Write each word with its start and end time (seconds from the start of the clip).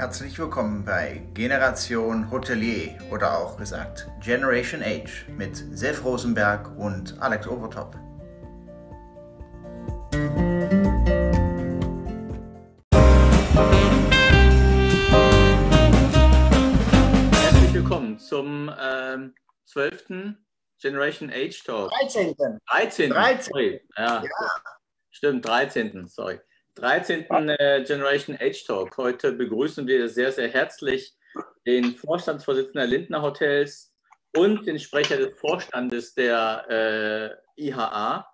Herzlich 0.00 0.38
willkommen 0.38 0.82
bei 0.82 1.20
Generation 1.34 2.30
Hotelier 2.30 2.96
oder 3.10 3.36
auch 3.38 3.58
gesagt 3.58 4.08
Generation 4.22 4.82
Age 4.82 5.26
mit 5.28 5.62
Sef 5.76 6.02
Rosenberg 6.02 6.74
und 6.78 7.20
Alex 7.20 7.46
Overtop. 7.46 7.94
Herzlich 17.34 17.74
willkommen 17.74 18.18
zum 18.18 18.72
ähm, 18.80 19.34
12. 19.66 20.34
Generation 20.80 21.30
Age 21.30 21.62
Talk. 21.62 21.90
13. 21.90 22.34
13. 22.70 23.10
13. 23.10 23.42
Sorry. 23.52 23.80
Ja, 23.98 24.24
stimmt, 25.10 25.44
13. 25.44 26.08
Sorry. 26.08 26.40
13. 26.76 27.26
äh, 27.30 27.84
Generation 27.84 28.36
Age 28.40 28.64
Talk. 28.64 28.96
Heute 28.96 29.32
begrüßen 29.32 29.86
wir 29.86 30.08
sehr, 30.08 30.32
sehr 30.32 30.48
herzlich 30.48 31.14
den 31.66 31.94
Vorstandsvorsitzenden 31.96 32.88
der 32.88 32.98
Lindner 32.98 33.22
Hotels 33.22 33.92
und 34.36 34.66
den 34.66 34.78
Sprecher 34.78 35.16
des 35.16 35.38
Vorstandes 35.38 36.14
der 36.14 37.36
äh, 37.56 37.62
IHA, 37.62 38.26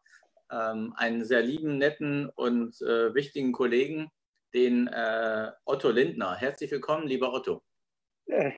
ähm, 0.53 0.95
einen 0.97 1.25
sehr 1.25 1.43
lieben, 1.43 1.79
netten 1.79 2.29
und 2.37 2.81
äh, 2.83 3.15
wichtigen 3.15 3.53
Kollegen, 3.53 4.11
den 4.55 4.87
äh, 4.89 5.51
Otto 5.65 5.91
Lindner. 5.91 6.37
Herzlich 6.37 6.71
willkommen, 6.71 7.09
lieber 7.09 7.33
Otto. 7.33 7.63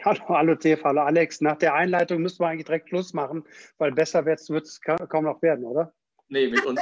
Hallo, 0.04 0.20
hallo 0.28 0.54
Tef, 0.54 0.82
hallo 0.82 1.02
Alex. 1.02 1.40
Nach 1.40 1.56
der 1.56 1.74
Einleitung 1.74 2.20
müssen 2.22 2.40
wir 2.40 2.48
eigentlich 2.48 2.66
direkt 2.66 2.88
Schluss 2.88 3.12
machen, 3.12 3.44
weil 3.78 3.92
besser 3.92 4.24
wird 4.24 4.40
es 4.40 4.80
kaum 4.80 5.24
noch 5.24 5.40
werden, 5.42 5.64
oder? 5.64 5.92
Nee, 6.28 6.48
mit 6.48 6.64
uns 6.66 6.80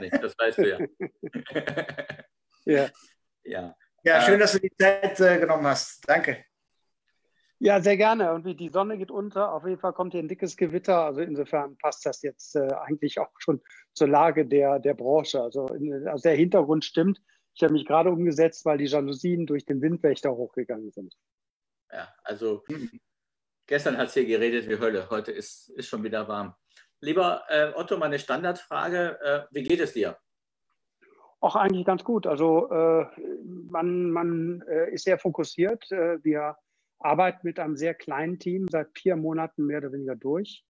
nicht, 0.00 0.22
das 0.22 0.34
weißt 0.38 0.58
du 0.58 0.68
ja. 0.68 0.78
Ja, 2.68 2.90
ja. 3.44 3.74
Ja, 4.04 4.20
schön, 4.20 4.38
dass 4.38 4.52
du 4.52 4.60
die 4.60 4.70
Zeit 4.78 5.18
äh, 5.20 5.38
genommen 5.38 5.66
hast. 5.66 6.06
Danke. 6.06 6.44
ja 7.58 7.80
sehr 7.80 7.96
gerne. 7.96 8.32
Und 8.32 8.44
wie 8.44 8.54
die 8.54 8.68
Sonne 8.68 8.98
geht 8.98 9.10
unter, 9.10 9.52
auf 9.52 9.66
jeden 9.66 9.80
Fall 9.80 9.92
kommt 9.92 10.12
hier 10.12 10.22
ein 10.22 10.28
dickes 10.28 10.56
Gewitter. 10.56 11.04
Also 11.04 11.22
insofern 11.22 11.76
passt 11.78 12.04
das 12.04 12.22
jetzt 12.22 12.54
äh, 12.56 12.68
eigentlich 12.86 13.18
auch 13.18 13.30
schon 13.38 13.60
zur 13.94 14.08
Lage 14.08 14.46
der, 14.46 14.78
der 14.78 14.94
Branche. 14.94 15.42
Also, 15.42 15.66
in, 15.68 16.06
also 16.06 16.22
der 16.22 16.36
Hintergrund 16.36 16.84
stimmt. 16.84 17.20
Ich 17.54 17.62
habe 17.62 17.72
mich 17.72 17.86
gerade 17.86 18.10
umgesetzt, 18.10 18.64
weil 18.66 18.78
die 18.78 18.84
Jalousien 18.84 19.46
durch 19.46 19.64
den 19.64 19.80
Windwächter 19.80 20.30
hochgegangen 20.30 20.92
sind. 20.92 21.14
ja, 21.90 22.14
also 22.22 22.64
gestern 23.66 23.96
hat 23.96 24.08
es 24.08 24.14
hier 24.14 24.26
geredet 24.26 24.68
wie 24.68 24.78
Hölle, 24.78 25.08
heute 25.10 25.32
ist, 25.32 25.70
ist 25.70 25.88
schon 25.88 26.04
wieder 26.04 26.28
warm. 26.28 26.54
Lieber 27.00 27.44
äh, 27.48 27.72
Otto, 27.74 27.96
meine 27.96 28.18
Standardfrage, 28.18 29.18
äh, 29.22 29.40
wie 29.50 29.62
geht 29.62 29.80
es 29.80 29.94
dir? 29.94 30.18
Auch 31.40 31.54
eigentlich 31.54 31.86
ganz 31.86 32.02
gut. 32.02 32.26
Also 32.26 32.68
äh, 32.70 33.06
man, 33.70 34.10
man 34.10 34.62
äh, 34.68 34.92
ist 34.92 35.04
sehr 35.04 35.18
fokussiert. 35.18 35.90
Äh, 35.92 36.22
wir 36.24 36.56
arbeiten 36.98 37.46
mit 37.46 37.60
einem 37.60 37.76
sehr 37.76 37.94
kleinen 37.94 38.38
Team 38.40 38.66
seit 38.68 38.88
vier 38.98 39.14
Monaten 39.14 39.66
mehr 39.66 39.78
oder 39.78 39.92
weniger 39.92 40.16
durch. 40.16 40.64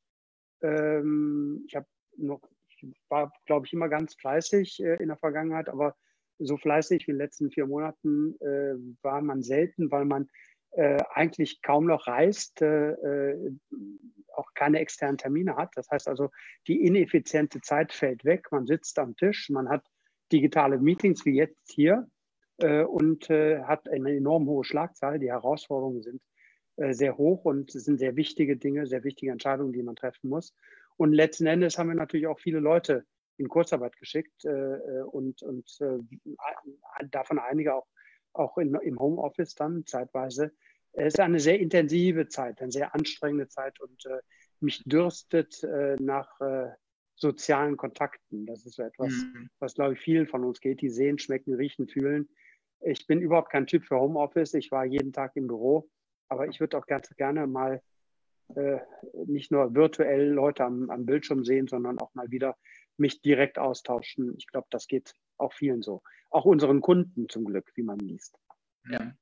Ähm, 0.63 1.65
ich 1.67 1.75
habe 1.75 1.87
noch, 2.17 2.43
ich 2.69 2.85
war, 3.09 3.33
glaube 3.47 3.67
ich, 3.67 3.73
immer 3.73 3.89
ganz 3.89 4.15
fleißig 4.15 4.83
äh, 4.83 4.97
in 4.97 5.09
der 5.09 5.17
Vergangenheit, 5.17 5.71
aber 5.71 5.97
so 6.39 6.59
fleißig 6.59 7.07
wie 7.07 7.13
in 7.13 7.17
den 7.17 7.25
letzten 7.25 7.51
vier 7.51 7.67
Monaten 7.67 8.39
äh, 8.41 8.75
war 9.03 9.23
man 9.23 9.43
selten, 9.43 9.91
weil 9.91 10.05
man 10.05 10.29
äh, 10.73 11.03
eigentlich 11.15 11.63
kaum 11.63 11.87
noch 11.87 12.07
reist, 12.07 12.63
auch 14.35 14.55
keine 14.55 14.81
externen 14.81 15.17
Termine 15.17 15.57
hat. 15.57 15.71
Das 15.77 15.91
heißt 15.91 16.09
also, 16.09 16.31
die 16.67 16.85
ineffiziente 16.85 17.63
Zeit 17.63 17.93
fällt 17.93 18.25
weg. 18.27 18.49
Man 18.53 18.67
sitzt 18.67 18.99
am 18.99 19.17
Tisch, 19.17 19.49
man 19.49 19.69
hat 19.71 19.83
digitale 20.33 20.79
Meetings 20.79 21.25
wie 21.25 21.37
jetzt 21.37 21.71
hier 21.71 22.09
äh, 22.59 22.83
und 22.83 23.31
äh, 23.31 23.63
hat 23.63 23.89
eine 23.89 24.15
enorm 24.17 24.47
hohe 24.47 24.65
Schlagzahl. 24.65 25.19
Die 25.19 25.31
Herausforderungen 25.31 26.03
sind 26.03 26.23
äh, 26.77 26.93
sehr 26.93 27.17
hoch 27.17 27.45
und 27.45 27.75
es 27.75 27.85
sind 27.85 27.99
sehr 27.99 28.17
wichtige 28.17 28.57
Dinge, 28.57 28.87
sehr 28.87 29.05
wichtige 29.05 29.33
Entscheidungen, 29.33 29.73
die 29.73 29.83
man 29.83 29.97
treffen 29.97 30.29
muss. 30.29 30.55
Und 30.97 31.13
letzten 31.13 31.47
Endes 31.47 31.79
haben 31.79 31.89
wir 31.89 31.95
natürlich 31.95 32.27
auch 32.27 32.41
viele 32.41 32.59
Leute 32.59 33.05
in 33.37 33.49
Kurzarbeit 33.49 33.97
geschickt 33.97 34.45
äh, 34.45 34.51
äh, 34.51 35.03
und, 35.03 35.43
und 35.43 35.79
äh, 35.81 35.99
davon 37.11 37.39
einige 37.39 37.75
auch, 37.75 37.87
auch 38.33 38.59
in, 38.59 38.75
im 38.75 38.99
Homeoffice 38.99 39.55
dann 39.55 39.87
zeitweise. 39.87 40.53
Es 40.93 41.15
ist 41.15 41.21
eine 41.21 41.39
sehr 41.39 41.61
intensive 41.61 42.29
Zeit, 42.29 42.61
eine 42.61 42.73
sehr 42.73 42.95
anstrengende 42.95 43.49
Zeit 43.49 43.79
und 43.81 44.09
mich 44.61 44.83
dürstet 44.85 45.63
nach 46.01 46.41
sozialen 47.19 47.77
Kontakten. 47.77 48.47
Das 48.47 48.65
ist 48.65 48.77
so 48.77 48.83
etwas, 48.83 49.13
Mhm. 49.13 49.51
was, 49.59 49.75
glaube 49.75 49.95
ich, 49.95 50.01
vielen 50.01 50.27
von 50.27 50.45
uns 50.45 50.61
geht, 50.61 50.81
die 50.81 50.89
sehen, 50.89 51.19
schmecken, 51.19 51.55
riechen, 51.55 51.89
fühlen. 51.89 52.29
Ich 52.81 53.07
bin 53.07 53.21
überhaupt 53.21 53.51
kein 53.51 53.67
Typ 53.67 53.85
für 53.85 53.99
Homeoffice. 53.99 54.55
Ich 54.55 54.71
war 54.71 54.85
jeden 54.85 55.13
Tag 55.13 55.33
im 55.35 55.49
Büro, 55.49 55.89
aber 56.29 56.47
ich 56.47 56.61
würde 56.61 56.79
auch 56.79 56.87
ganz 56.87 57.09
gerne 57.17 57.47
mal 57.47 57.83
äh, 58.55 58.79
nicht 59.27 59.51
nur 59.51 59.75
virtuell 59.75 60.29
Leute 60.29 60.65
am, 60.65 60.89
am 60.91 61.05
Bildschirm 61.05 61.45
sehen, 61.45 61.67
sondern 61.67 61.99
auch 61.99 62.15
mal 62.15 62.31
wieder 62.31 62.57
mich 62.97 63.21
direkt 63.21 63.59
austauschen. 63.59 64.35
Ich 64.39 64.47
glaube, 64.47 64.69
das 64.71 64.87
geht 64.87 65.13
auch 65.37 65.53
vielen 65.53 65.83
so. 65.83 66.03
Auch 66.31 66.45
unseren 66.45 66.81
Kunden 66.81 67.29
zum 67.29 67.45
Glück, 67.45 67.71
wie 67.75 67.83
man 67.83 67.99
liest. 67.99 68.39
Ja. 68.89 69.13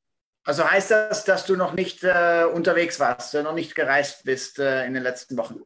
Also 0.45 0.71
heißt 0.71 0.93
das, 0.93 1.25
dass 1.25 1.45
du 1.45 1.57
noch 1.57 1.75
nicht 1.75 2.05
äh, 2.05 2.45
unterwegs 2.45 3.01
warst, 3.01 3.35
noch 3.35 3.55
nicht 3.55 3.75
gereist 3.75 4.25
bist 4.25 4.61
äh, 4.61 4.87
in 4.87 4.95
den 4.95 5.03
letzten 5.03 5.37
Wochen? 5.37 5.63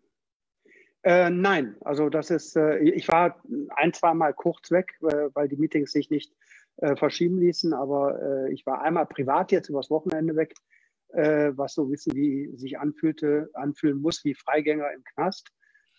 Äh, 1.02 1.30
nein, 1.30 1.76
also 1.80 2.10
das 2.10 2.30
ist, 2.30 2.56
äh, 2.56 2.78
ich 2.78 3.08
war 3.08 3.42
ein, 3.70 3.92
zwei 3.92 4.12
Mal 4.12 4.34
kurz 4.34 4.70
weg, 4.70 4.92
äh, 5.02 5.30
weil 5.34 5.48
die 5.48 5.56
Meetings 5.56 5.92
sich 5.92 6.10
nicht 6.10 6.34
äh, 6.76 6.94
verschieben 6.94 7.38
ließen, 7.38 7.72
aber 7.72 8.20
äh, 8.20 8.52
ich 8.52 8.66
war 8.66 8.82
einmal 8.82 9.06
privat 9.06 9.50
jetzt 9.50 9.70
übers 9.70 9.90
Wochenende 9.90 10.36
weg, 10.36 10.52
äh, 11.14 11.52
was 11.54 11.74
so 11.74 11.84
ein 11.84 11.90
bisschen 11.90 12.14
wie 12.14 12.54
sich 12.56 12.78
anfühlte, 12.78 13.48
anfühlen 13.54 14.00
muss 14.00 14.24
wie 14.24 14.34
Freigänger 14.34 14.92
im 14.92 15.02
Knast, 15.04 15.50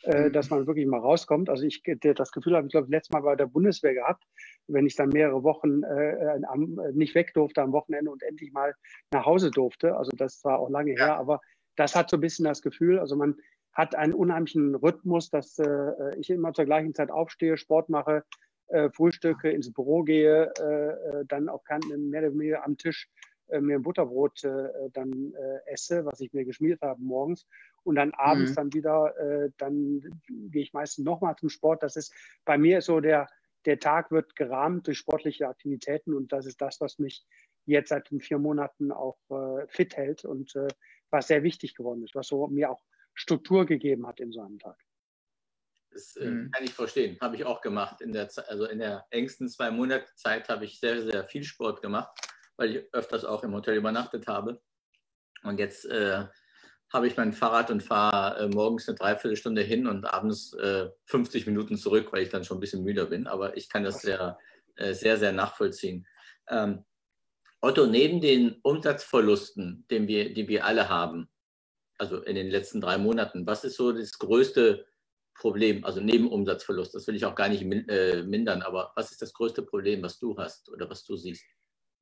Mhm. 0.03 0.33
dass 0.33 0.49
man 0.49 0.65
wirklich 0.65 0.87
mal 0.87 0.99
rauskommt. 0.99 1.47
Also 1.47 1.63
ich 1.63 1.83
das 1.83 2.31
Gefühl 2.31 2.55
habe 2.55 2.65
ich 2.65 2.71
glaube 2.71 2.89
letztes 2.89 3.13
Mal 3.13 3.21
bei 3.21 3.35
der 3.35 3.45
Bundeswehr 3.45 3.93
gehabt, 3.93 4.23
wenn 4.67 4.87
ich 4.87 4.95
dann 4.95 5.09
mehrere 5.09 5.43
Wochen 5.43 5.83
am, 5.83 6.79
nicht 6.93 7.13
weg 7.13 7.35
durfte 7.35 7.61
am 7.61 7.71
Wochenende 7.71 8.09
und 8.09 8.23
endlich 8.23 8.51
mal 8.51 8.73
nach 9.11 9.27
Hause 9.27 9.51
durfte. 9.51 9.95
Also 9.95 10.09
das 10.17 10.43
war 10.43 10.57
auch 10.57 10.71
lange 10.71 10.95
Ja. 10.97 11.05
her, 11.05 11.17
aber 11.17 11.39
das 11.75 11.95
hat 11.95 12.09
so 12.09 12.17
ein 12.17 12.21
bisschen 12.21 12.45
das 12.45 12.63
Gefühl, 12.63 12.97
also 12.97 13.15
man 13.15 13.35
hat 13.73 13.95
einen 13.95 14.13
unheimlichen 14.13 14.75
Rhythmus, 14.75 15.29
dass 15.29 15.57
äh, 15.59 16.15
ich 16.17 16.29
immer 16.29 16.53
zur 16.53 16.65
gleichen 16.65 16.93
Zeit 16.93 17.11
aufstehe, 17.11 17.57
Sport 17.57 17.89
mache, 17.89 18.23
äh, 18.67 18.89
frühstücke, 18.89 19.49
ins 19.49 19.71
Büro 19.71 20.03
gehe, 20.03 20.51
äh, 20.59 21.19
äh, 21.19 21.25
dann 21.27 21.49
auch 21.49 21.63
kann, 21.63 21.81
mehr 22.09 22.21
oder 22.21 22.33
weniger 22.33 22.65
am 22.65 22.77
Tisch 22.77 23.09
äh, 23.47 23.59
mir 23.59 23.75
ein 23.77 23.81
Butterbrot 23.81 24.43
äh, 24.43 24.89
dann 24.93 25.33
äh, 25.33 25.59
esse, 25.71 26.05
was 26.05 26.19
ich 26.19 26.33
mir 26.33 26.45
geschmiert 26.45 26.81
habe 26.81 27.01
morgens. 27.01 27.47
Und 27.83 27.95
dann 27.95 28.11
abends 28.13 28.51
Mhm. 28.51 28.55
dann 28.55 28.73
wieder, 28.73 29.17
äh, 29.17 29.49
dann 29.57 30.01
gehe 30.27 30.63
ich 30.63 30.73
meistens 30.73 31.05
nochmal 31.05 31.35
zum 31.37 31.49
Sport. 31.49 31.83
Das 31.83 31.95
ist 31.95 32.13
bei 32.45 32.57
mir 32.57 32.79
ist 32.79 32.85
so 32.85 32.99
der, 32.99 33.27
der 33.65 33.79
Tag 33.79 34.11
wird 34.11 34.35
gerahmt 34.35 34.87
durch 34.87 34.97
sportliche 34.97 35.47
Aktivitäten 35.47 36.13
und 36.13 36.31
das 36.31 36.45
ist 36.45 36.61
das, 36.61 36.81
was 36.81 36.99
mich 36.99 37.25
jetzt 37.65 37.89
seit 37.89 38.09
den 38.09 38.19
vier 38.21 38.39
Monaten 38.39 38.91
auch 38.91 39.17
äh, 39.29 39.67
fit 39.67 39.95
hält 39.97 40.25
und 40.25 40.55
äh, 40.55 40.67
was 41.09 41.27
sehr 41.27 41.43
wichtig 41.43 41.75
geworden 41.75 42.03
ist, 42.03 42.15
was 42.15 42.27
so 42.27 42.47
mir 42.47 42.71
auch 42.71 42.81
Struktur 43.21 43.65
gegeben 43.67 44.07
hat 44.07 44.19
in 44.19 44.31
so 44.31 44.41
einem 44.41 44.57
Tag. 44.57 44.77
Das 45.91 46.15
äh, 46.15 46.25
Mhm. 46.25 46.51
kann 46.51 46.63
ich 46.63 46.73
verstehen. 46.73 47.17
Habe 47.21 47.35
ich 47.35 47.45
auch 47.45 47.61
gemacht. 47.61 48.01
In 48.01 48.13
der, 48.13 48.29
also 48.47 48.65
in 48.65 48.79
der 48.79 49.05
engsten 49.11 49.47
zwei 49.47 49.69
Monate 49.69 50.07
Zeit 50.15 50.49
habe 50.49 50.65
ich 50.65 50.79
sehr, 50.79 51.03
sehr 51.03 51.23
viel 51.25 51.43
Sport 51.43 51.81
gemacht, 51.81 52.09
weil 52.57 52.75
ich 52.75 52.93
öfters 52.93 53.23
auch 53.25 53.43
im 53.43 53.53
Hotel 53.53 53.77
übernachtet 53.77 54.25
habe. 54.27 54.61
Und 55.43 55.59
jetzt 55.59 55.85
äh, 55.85 56.25
habe 56.91 57.07
ich 57.07 57.15
mein 57.15 57.33
Fahrrad 57.33 57.69
und 57.69 57.83
fahre 57.83 58.39
äh, 58.39 58.47
morgens 58.47 58.87
eine 58.87 58.97
Dreiviertelstunde 58.97 59.61
hin 59.61 59.85
und 59.85 60.05
abends 60.05 60.53
äh, 60.53 60.89
50 61.05 61.45
Minuten 61.45 61.77
zurück, 61.77 62.11
weil 62.11 62.23
ich 62.23 62.29
dann 62.29 62.43
schon 62.43 62.57
ein 62.57 62.61
bisschen 62.61 62.83
müder 62.83 63.05
bin. 63.05 63.27
Aber 63.27 63.55
ich 63.55 63.69
kann 63.69 63.83
das 63.83 64.01
sehr, 64.01 64.39
äh, 64.75 64.93
sehr, 64.93 65.17
sehr 65.17 65.31
nachvollziehen. 65.31 66.07
Ähm, 66.49 66.85
Otto, 67.59 67.85
neben 67.85 68.19
den 68.19 68.59
Umsatzverlusten, 68.63 69.85
den 69.91 70.07
wir, 70.07 70.33
die 70.33 70.47
wir 70.47 70.65
alle 70.65 70.89
haben, 70.89 71.29
also 72.01 72.23
in 72.23 72.33
den 72.33 72.47
letzten 72.47 72.81
drei 72.81 72.97
Monaten, 72.97 73.45
was 73.45 73.63
ist 73.63 73.75
so 73.75 73.91
das 73.91 74.17
größte 74.17 74.87
Problem, 75.35 75.85
also 75.85 76.01
neben 76.01 76.31
Umsatzverlust, 76.31 76.95
das 76.95 77.05
will 77.05 77.15
ich 77.15 77.25
auch 77.25 77.35
gar 77.35 77.47
nicht 77.47 77.63
min 77.63 77.87
äh, 77.89 78.23
mindern, 78.23 78.63
aber 78.63 78.91
was 78.95 79.11
ist 79.11 79.21
das 79.21 79.33
größte 79.33 79.61
Problem, 79.61 80.01
was 80.01 80.17
du 80.17 80.35
hast 80.35 80.67
oder 80.71 80.89
was 80.89 81.05
du 81.05 81.15
siehst? 81.15 81.45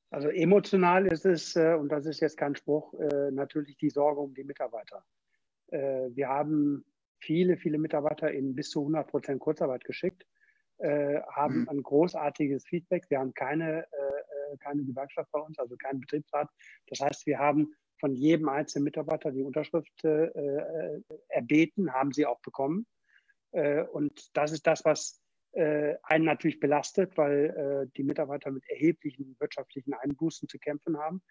Also 0.10 0.30
emotional 0.30 1.06
ist 1.06 1.25
es, 1.25 1.56
äh, 1.57 1.75
und 1.78 1.90
das 1.90 2.06
ist 2.06 2.22
jetzt 2.22 2.38
kein 2.38 2.56
Spruch, 2.56 2.94
äh, 2.94 3.30
natürlich 3.31 3.75
die 3.78 3.90
Sorge 3.90 4.22
um 4.22 4.34
die 4.34 4.46
Mitarbeiter. 4.46 5.04
Äh, 5.68 6.10
wir 6.16 6.30
haben 6.30 6.86
viele, 7.19 7.57
viele 7.57 7.78
Mitarbeiter 7.78 8.31
in 8.31 8.56
bis 8.56 8.69
zu 8.69 8.80
100 8.80 9.06
Prozent 9.06 9.42
Kurzarbeit 9.42 9.84
geschickt, 9.84 10.25
äh, 10.78 11.19
haben 11.30 11.63
Mhm. 11.63 11.69
ein 11.69 11.84
großartiges 11.84 12.66
Feedback. 12.66 13.04
Wir 13.10 13.19
haben 13.19 13.34
keine, 13.34 13.84
äh, 13.84 14.57
keine 14.60 14.86
Gewerkschaft 14.86 15.30
bei 15.34 15.42
uns, 15.42 15.60
also 15.60 15.75
keinen 15.75 16.00
Betriebsrat. 16.00 16.50
Das 16.88 17.01
heißt, 17.01 17.25
wir 17.25 17.38
haben 17.38 17.75
von 18.00 18.16
jedem 18.16 18.50
einzelnen 18.50 18.86
Mitarbeiter 18.86 19.31
die 19.31 19.44
Unterschrift 19.44 20.04
äh, 20.04 20.25
äh, 20.25 21.01
erbeten, 21.28 21.94
haben 21.94 22.12
sie 22.12 22.25
auch 22.25 22.40
bekommen. 22.42 22.86
Äh, 23.51 23.84
und 23.84 24.30
das 24.34 24.51
ist 24.51 24.66
das, 24.68 24.86
was 24.86 25.22
äh, 25.51 25.96
einen 26.04 26.25
natürlich 26.25 26.60
belastet, 26.60 27.18
weil 27.18 27.88
äh, 27.88 27.92
die 27.98 28.04
Mitarbeiter 28.04 28.51
mit 28.51 28.63
erheblichen 28.69 29.36
wirtschaftlichen 29.40 29.94
Einbußen 29.94 30.48
zu 30.48 30.60
kämpfen 30.60 30.98
haben. 30.98 31.22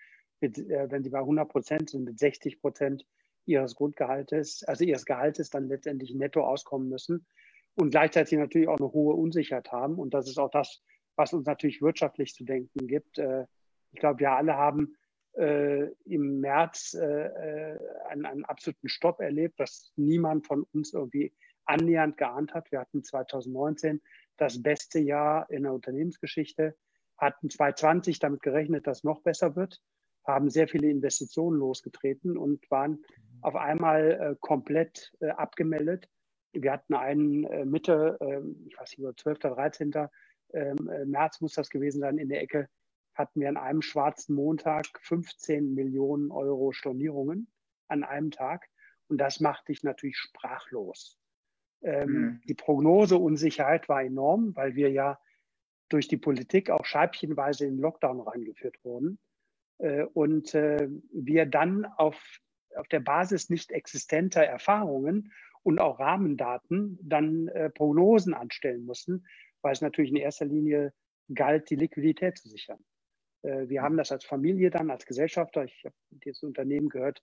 mit, 0.40 0.58
äh, 0.58 0.90
wenn 0.90 1.04
sie 1.04 1.10
bei 1.10 1.18
100 1.18 1.48
Prozent 1.48 1.90
sind, 1.90 2.04
mit 2.04 2.18
60 2.18 2.60
Prozent 2.60 3.04
ihres 3.46 3.74
Grundgehaltes, 3.74 4.64
also 4.64 4.84
ihres 4.84 5.04
Gehaltes 5.04 5.50
dann 5.50 5.68
letztendlich 5.68 6.14
netto 6.14 6.42
auskommen 6.44 6.88
müssen 6.88 7.26
und 7.74 7.90
gleichzeitig 7.90 8.38
natürlich 8.38 8.68
auch 8.68 8.78
eine 8.78 8.92
hohe 8.92 9.14
Unsicherheit 9.14 9.72
haben. 9.72 9.94
Und 9.98 10.14
das 10.14 10.28
ist 10.28 10.38
auch 10.38 10.50
das, 10.50 10.82
was 11.16 11.32
uns 11.32 11.46
natürlich 11.46 11.80
wirtschaftlich 11.80 12.34
zu 12.34 12.44
denken 12.44 12.86
gibt. 12.86 13.18
Ich 13.18 14.00
glaube, 14.00 14.20
wir 14.20 14.32
alle 14.32 14.56
haben 14.56 14.96
äh, 15.38 15.90
im 16.04 16.40
März 16.40 16.94
äh, 16.94 17.04
äh, 17.04 17.78
einen, 18.08 18.26
einen 18.26 18.44
absoluten 18.44 18.88
Stopp 18.88 19.20
erlebt, 19.20 19.58
was 19.58 19.92
niemand 19.96 20.46
von 20.46 20.64
uns 20.72 20.92
irgendwie 20.92 21.32
annähernd 21.64 22.16
geahnt 22.16 22.54
hat. 22.54 22.72
Wir 22.72 22.80
hatten 22.80 23.04
2019 23.04 24.00
das 24.36 24.62
beste 24.62 24.98
Jahr 24.98 25.48
in 25.50 25.64
der 25.64 25.72
Unternehmensgeschichte, 25.72 26.76
hatten 27.16 27.50
2020 27.50 28.18
damit 28.18 28.42
gerechnet, 28.42 28.86
dass 28.86 29.04
noch 29.04 29.22
besser 29.22 29.54
wird, 29.54 29.80
haben 30.24 30.50
sehr 30.50 30.68
viele 30.68 30.88
Investitionen 30.88 31.58
losgetreten 31.58 32.36
und 32.36 32.68
waren 32.70 33.04
auf 33.40 33.56
einmal 33.56 34.10
äh, 34.10 34.36
komplett 34.40 35.12
äh, 35.20 35.28
abgemeldet. 35.28 36.08
Wir 36.52 36.72
hatten 36.72 36.94
einen 36.94 37.44
äh, 37.44 37.64
Mitte, 37.64 38.16
ähm, 38.20 38.66
ich 38.68 38.78
weiß 38.78 38.98
nicht, 38.98 39.20
12. 39.20 39.38
oder 39.44 39.54
13. 39.54 39.92
Ähm, 40.54 40.88
äh, 40.88 41.04
März 41.04 41.40
muss 41.40 41.54
das 41.54 41.70
gewesen 41.70 42.00
sein, 42.00 42.18
in 42.18 42.28
der 42.28 42.42
Ecke 42.42 42.68
hatten 43.18 43.40
wir 43.40 43.48
an 43.48 43.56
einem 43.56 43.82
schwarzen 43.82 44.34
Montag 44.34 44.86
15 45.02 45.74
Millionen 45.74 46.30
Euro 46.30 46.72
Stornierungen 46.72 47.48
an 47.88 48.04
einem 48.04 48.30
Tag. 48.30 48.68
Und 49.08 49.18
das 49.18 49.40
macht 49.40 49.68
dich 49.68 49.82
natürlich 49.82 50.16
sprachlos. 50.16 51.18
Ähm, 51.82 52.10
mhm. 52.10 52.40
Die 52.48 52.54
Prognoseunsicherheit 52.54 53.88
war 53.88 54.02
enorm, 54.02 54.54
weil 54.54 54.74
wir 54.74 54.90
ja 54.90 55.18
durch 55.88 56.08
die 56.08 56.16
Politik 56.16 56.70
auch 56.70 56.84
scheibchenweise 56.84 57.64
in 57.64 57.76
den 57.76 57.80
Lockdown 57.80 58.20
reingeführt 58.20 58.82
wurden. 58.84 59.18
Äh, 59.78 60.04
und 60.04 60.54
äh, 60.54 60.88
wir 61.12 61.46
dann 61.46 61.84
auf, 61.84 62.20
auf 62.76 62.88
der 62.88 63.00
Basis 63.00 63.50
nicht 63.50 63.72
existenter 63.72 64.42
Erfahrungen 64.42 65.32
und 65.62 65.80
auch 65.80 65.98
Rahmendaten 65.98 66.98
dann 67.02 67.48
äh, 67.48 67.70
Prognosen 67.70 68.34
anstellen 68.34 68.84
mussten, 68.84 69.26
weil 69.62 69.72
es 69.72 69.80
natürlich 69.80 70.10
in 70.10 70.16
erster 70.16 70.46
Linie 70.46 70.92
galt, 71.34 71.70
die 71.70 71.76
Liquidität 71.76 72.38
zu 72.38 72.48
sichern. 72.48 72.78
Äh, 73.42 73.68
wir 73.68 73.82
haben 73.82 73.96
das 73.96 74.12
als 74.12 74.24
Familie 74.24 74.70
dann, 74.70 74.90
als 74.90 75.06
Gesellschafter, 75.06 75.64
ich 75.64 75.84
habe 75.84 75.94
dieses 76.10 76.42
Unternehmen 76.42 76.88
gehört, 76.88 77.22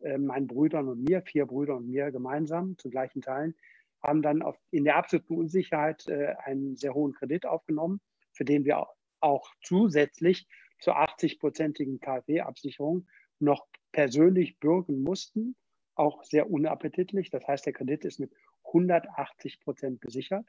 äh, 0.00 0.18
meinen 0.18 0.46
Brüdern 0.46 0.88
und 0.88 1.02
mir, 1.02 1.22
vier 1.22 1.46
Brüder 1.46 1.76
und 1.76 1.88
mir 1.88 2.10
gemeinsam 2.10 2.76
zu 2.78 2.90
gleichen 2.90 3.22
Teilen, 3.22 3.54
haben 4.02 4.22
dann 4.22 4.42
auf, 4.42 4.56
in 4.70 4.84
der 4.84 4.96
absoluten 4.96 5.36
Unsicherheit 5.36 6.06
äh, 6.08 6.34
einen 6.44 6.76
sehr 6.76 6.94
hohen 6.94 7.12
Kredit 7.12 7.46
aufgenommen, 7.46 8.00
für 8.32 8.44
den 8.44 8.64
wir 8.64 8.86
auch 9.20 9.54
zusätzlich 9.62 10.46
zur 10.78 10.98
80-prozentigen 10.98 11.98
KfW-Absicherung 12.00 13.08
noch 13.38 13.66
persönlich 13.92 14.58
bürgen 14.58 15.02
mussten, 15.02 15.56
auch 15.94 16.22
sehr 16.24 16.50
unappetitlich. 16.50 17.30
Das 17.30 17.46
heißt, 17.46 17.64
der 17.64 17.72
Kredit 17.72 18.04
ist 18.04 18.20
mit 18.20 18.32
180 18.66 19.60
Prozent 19.60 20.00
besichert. 20.00 20.46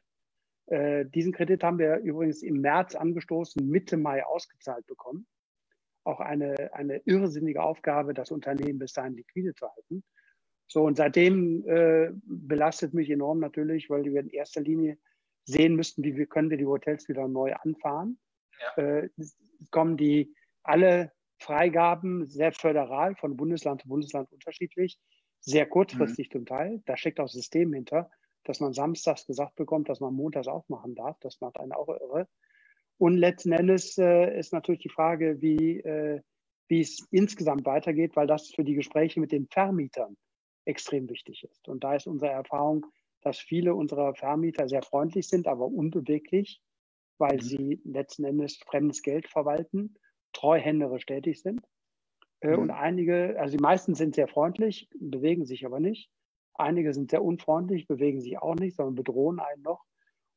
Äh, 0.67 1.05
diesen 1.05 1.33
Kredit 1.33 1.63
haben 1.63 1.79
wir 1.79 1.97
übrigens 1.97 2.43
im 2.43 2.61
März 2.61 2.95
angestoßen, 2.95 3.67
Mitte 3.67 3.97
Mai 3.97 4.25
ausgezahlt 4.25 4.85
bekommen. 4.85 5.25
Auch 6.03 6.19
eine, 6.19 6.73
eine 6.73 7.01
irrsinnige 7.05 7.63
Aufgabe, 7.63 8.13
das 8.13 8.31
Unternehmen 8.31 8.79
bis 8.79 8.93
dahin 8.93 9.15
liquide 9.15 9.53
zu 9.55 9.67
halten. 9.67 10.03
So, 10.67 10.83
und 10.83 10.97
seitdem 10.97 11.65
äh, 11.67 12.11
belastet 12.23 12.93
mich 12.93 13.09
enorm 13.09 13.39
natürlich, 13.39 13.89
weil 13.89 14.03
wir 14.03 14.19
in 14.19 14.29
erster 14.29 14.61
Linie 14.61 14.97
sehen 15.45 15.75
müssten, 15.75 16.03
wie 16.03 16.17
wir 16.17 16.27
können 16.27 16.49
wir 16.49 16.57
die 16.57 16.65
Hotels 16.65 17.07
wieder 17.07 17.27
neu 17.27 17.53
anfahren. 17.53 18.19
Ja. 18.59 18.83
Äh, 18.83 19.09
kommen 19.71 19.95
die 19.95 20.35
alle 20.63 21.13
Freigaben 21.39 22.25
sehr 22.25 22.51
föderal 22.51 23.15
von 23.15 23.37
Bundesland 23.37 23.81
zu 23.81 23.87
Bundesland 23.87 24.31
unterschiedlich, 24.33 24.99
sehr 25.39 25.65
kurzfristig 25.65 26.27
mhm. 26.27 26.31
zum 26.31 26.45
Teil. 26.45 26.81
Da 26.85 26.97
steckt 26.97 27.21
auch 27.21 27.29
System 27.29 27.71
hinter 27.71 28.09
dass 28.47 28.59
man 28.59 28.73
samstags 28.73 29.25
gesagt 29.25 29.55
bekommt, 29.55 29.89
dass 29.89 29.99
man 29.99 30.13
montags 30.13 30.47
aufmachen 30.47 30.95
darf. 30.95 31.17
Das 31.19 31.41
macht 31.41 31.59
einen 31.59 31.73
auch 31.73 31.89
irre. 31.89 32.27
Und 32.97 33.17
letzten 33.17 33.51
Endes 33.51 33.97
äh, 33.97 34.37
ist 34.37 34.53
natürlich 34.53 34.81
die 34.81 34.89
Frage, 34.89 35.41
wie, 35.41 35.79
äh, 35.81 36.21
wie 36.67 36.81
es 36.81 37.05
insgesamt 37.11 37.65
weitergeht, 37.65 38.15
weil 38.15 38.27
das 38.27 38.49
für 38.49 38.63
die 38.63 38.73
Gespräche 38.73 39.19
mit 39.19 39.31
den 39.31 39.47
Vermietern 39.47 40.17
extrem 40.65 41.09
wichtig 41.09 41.43
ist. 41.43 41.67
Und 41.67 41.83
da 41.83 41.95
ist 41.95 42.07
unsere 42.07 42.31
Erfahrung, 42.31 42.85
dass 43.21 43.39
viele 43.39 43.75
unserer 43.75 44.15
Vermieter 44.15 44.67
sehr 44.67 44.81
freundlich 44.81 45.27
sind, 45.27 45.47
aber 45.47 45.65
unbeweglich, 45.65 46.61
weil 47.17 47.35
mhm. 47.35 47.41
sie 47.41 47.81
letzten 47.83 48.23
Endes 48.23 48.57
fremdes 48.65 49.01
Geld 49.01 49.27
verwalten, 49.27 49.95
treuhänderisch 50.33 51.05
tätig 51.05 51.41
sind. 51.41 51.61
Äh, 52.41 52.49
mhm. 52.49 52.59
Und 52.59 52.71
einige, 52.71 53.39
also 53.39 53.55
die 53.57 53.61
meisten 53.61 53.95
sind 53.95 54.15
sehr 54.15 54.27
freundlich, 54.27 54.89
bewegen 54.99 55.45
sich 55.45 55.65
aber 55.65 55.79
nicht. 55.79 56.09
Einige 56.57 56.93
sind 56.93 57.11
sehr 57.11 57.23
unfreundlich, 57.23 57.87
bewegen 57.87 58.21
sich 58.21 58.37
auch 58.39 58.55
nicht, 58.55 58.75
sondern 58.75 58.95
bedrohen 58.95 59.39
einen 59.39 59.61
noch. 59.61 59.83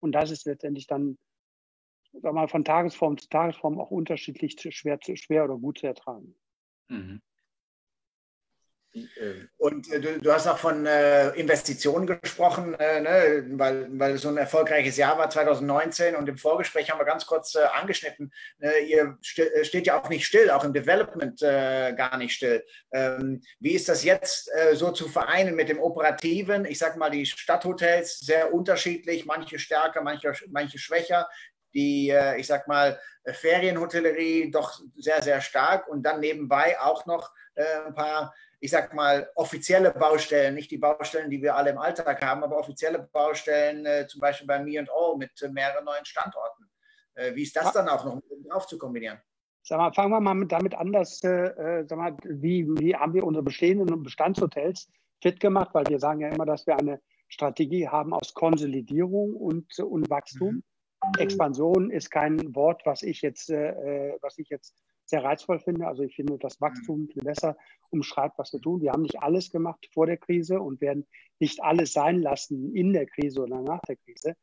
Und 0.01 0.13
das 0.13 0.31
ist 0.31 0.47
letztendlich 0.47 0.87
dann, 0.87 1.19
sag 2.13 2.35
mal, 2.35 2.49
von 2.49 2.65
Tagesform 2.65 3.19
zu 3.19 3.29
Tagesform 3.29 3.79
auch 3.81 3.91
unterschiedlich 3.91 4.57
schwer, 4.59 4.99
schwer 5.03 5.45
oder 5.45 5.57
gut 5.57 5.79
zu 5.79 5.87
ertragen. 5.87 6.35
Mhm. 6.89 7.21
Und 9.59 9.93
äh, 9.93 10.01
du, 10.01 10.19
du, 10.19 10.33
hast 10.33 10.49
auch 10.49 10.59
von 10.59 10.85
äh, 10.85 11.29
Investitionen 11.31 12.07
gesprochen, 12.07 12.75
äh, 12.75 13.01
ne, 13.01 13.47
weil, 13.53 13.87
weil 13.93 14.19
so 14.19 14.29
ein 14.29 14.37
erfolgreiches 14.37 14.97
Jahr 14.97 15.17
war 15.17 15.31
2019 15.31 16.17
und 16.17 16.29
im 16.29 16.37
Vorgespräch 16.37 16.91
haben 16.91 16.99
wir 16.99 17.05
ganz 17.05 17.25
kurz 17.25 17.55
äh, 17.55 17.61
angeschnitten, 17.81 18.33
äh, 18.61 18.85
ihr 18.87 19.17
st 19.23 19.39
äh, 19.39 19.65
steht 19.65 19.87
ja 19.87 20.01
auch 20.01 20.09
nicht 20.09 20.27
still, 20.27 20.51
auch 20.51 20.65
im 20.65 20.73
Development 20.73 21.41
gar 21.41 22.17
nicht 22.17 22.35
still. 22.35 22.65
Ähm, 22.93 23.41
wie 23.61 23.73
ist 23.73 23.89
das 23.89 24.05
jetzt 24.05 24.51
so 24.75 24.91
zu 24.91 25.09
vereinen 25.09 25.55
mit 25.55 25.69
dem 25.69 25.79
Operativen? 25.79 26.65
Ich 26.65 26.79
sage 26.79 26.99
mal, 26.99 27.11
die 27.11 27.25
Stadthotels 27.25 28.19
sehr 28.19 28.53
unterschiedlich, 28.53 29.25
manche 29.25 29.59
stärker, 29.59 30.03
manche, 30.03 30.35
manche 30.49 30.79
schwächer 30.79 31.29
die, 31.73 32.13
ich 32.37 32.47
sag 32.47 32.67
mal, 32.67 32.99
Ferienhotellerie 33.25 34.51
doch 34.51 34.81
sehr, 34.97 35.23
sehr 35.23 35.41
stark 35.41 35.89
und 35.89 36.03
dann 36.03 36.21
nebenbei 36.21 36.81
auch 36.81 37.07
noch 37.07 37.31
ein 37.55 37.95
paar 37.95 38.35
ich 38.61 38.71
sag 38.71 38.95
mal, 38.95 39.29
offizielle 39.35 39.91
Baustellen, 39.91 40.55
nicht 40.55 40.71
die 40.71 40.79
Baustellen, 40.79 41.31
die 41.31 41.41
wir 41.41 41.57
alle 41.57 41.71
im 41.71 41.79
Alltag 41.79 42.23
haben, 42.23 42.45
aber 42.45 42.59
offizielle 42.59 43.09
Baustellen, 43.11 43.87
äh, 43.87 44.07
zum 44.07 44.21
Beispiel 44.21 44.47
bei 44.47 44.63
Me 44.63 44.79
and 44.79 44.91
All 44.91 45.17
mit 45.17 45.31
äh, 45.43 45.49
mehreren 45.49 45.85
neuen 45.85 46.05
Standorten. 46.05 46.71
Äh, 47.15 47.35
wie 47.35 47.43
ist 47.43 47.57
das 47.57 47.73
dann 47.73 47.89
auch 47.89 48.05
noch 48.05 48.21
drauf 48.49 48.67
zu 48.67 48.77
kombinieren? 48.77 49.19
Sag 49.63 49.79
mal, 49.79 49.93
fangen 49.93 50.11
wir 50.11 50.21
mal 50.21 50.47
damit 50.47 50.75
an, 50.75 50.93
dass, 50.93 51.25
äh, 51.25 51.85
sag 51.87 51.99
mal, 51.99 52.17
wie, 52.25 52.67
wie 52.79 52.95
haben 52.95 53.15
wir 53.15 53.25
unsere 53.25 53.43
bestehenden 53.43 54.03
Bestandshotels 54.03 54.89
fit 55.23 55.41
gemacht, 55.41 55.71
weil 55.73 55.87
wir 55.87 55.99
sagen 55.99 56.21
ja 56.21 56.29
immer, 56.29 56.47
dass 56.47 56.67
wir 56.67 56.77
eine 56.77 57.01
Strategie 57.29 57.89
haben 57.89 58.13
aus 58.13 58.35
Konsolidierung 58.35 59.35
und, 59.35 59.79
und 59.79 60.11
Wachstum. 60.11 60.57
Mhm. 60.57 60.63
Expansion 61.19 61.91
ist 61.91 62.11
kein 62.11 62.55
Wort, 62.55 62.83
was 62.85 63.03
ich 63.03 63.23
jetzt, 63.23 63.49
äh, 63.49 64.17
was 64.21 64.39
ich 64.39 64.49
jetzt 64.51 64.75
sehr 65.11 65.23
reizvoll 65.23 65.59
finde. 65.59 65.87
Also 65.87 66.03
ich 66.03 66.15
finde, 66.15 66.39
das 66.39 66.61
Wachstum 66.61 67.09
viel 67.09 67.23
besser 67.23 67.57
umschreibt, 67.91 68.39
was 68.39 68.53
wir 68.53 68.61
tun. 68.61 68.81
Wir 68.81 68.93
haben 68.93 69.03
nicht 69.03 69.23
alles 69.23 69.51
gemacht 69.51 69.87
vor 69.93 70.07
der 70.07 70.17
Krise 70.17 70.61
und 70.61 70.81
werden 70.81 71.07
nicht 71.39 71.63
alles 71.63 71.93
sein 71.93 72.21
lassen 72.21 72.75
in 72.75 72.93
der 72.93 73.07
Krise 73.07 73.43
oder 73.43 73.61
nach 73.61 73.81
der 73.83 73.97
Krise. 73.97 74.37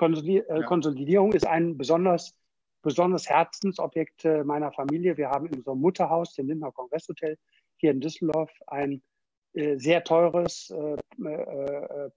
Äh, 0.00 0.62
Konsolidierung 0.62 1.32
ist 1.32 1.46
ein 1.46 1.76
besonders, 1.76 2.34
besonders 2.82 3.28
Herzensobjekt 3.28 4.24
äh, 4.24 4.44
meiner 4.44 4.72
Familie. 4.72 5.16
Wir 5.16 5.28
haben 5.28 5.46
in 5.46 5.58
unserem 5.58 5.80
Mutterhaus, 5.80 6.34
dem 6.34 6.48
Lindner 6.48 6.72
Kongresshotel 6.72 7.36
hier 7.76 7.90
in 7.90 8.00
Düsseldorf, 8.00 8.50
ein 8.68 9.02
äh, 9.54 9.76
sehr 9.76 10.02
teures 10.04 10.72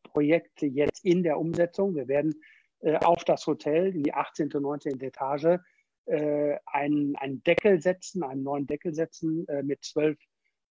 Projekt 0.03 0.61
jetzt 0.61 1.03
in 1.03 1.23
der 1.23 1.37
Umsetzung. 1.37 1.95
Wir 1.95 2.07
werden 2.07 2.41
auf 2.81 3.23
das 3.23 3.45
Hotel 3.47 3.95
in 3.95 4.03
die 4.03 4.13
18. 4.13 4.53
und 4.53 4.61
19. 4.61 5.01
Etage 5.01 5.59
äh, 6.05 6.57
einen, 6.65 7.15
einen 7.15 7.43
Deckel 7.43 7.81
setzen, 7.81 8.23
einen 8.23 8.43
neuen 8.43 8.67
Deckel 8.67 8.93
setzen 8.93 9.47
äh, 9.47 9.63
mit 9.63 9.83
zwölf 9.83 10.17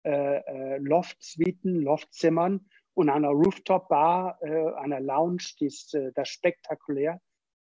äh, 0.04 0.38
äh 0.38 0.78
Loft-Suiten, 0.78 1.80
Loftzimmern 1.80 2.68
und 2.94 3.08
einer 3.08 3.30
Rooftop-Bar, 3.30 4.38
äh, 4.42 4.72
einer 4.74 5.00
Lounge, 5.00 5.44
die 5.58 5.66
ist 5.66 5.94
äh, 5.94 6.12
das 6.14 6.28
spektakulär. 6.28 7.20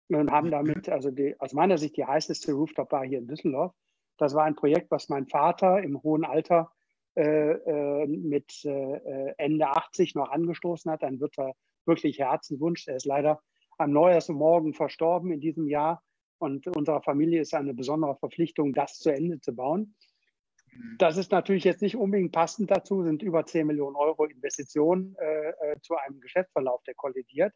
Und 0.09 0.31
haben 0.31 0.51
damit, 0.51 0.91
also 0.91 1.11
die, 1.11 1.35
aus 1.41 1.55
meiner 1.55 1.79
Sicht, 1.79 1.97
die 1.97 2.05
heißeste 2.05 2.53
Rooftop-Bar 2.53 3.07
hier 3.07 3.19
in 3.19 3.27
Düsseldorf. 3.27 3.73
Das 4.19 4.35
war 4.35 4.45
ein 4.45 4.55
Projekt, 4.55 4.91
was 4.91 5.09
mein 5.09 5.27
Vater 5.27 5.83
im 5.83 6.03
hohen 6.03 6.25
Alter 6.25 6.71
mit 7.17 8.65
Ende 8.65 9.67
80 9.69 10.15
noch 10.17 10.31
angestoßen 10.31 10.91
hat. 10.91 11.05
Ein 11.05 11.21
wirklich 11.87 12.19
Herzenwunsch. 12.19 12.87
Er 12.87 12.97
ist 12.97 13.07
leider 13.07 13.41
am 13.79 13.93
Neujahrsmorgen 13.93 14.75
verstorben 14.75 15.33
in 15.33 15.41
diesem 15.41 15.69
Jahr. 15.69 16.03
Und 16.39 16.67
unserer 16.67 17.03
Familie 17.03 17.41
ist 17.41 17.55
eine 17.55 17.75
besondere 17.75 18.17
Verpflichtung, 18.17 18.73
das 18.73 18.99
zu 18.99 19.11
Ende 19.11 19.41
zu 19.41 19.55
bauen. 19.55 19.95
Mhm. 20.73 20.97
Das 20.99 21.17
ist 21.17 21.33
natürlich 21.33 21.65
jetzt 21.65 21.83
nicht 21.83 21.97
unbedingt 21.97 22.33
passend 22.33 22.71
dazu, 22.71 23.03
sind 23.03 23.23
über 23.23 23.47
10 23.47 23.67
Millionen 23.67 23.97
Euro 23.97 24.25
Investitionen 24.25 25.17
äh, 25.19 25.51
äh, 25.51 25.81
zu 25.83 25.97
einem 25.97 26.21
Geschäftsverlauf, 26.21 26.83
der 26.85 26.95
kollidiert. 26.95 27.53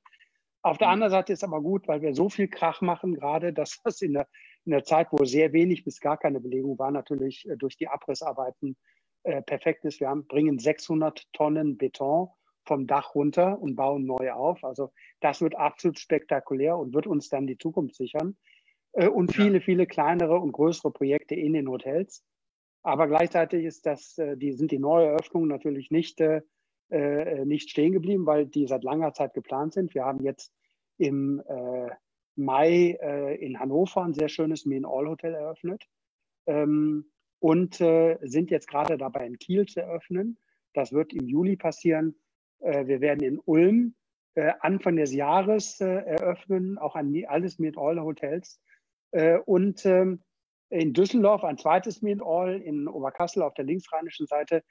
Auf 0.63 0.79
der 0.79 0.89
mhm. 0.89 0.95
anderen 0.95 1.11
Seite 1.13 1.33
ist 1.33 1.45
aber 1.45 1.61
gut, 1.61 1.87
weil 1.89 2.03
wir 2.03 2.15
so 2.15 2.29
viel 2.29 2.49
Krach 2.49 2.81
machen 2.81 3.15
gerade, 3.15 3.53
dass 3.53 3.81
das 3.85 4.01
in 4.03 4.15
der, 4.15 4.29
in 4.65 4.73
der 4.73 4.85
Zeit, 4.85 5.09
wo 5.11 5.25
sehr 5.25 5.53
wenig 5.53 5.85
bis 5.85 6.01
gar 6.01 6.19
keine 6.19 6.41
Belegung 6.41 6.79
war, 6.79 6.91
natürlich 6.91 7.49
äh, 7.49 7.57
durch 7.57 7.77
die 7.77 7.89
Abrissarbeiten 7.89 8.77
äh, 9.25 9.43
perfekt 9.43 9.85
ist. 9.85 10.01
Wir 10.01 10.09
haben, 10.09 10.27
bringen 10.27 10.59
600 10.59 11.25
Tonnen 11.33 11.77
Beton 11.77 12.29
vom 12.65 12.87
Dach 12.87 13.15
runter 13.15 13.59
und 13.61 13.77
bauen 13.77 14.05
neu 14.05 14.31
auf. 14.33 14.63
Also 14.63 14.93
das 15.21 15.41
wird 15.41 15.57
absolut 15.57 15.99
spektakulär 15.99 16.77
und 16.77 16.95
wird 16.95 17.07
uns 17.07 17.29
dann 17.29 17.47
die 17.47 17.57
Zukunft 17.57 17.97
sichern. 17.97 18.37
Äh, 18.99 19.09
und 19.09 19.33
viele, 19.33 19.61
viele 19.61 19.87
kleinere 19.87 20.39
und 20.39 20.53
größere 20.53 20.91
Projekte 20.91 21.35
in 21.35 21.53
den 21.53 21.69
Hotels. 21.69 22.25
Aber 22.83 23.07
gleichzeitig 23.07 23.65
ist 23.65 23.87
das, 23.87 24.19
äh, 24.19 24.37
die 24.37 24.53
sind 24.53 24.73
die 24.73 24.79
Neueröffnungen 24.79 25.49
natürlich 25.49 25.91
nicht, 25.91 26.21
äh, 26.21 26.43
äh, 26.91 27.45
nicht 27.45 27.71
stehen 27.71 27.93
geblieben, 27.93 28.27
weil 28.27 28.47
die 28.47 28.67
seit 28.67 28.83
langer 28.83 29.13
Zeit 29.15 29.35
geplant 29.35 29.73
sind. 29.73 29.95
Wir 29.95 30.05
haben 30.05 30.23
jetzt 30.23 30.53
im 30.99 31.43
äh, 31.49 31.91
Mai 32.35 32.99
äh, 33.01 33.37
in 33.37 33.59
Hannover 33.61 34.05
ein 34.05 34.15
sehr 34.15 34.29
schönes 34.29 34.67
Main 34.67 34.85
All 34.85 35.09
Hotel 35.09 35.35
eröffnet 35.35 35.85
ähm, 36.47 37.11
und 37.41 37.77
sind 37.77 38.51
jetzt 38.51 38.67
gerade 38.67 38.99
dabei 38.99 39.25
in 39.25 39.39
Kiel 39.39 39.65
zu 39.67 39.81
eröffnen. 39.81 40.39
Das 40.75 40.93
wird 40.93 41.13
im 41.13 41.29
Juli 41.29 41.55
passieren. 41.55 42.17
wir 42.59 43.01
werden 43.01 43.23
in 43.23 43.39
Ulm 43.45 43.95
Anfang 44.35 44.97
des 44.97 45.15
Jahres 45.15 45.81
eröffnen, 45.81 46.79
auch 46.79 46.97
an 46.97 47.15
alles 47.29 47.61
Main 47.61 47.77
All 47.77 48.01
Hotels. 48.01 48.61
Und 49.47 49.87
ähm, 49.87 50.23
in 50.71 50.93
Düsseldorf 50.93 51.45
ein 51.45 51.59
zweites 51.59 52.03
Meet 52.03 52.23
All, 52.23 52.61
in 52.61 52.89
Oberkassel 52.89 53.43
auf 53.43 53.55
der 53.55 53.65
linksrheinischen 53.65 54.27
Seite. 54.27 54.63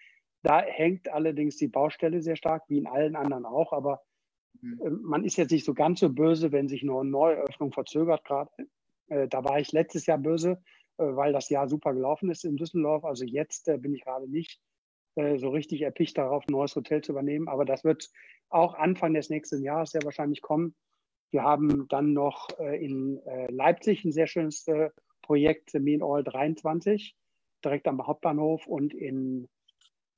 Da 0.43 0.61
hängt 0.61 1.09
allerdings 1.09 1.57
die 1.57 1.67
Baustelle 1.67 2.21
sehr 2.21 2.35
stark, 2.35 2.63
wie 2.67 2.77
in 2.77 2.87
allen 2.87 3.15
anderen 3.15 3.45
auch. 3.45 3.73
Aber 3.73 4.01
mhm. 4.61 4.81
äh, 4.83 4.89
man 4.89 5.23
ist 5.23 5.37
jetzt 5.37 5.51
nicht 5.51 5.65
so 5.65 5.73
ganz 5.73 5.99
so 5.99 6.09
böse, 6.09 6.51
wenn 6.51 6.67
sich 6.67 6.83
nur 6.83 7.01
eine 7.01 7.09
Neueröffnung 7.09 7.71
verzögert 7.71 8.23
gerade. 8.23 8.51
Äh, 9.07 9.27
da 9.27 9.43
war 9.43 9.59
ich 9.59 9.71
letztes 9.71 10.05
Jahr 10.05 10.19
böse, 10.19 10.61
äh, 10.97 11.03
weil 11.03 11.33
das 11.33 11.49
Jahr 11.49 11.67
super 11.67 11.93
gelaufen 11.93 12.29
ist 12.29 12.45
in 12.45 12.57
Düsseldorf. 12.57 13.03
Also 13.03 13.25
jetzt 13.25 13.67
äh, 13.67 13.77
bin 13.77 13.95
ich 13.95 14.03
gerade 14.03 14.29
nicht 14.29 14.59
äh, 15.15 15.37
so 15.37 15.49
richtig 15.49 15.81
erpicht 15.81 16.17
darauf, 16.17 16.43
ein 16.47 16.51
neues 16.51 16.75
Hotel 16.75 17.01
zu 17.01 17.13
übernehmen. 17.13 17.47
Aber 17.47 17.65
das 17.65 17.83
wird 17.83 18.09
auch 18.49 18.75
Anfang 18.75 19.13
des 19.13 19.29
nächsten 19.29 19.63
Jahres 19.63 19.91
sehr 19.91 20.03
wahrscheinlich 20.03 20.41
kommen. 20.41 20.75
Wir 21.31 21.43
haben 21.43 21.87
dann 21.89 22.13
noch 22.13 22.47
äh, 22.59 22.83
in 22.83 23.19
Leipzig 23.49 24.05
ein 24.05 24.11
sehr 24.11 24.27
schönes 24.27 24.65
Projekt 25.21 25.73
Mean 25.73 26.01
All 26.01 26.23
23, 26.23 27.15
direkt 27.63 27.87
am 27.87 28.05
Hauptbahnhof 28.05 28.65
und 28.65 28.93
in 28.93 29.49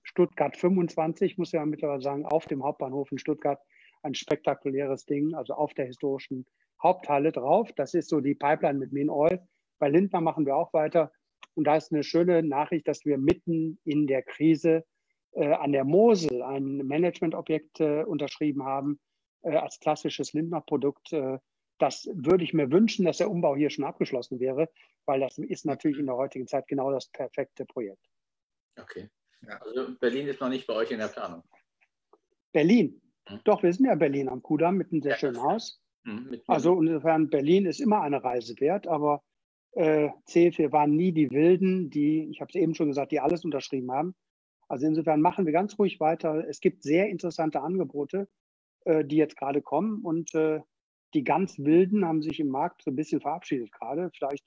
Stuttgart 0.03 0.55
25, 0.55 1.37
muss 1.37 1.51
ja 1.51 1.65
mittlerweile 1.65 2.01
sagen, 2.01 2.25
auf 2.25 2.45
dem 2.45 2.63
Hauptbahnhof 2.63 3.11
in 3.11 3.17
Stuttgart 3.17 3.59
ein 4.01 4.15
spektakuläres 4.15 5.05
Ding, 5.05 5.33
also 5.33 5.53
auf 5.53 5.73
der 5.73 5.85
historischen 5.85 6.45
Haupthalle 6.81 7.31
drauf. 7.31 7.71
Das 7.75 7.93
ist 7.93 8.09
so 8.09 8.21
die 8.21 8.35
Pipeline 8.35 8.79
mit 8.79 8.91
Mean 8.91 9.09
All. 9.09 9.45
Bei 9.79 9.89
Lindner 9.89 10.21
machen 10.21 10.45
wir 10.45 10.55
auch 10.55 10.73
weiter. 10.73 11.11
Und 11.55 11.65
da 11.65 11.75
ist 11.75 11.91
eine 11.91 12.03
schöne 12.03 12.41
Nachricht, 12.43 12.87
dass 12.87 13.05
wir 13.05 13.17
mitten 13.17 13.79
in 13.83 14.07
der 14.07 14.23
Krise 14.23 14.85
äh, 15.33 15.51
an 15.53 15.71
der 15.71 15.83
Mosel 15.83 16.41
ein 16.41 16.77
Managementobjekt 16.87 17.79
äh, 17.81 18.03
unterschrieben 18.03 18.63
haben, 18.63 18.99
äh, 19.41 19.55
als 19.55 19.79
klassisches 19.79 20.33
Lindner-Produkt. 20.33 21.13
Äh, 21.13 21.39
das 21.77 22.09
würde 22.13 22.43
ich 22.43 22.53
mir 22.53 22.71
wünschen, 22.71 23.05
dass 23.05 23.17
der 23.17 23.31
Umbau 23.31 23.55
hier 23.55 23.69
schon 23.69 23.85
abgeschlossen 23.85 24.39
wäre, 24.39 24.69
weil 25.05 25.21
das 25.21 25.37
ist 25.37 25.65
natürlich 25.65 25.97
in 25.97 26.07
der 26.07 26.15
heutigen 26.15 26.47
Zeit 26.47 26.67
genau 26.67 26.91
das 26.91 27.07
perfekte 27.07 27.65
Projekt. 27.65 28.05
Okay. 28.77 29.09
Ja. 29.47 29.57
Also 29.61 29.95
Berlin 29.99 30.27
ist 30.27 30.41
noch 30.41 30.49
nicht 30.49 30.67
bei 30.67 30.73
euch 30.73 30.91
in 30.91 30.99
der 30.99 31.07
Planung. 31.07 31.43
Berlin. 32.51 33.01
Hm. 33.27 33.39
Doch, 33.43 33.63
wir 33.63 33.71
sind 33.71 33.85
ja 33.85 33.95
Berlin 33.95 34.27
am 34.27 34.41
Kudamm 34.41 34.77
mit 34.77 34.91
einem 34.91 35.01
sehr 35.01 35.13
ja, 35.13 35.17
schönen 35.17 35.41
Haus. 35.41 35.81
Hm, 36.05 36.41
also 36.47 36.81
insofern, 36.81 37.29
Berlin 37.29 37.65
ist 37.65 37.79
immer 37.79 38.01
eine 38.01 38.23
Reise 38.23 38.59
wert, 38.59 38.87
aber 38.87 39.23
äh, 39.73 40.09
CF, 40.25 40.57
wir 40.57 40.71
waren 40.71 40.95
nie 40.95 41.11
die 41.11 41.29
Wilden, 41.29 41.89
die, 41.89 42.29
ich 42.31 42.41
habe 42.41 42.49
es 42.49 42.55
eben 42.55 42.75
schon 42.75 42.87
gesagt, 42.87 43.11
die 43.11 43.19
alles 43.19 43.45
unterschrieben 43.45 43.91
haben. 43.91 44.15
Also 44.67 44.85
insofern 44.85 45.21
machen 45.21 45.45
wir 45.45 45.53
ganz 45.53 45.77
ruhig 45.79 45.99
weiter. 45.99 46.47
Es 46.47 46.59
gibt 46.59 46.83
sehr 46.83 47.09
interessante 47.09 47.61
Angebote, 47.61 48.27
äh, 48.85 49.03
die 49.05 49.17
jetzt 49.17 49.37
gerade 49.37 49.61
kommen 49.61 50.01
und 50.03 50.33
äh, 50.35 50.61
die 51.13 51.23
ganz 51.23 51.57
Wilden 51.59 52.05
haben 52.05 52.21
sich 52.21 52.39
im 52.39 52.49
Markt 52.49 52.83
so 52.83 52.91
ein 52.91 52.95
bisschen 52.95 53.21
verabschiedet 53.21 53.71
gerade. 53.71 54.11
Vielleicht 54.13 54.45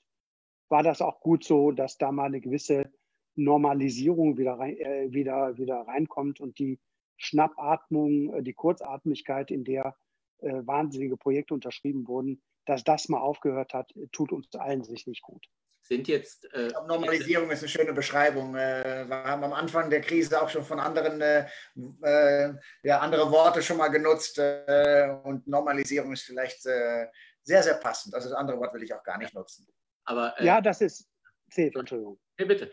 war 0.69 0.83
das 0.83 1.01
auch 1.01 1.19
gut 1.19 1.43
so, 1.43 1.71
dass 1.71 1.97
da 1.97 2.11
mal 2.11 2.25
eine 2.25 2.41
gewisse 2.41 2.91
Normalisierung 3.35 4.37
wieder, 4.37 4.53
rein, 4.53 4.77
äh, 4.77 5.11
wieder, 5.11 5.57
wieder 5.57 5.81
reinkommt 5.81 6.39
und 6.39 6.59
die 6.59 6.79
Schnappatmung, 7.17 8.33
äh, 8.33 8.43
die 8.43 8.53
Kurzatmigkeit, 8.53 9.51
in 9.51 9.63
der 9.63 9.95
äh, 10.39 10.61
wahnsinnige 10.65 11.17
Projekte 11.17 11.53
unterschrieben 11.53 12.07
wurden, 12.07 12.41
dass 12.65 12.83
das 12.83 13.09
mal 13.09 13.19
aufgehört 13.19 13.73
hat, 13.73 13.93
tut 14.11 14.31
uns 14.31 14.53
allen 14.55 14.83
sich 14.83 15.05
nicht 15.07 15.21
gut. 15.21 15.45
Sind 15.83 16.07
jetzt. 16.07 16.45
Äh, 16.53 16.69
glaube, 16.69 16.87
Normalisierung 16.87 17.51
ist 17.51 17.59
eine 17.59 17.69
schöne 17.69 17.93
Beschreibung. 17.93 18.55
Äh, 18.55 19.05
wir 19.07 19.23
haben 19.23 19.43
am 19.43 19.53
Anfang 19.53 19.89
der 19.89 20.01
Krise 20.01 20.41
auch 20.41 20.49
schon 20.49 20.63
von 20.63 20.79
anderen 20.79 21.21
äh, 21.21 21.45
äh 22.01 22.53
ja, 22.83 22.99
andere 22.99 23.29
Worte 23.29 23.61
schon 23.61 23.77
mal 23.77 23.89
genutzt 23.89 24.39
äh, 24.39 25.15
und 25.23 25.45
Normalisierung 25.47 26.13
ist 26.13 26.23
vielleicht 26.23 26.61
sehr, 26.61 27.11
sehr 27.43 27.75
passend. 27.75 28.15
Also 28.15 28.29
das 28.29 28.37
andere 28.37 28.57
Wort 28.59 28.73
will 28.73 28.83
ich 28.83 28.93
auch 28.93 29.03
gar 29.03 29.17
nicht 29.17 29.33
nutzen. 29.33 29.67
Aber, 30.05 30.33
äh, 30.39 30.45
ja, 30.45 30.61
das 30.61 30.81
ist. 30.81 31.09
Safe, 31.49 31.71
Entschuldigung. 31.75 32.19
Hey, 32.37 32.47
bitte. 32.47 32.71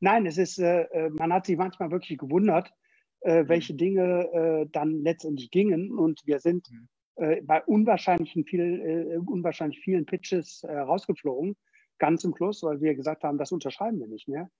Nein, 0.00 0.26
es 0.26 0.38
ist, 0.38 0.58
äh, 0.58 0.82
äh, 0.82 1.10
man 1.10 1.32
hat 1.32 1.46
sich 1.46 1.56
manchmal 1.56 1.90
wirklich 1.90 2.18
gewundert, 2.18 2.72
äh, 3.20 3.42
mhm. 3.42 3.48
welche 3.48 3.74
Dinge 3.74 4.28
äh, 4.32 4.66
dann 4.70 5.02
letztendlich 5.02 5.50
gingen. 5.50 5.96
Und 5.96 6.20
wir 6.24 6.40
sind 6.40 6.70
mhm. 6.70 6.88
Äh, 7.16 7.42
bei 7.42 7.60
unwahrscheinlichen 7.64 8.44
viel, 8.44 9.20
unwahrscheinlich 9.26 9.80
vielen 9.80 10.06
Pitches 10.06 10.62
rausgeflogen, 10.64 11.56
ganz 11.98 12.24
im 12.24 12.34
Schluss, 12.36 12.62
weil 12.62 12.80
wir 12.80 12.94
gesagt 12.94 13.24
haben, 13.24 13.38
das 13.38 13.52
unterschreiben 13.52 14.00
wir 14.00 14.08
nicht 14.08 14.28
mehr. 14.28 14.50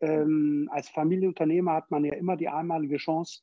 Ähm, 0.00 0.68
als 0.72 0.88
Familienunternehmer 0.88 1.74
hat 1.74 1.90
man 1.90 2.04
ja 2.04 2.14
immer 2.14 2.36
die 2.36 2.48
einmalige 2.48 2.96
Chance, 2.96 3.42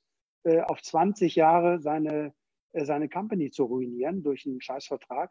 auf 0.67 0.81
20 0.81 1.35
Jahre 1.35 1.81
seine, 1.81 2.33
seine 2.71 3.09
Company 3.09 3.51
zu 3.51 3.65
ruinieren 3.65 4.23
durch 4.23 4.45
einen 4.45 4.61
Scheißvertrag 4.61 5.29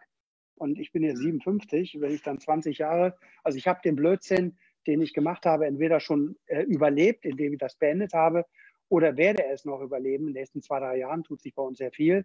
und 0.57 0.79
ich 0.79 0.91
bin 0.93 1.03
jetzt 1.03 1.19
57, 1.19 1.95
mhm. 1.95 2.01
wenn 2.01 2.13
ich 2.13 2.23
dann 2.23 2.41
20 2.41 2.79
Jahre, 2.79 3.17
also 3.45 3.59
ich 3.59 3.69
habe 3.69 3.81
den 3.85 3.97
Blödsinn, 3.97 4.59
den 4.87 5.01
ich 5.01 5.15
gemacht 5.15 5.47
habe, 5.47 5.67
entweder 5.67 6.01
schon 6.01 6.37
äh, 6.47 6.63
überlebt, 6.63 7.25
indem 7.25 7.53
ich 7.53 7.59
das 7.59 7.77
beendet 7.77 8.13
habe, 8.15 8.45
oder 8.89 9.17
werde 9.17 9.45
es 9.47 9.65
noch 9.65 9.81
überleben. 9.81 10.29
In 10.29 10.35
den 10.35 10.41
nächsten 10.41 10.63
zwei, 10.63 10.79
drei 10.79 10.99
Jahren 10.99 11.25
tut 11.25 11.43
sich 11.43 11.55
bei 11.55 11.63
uns 11.63 11.79
sehr 11.79 11.91
viel. 11.91 12.25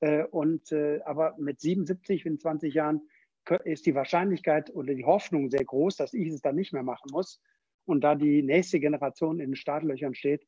Äh, 0.00 0.24
und, 0.24 0.72
äh, 0.72 1.00
aber 1.04 1.34
mit 1.38 1.60
77, 1.60 2.24
in 2.24 2.38
20 2.38 2.74
Jahren 2.74 3.02
ist 3.64 3.86
die 3.86 3.94
Wahrscheinlichkeit 3.94 4.74
oder 4.74 4.94
die 4.94 5.04
Hoffnung 5.04 5.50
sehr 5.50 5.64
groß, 5.64 5.96
dass 5.96 6.14
ich 6.14 6.28
es 6.28 6.40
dann 6.40 6.56
nicht 6.56 6.72
mehr 6.72 6.82
machen 6.82 7.10
muss. 7.12 7.40
Und 7.84 8.02
da 8.02 8.14
die 8.14 8.42
nächste 8.42 8.80
Generation 8.80 9.40
in 9.40 9.50
den 9.50 9.56
Startlöchern 9.56 10.14
steht, 10.14 10.46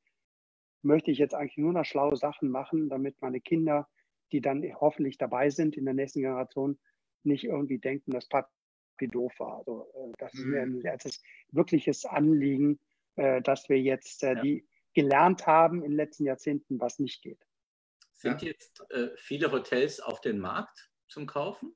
möchte 0.83 1.11
ich 1.11 1.19
jetzt 1.19 1.35
eigentlich 1.35 1.59
nur 1.59 1.73
noch 1.73 1.85
schlaue 1.85 2.16
Sachen 2.16 2.50
machen, 2.50 2.88
damit 2.88 3.21
meine 3.21 3.40
Kinder, 3.40 3.88
die 4.33 4.40
dann 4.40 4.62
hoffentlich 4.80 5.19
dabei 5.19 5.50
sind 5.50 5.76
in 5.76 5.85
der 5.85 5.95
nächsten 5.95 6.21
Generation, 6.21 6.78
nicht 7.23 7.45
irgendwie 7.45 7.78
denken, 7.78 8.12
dass 8.12 8.28
Papi 8.28 9.09
doof 9.11 9.33
war. 9.38 9.59
Also 9.59 9.90
äh, 9.95 10.12
das 10.19 10.35
ist 10.35 10.45
mir 10.45 10.64
mhm. 10.64 10.83
ein 10.85 10.99
wirkliches 11.50 12.04
Anliegen, 12.04 12.78
äh, 13.16 13.42
dass 13.42 13.69
wir 13.69 13.80
jetzt 13.80 14.23
äh, 14.23 14.35
ja. 14.35 14.40
die 14.40 14.69
gelernt 14.95 15.47
haben 15.47 15.83
in 15.83 15.92
den 15.92 15.97
letzten 15.97 16.25
Jahrzehnten, 16.25 16.80
was 16.80 16.99
nicht 16.99 17.23
geht. 17.23 17.47
Sind 18.12 18.42
ja. 18.42 18.49
jetzt 18.49 18.85
äh, 18.90 19.09
viele 19.16 19.50
Hotels 19.52 20.00
auf 20.00 20.21
dem 20.21 20.38
Markt 20.38 20.90
zum 21.09 21.26
Kaufen? 21.26 21.75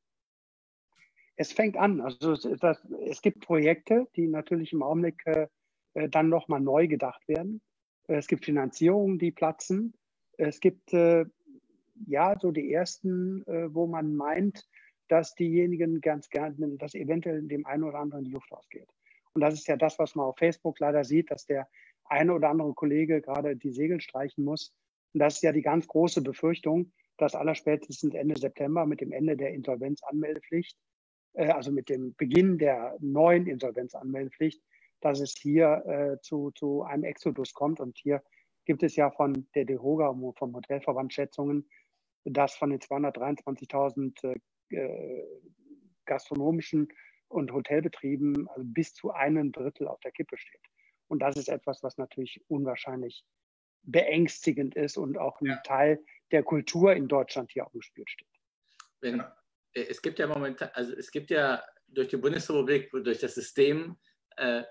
Es 1.36 1.52
fängt 1.52 1.76
an. 1.76 2.00
Also 2.00 2.34
das, 2.56 2.78
es 3.06 3.22
gibt 3.22 3.40
Projekte, 3.40 4.06
die 4.16 4.28
natürlich 4.28 4.72
im 4.72 4.82
Augenblick 4.82 5.20
äh, 5.26 5.48
äh, 5.94 6.08
dann 6.08 6.28
nochmal 6.28 6.60
neu 6.60 6.86
gedacht 6.86 7.26
werden. 7.28 7.60
Es 8.06 8.26
gibt 8.26 8.44
Finanzierungen, 8.44 9.18
die 9.18 9.32
platzen. 9.32 9.94
Es 10.36 10.60
gibt 10.60 10.92
ja 10.92 12.38
so 12.38 12.50
die 12.50 12.70
ersten, 12.70 13.42
wo 13.46 13.86
man 13.86 14.14
meint, 14.14 14.68
dass 15.08 15.34
diejenigen 15.34 16.02
ganz 16.02 16.28
gerne, 16.28 16.76
dass 16.76 16.94
eventuell 16.94 17.40
dem 17.42 17.64
einen 17.64 17.84
oder 17.84 18.00
anderen 18.00 18.24
die 18.24 18.32
Luft 18.32 18.52
ausgeht. 18.52 18.88
Und 19.32 19.40
das 19.40 19.54
ist 19.54 19.68
ja 19.68 19.76
das, 19.76 19.98
was 19.98 20.14
man 20.14 20.26
auf 20.26 20.36
Facebook 20.36 20.80
leider 20.80 21.04
sieht, 21.04 21.30
dass 21.30 21.46
der 21.46 21.66
eine 22.04 22.34
oder 22.34 22.50
andere 22.50 22.74
Kollege 22.74 23.20
gerade 23.20 23.56
die 23.56 23.72
Segel 23.72 24.00
streichen 24.00 24.44
muss. 24.44 24.74
Und 25.12 25.20
das 25.20 25.36
ist 25.36 25.42
ja 25.42 25.52
die 25.52 25.62
ganz 25.62 25.86
große 25.86 26.22
Befürchtung, 26.22 26.92
dass 27.16 27.34
allerspätestens 27.34 28.14
Ende 28.14 28.38
September 28.38 28.86
mit 28.86 29.00
dem 29.00 29.12
Ende 29.12 29.36
der 29.36 29.52
Insolvenzanmeldepflicht, 29.52 30.76
äh, 30.76 30.78
also 31.34 31.72
mit 31.72 31.88
dem 31.88 32.14
Beginn 32.14 32.58
der 32.58 32.96
neuen 33.00 33.46
Insolvenzanmeldepflicht, 33.46 34.62
dass 35.00 35.20
es 35.20 35.34
hier 35.36 35.84
äh, 35.86 36.20
zu, 36.22 36.50
zu 36.52 36.82
einem 36.82 37.04
Exodus 37.04 37.52
kommt. 37.52 37.80
Und 37.80 37.98
hier 37.98 38.22
gibt 38.64 38.82
es 38.82 38.96
ja 38.96 39.10
von 39.10 39.46
der 39.54 39.64
DEHOGA, 39.64 40.14
vom 40.38 40.54
Hotelverband 40.54 41.12
Schätzungen, 41.12 41.68
dass 42.24 42.54
von 42.54 42.70
den 42.70 42.80
223.000 42.80 44.40
äh, 44.70 45.22
gastronomischen 46.06 46.88
und 47.28 47.52
Hotelbetrieben 47.52 48.48
also 48.48 48.62
bis 48.64 48.94
zu 48.94 49.10
einem 49.10 49.52
Drittel 49.52 49.88
auf 49.88 50.00
der 50.00 50.12
Kippe 50.12 50.36
steht. 50.38 50.60
Und 51.08 51.20
das 51.20 51.36
ist 51.36 51.48
etwas, 51.48 51.82
was 51.82 51.98
natürlich 51.98 52.42
unwahrscheinlich 52.48 53.24
beängstigend 53.82 54.74
ist 54.74 54.96
und 54.96 55.18
auch 55.18 55.40
ein 55.40 55.46
ja. 55.46 55.56
Teil 55.64 56.02
der 56.30 56.42
Kultur 56.42 56.94
in 56.94 57.08
Deutschland 57.08 57.50
hier 57.52 57.66
auf 57.66 57.72
dem 57.72 57.82
Spiel 57.82 58.04
steht. 58.06 58.28
Wenn, 59.00 59.20
äh, 59.20 59.24
es 59.74 60.00
gibt 60.00 60.18
ja 60.18 60.26
momentan, 60.26 60.70
also 60.72 60.92
es 60.94 61.10
gibt 61.10 61.30
ja 61.30 61.62
durch 61.88 62.08
die 62.08 62.16
Bundesrepublik, 62.16 62.90
durch 62.90 63.18
das 63.18 63.34
System 63.34 63.96
äh, 64.36 64.62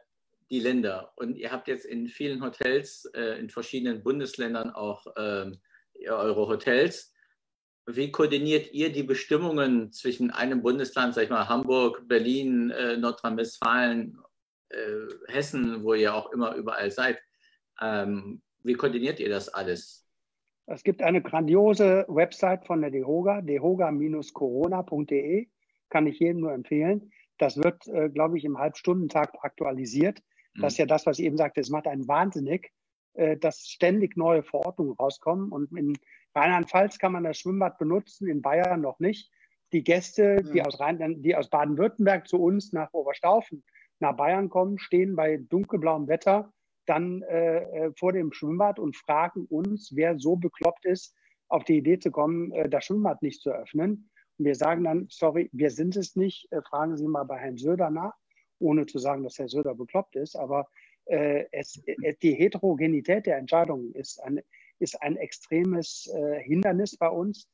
die 0.49 0.59
Länder. 0.59 1.11
Und 1.15 1.35
ihr 1.35 1.51
habt 1.51 1.67
jetzt 1.67 1.85
in 1.85 2.07
vielen 2.07 2.43
Hotels, 2.43 3.05
äh, 3.13 3.39
in 3.39 3.49
verschiedenen 3.49 4.03
Bundesländern 4.03 4.71
auch 4.71 5.05
ähm, 5.17 5.59
eure 6.07 6.47
Hotels. 6.47 7.13
Wie 7.85 8.11
koordiniert 8.11 8.71
ihr 8.73 8.91
die 8.91 9.03
Bestimmungen 9.03 9.91
zwischen 9.91 10.31
einem 10.31 10.61
Bundesland, 10.61 11.13
sag 11.13 11.23
ich 11.23 11.29
mal, 11.29 11.49
Hamburg, 11.49 12.07
Berlin, 12.07 12.69
äh, 12.71 12.97
Nordrhein-Westfalen, 12.97 14.17
äh, 14.69 14.77
Hessen, 15.27 15.83
wo 15.83 15.93
ihr 15.93 16.13
auch 16.13 16.31
immer 16.31 16.55
überall 16.55 16.91
seid? 16.91 17.19
Ähm, 17.81 18.41
wie 18.63 18.75
koordiniert 18.75 19.19
ihr 19.19 19.29
das 19.29 19.49
alles? 19.49 20.02
Es 20.65 20.83
gibt 20.83 21.01
eine 21.01 21.21
grandiose 21.21 22.05
Website 22.07 22.65
von 22.65 22.81
der 22.81 22.91
DEHOGA, 22.91 23.41
dehoga-corona.de, 23.41 25.49
kann 25.89 26.07
ich 26.07 26.19
jedem 26.19 26.41
nur 26.41 26.53
empfehlen. 26.53 27.11
Das 27.37 27.57
wird, 27.57 27.87
äh, 27.87 28.09
glaube 28.09 28.37
ich, 28.37 28.45
im 28.45 28.57
Halbstundentakt 28.57 29.35
aktualisiert. 29.41 30.21
Das 30.59 30.73
ist 30.73 30.79
mhm. 30.79 30.83
ja 30.83 30.85
das, 30.87 31.05
was 31.05 31.19
ich 31.19 31.25
eben 31.25 31.37
sagte, 31.37 31.59
es 31.59 31.69
macht 31.69 31.87
einen 31.87 32.07
wahnsinnig, 32.07 32.71
äh, 33.13 33.35
dass 33.37 33.67
ständig 33.67 34.15
neue 34.15 34.43
Verordnungen 34.43 34.93
rauskommen. 34.93 35.51
Und 35.51 35.77
in 35.77 35.97
Rheinland-Pfalz 36.33 36.97
kann 36.97 37.11
man 37.11 37.25
das 37.25 37.39
Schwimmbad 37.39 37.77
benutzen, 37.77 38.27
in 38.27 38.41
Bayern 38.41 38.81
noch 38.81 38.99
nicht. 38.99 39.31
Die 39.73 39.83
Gäste, 39.83 40.43
die 40.53 40.61
aus, 40.61 40.79
aus 40.79 41.49
Baden-Württemberg 41.49 42.27
zu 42.27 42.41
uns 42.41 42.73
nach 42.73 42.93
Oberstaufen, 42.93 43.63
nach 43.99 44.15
Bayern 44.15 44.49
kommen, 44.49 44.79
stehen 44.79 45.15
bei 45.15 45.37
dunkelblauem 45.37 46.07
Wetter 46.07 46.53
dann 46.85 47.21
äh, 47.23 47.59
äh, 47.59 47.91
vor 47.97 48.13
dem 48.13 48.33
Schwimmbad 48.33 48.79
und 48.79 48.95
fragen 48.95 49.45
uns, 49.45 49.91
wer 49.95 50.19
so 50.19 50.35
bekloppt 50.35 50.85
ist, 50.85 51.15
auf 51.47 51.63
die 51.63 51.77
Idee 51.77 51.99
zu 51.99 52.11
kommen, 52.11 52.51
äh, 52.51 52.69
das 52.69 52.85
Schwimmbad 52.85 53.21
nicht 53.21 53.41
zu 53.41 53.51
öffnen. 53.51 54.09
Und 54.37 54.45
wir 54.45 54.55
sagen 54.55 54.83
dann, 54.83 55.07
sorry, 55.09 55.49
wir 55.53 55.69
sind 55.69 55.95
es 55.95 56.15
nicht, 56.15 56.51
äh, 56.51 56.61
fragen 56.61 56.97
Sie 56.97 57.07
mal 57.07 57.23
bei 57.23 57.37
Herrn 57.37 57.57
Söder 57.57 57.89
nach, 57.89 58.15
ohne 58.59 58.85
zu 58.85 58.99
sagen, 58.99 59.23
dass 59.23 59.37
Herr 59.37 59.47
Söder 59.47 59.75
bekloppt 59.75 60.15
ist. 60.15 60.35
Aber 60.35 60.67
äh, 61.05 61.45
es, 61.51 61.81
äh, 61.85 62.15
die 62.21 62.33
Heterogenität 62.33 63.25
der 63.25 63.37
Entscheidungen 63.37 63.93
ist 63.93 64.21
ein, 64.23 64.41
ist 64.79 65.01
ein 65.01 65.15
extremes 65.15 66.11
Hindernis 66.41 66.97
bei 66.97 67.07
uns. 67.07 67.47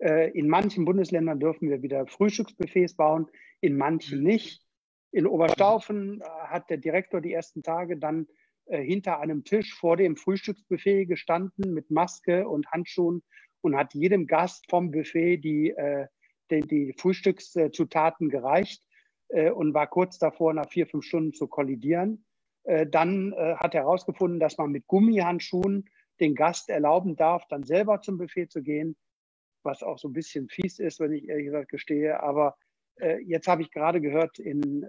in 0.00 0.48
manchen 0.48 0.84
Bundesländern 0.84 1.38
dürfen 1.38 1.68
wir 1.68 1.80
wieder 1.80 2.08
Frühstücksbuffets 2.08 2.96
bauen, 2.96 3.28
in 3.60 3.76
manchen 3.76 4.24
nicht. 4.24 4.66
In 5.12 5.26
Oberstaufen 5.26 6.24
hat 6.24 6.70
der 6.70 6.78
Direktor 6.78 7.20
die 7.20 7.32
ersten 7.32 7.62
Tage 7.62 7.98
dann 7.98 8.26
hinter 8.66 9.20
einem 9.20 9.44
Tisch 9.44 9.74
vor 9.74 9.96
dem 9.96 10.16
Frühstücksbuffet 10.16 11.06
gestanden 11.06 11.74
mit 11.74 11.90
Maske 11.90 12.48
und 12.48 12.66
Handschuhen 12.70 13.22
und 13.62 13.76
hat 13.76 13.94
jedem 13.94 14.26
Gast 14.26 14.68
vom 14.68 14.90
Buffet 14.90 15.38
die, 15.38 15.70
äh, 15.70 16.06
die, 16.50 16.60
die 16.60 16.94
Frühstückszutaten 16.98 18.28
gereicht 18.28 18.84
äh, 19.28 19.50
und 19.50 19.72
war 19.72 19.86
kurz 19.86 20.18
davor, 20.18 20.52
nach 20.52 20.68
vier, 20.68 20.86
fünf 20.86 21.04
Stunden 21.04 21.32
zu 21.32 21.46
kollidieren. 21.46 22.24
Äh, 22.64 22.86
dann 22.86 23.32
äh, 23.32 23.54
hat 23.56 23.74
er 23.74 23.82
herausgefunden, 23.82 24.38
dass 24.38 24.58
man 24.58 24.70
mit 24.70 24.86
Gummihandschuhen 24.86 25.88
den 26.20 26.34
Gast 26.34 26.68
erlauben 26.68 27.16
darf, 27.16 27.46
dann 27.48 27.64
selber 27.64 28.00
zum 28.00 28.18
Buffet 28.18 28.48
zu 28.48 28.62
gehen, 28.62 28.96
was 29.62 29.82
auch 29.82 29.98
so 29.98 30.08
ein 30.08 30.12
bisschen 30.12 30.48
fies 30.48 30.78
ist, 30.78 31.00
wenn 31.00 31.12
ich 31.12 31.28
ehrlich 31.28 31.46
gesagt 31.46 31.70
gestehe. 31.70 32.20
Aber 32.20 32.56
äh, 32.96 33.18
jetzt 33.22 33.48
habe 33.48 33.62
ich 33.62 33.70
gerade 33.70 34.00
gehört, 34.00 34.38
in, 34.38 34.82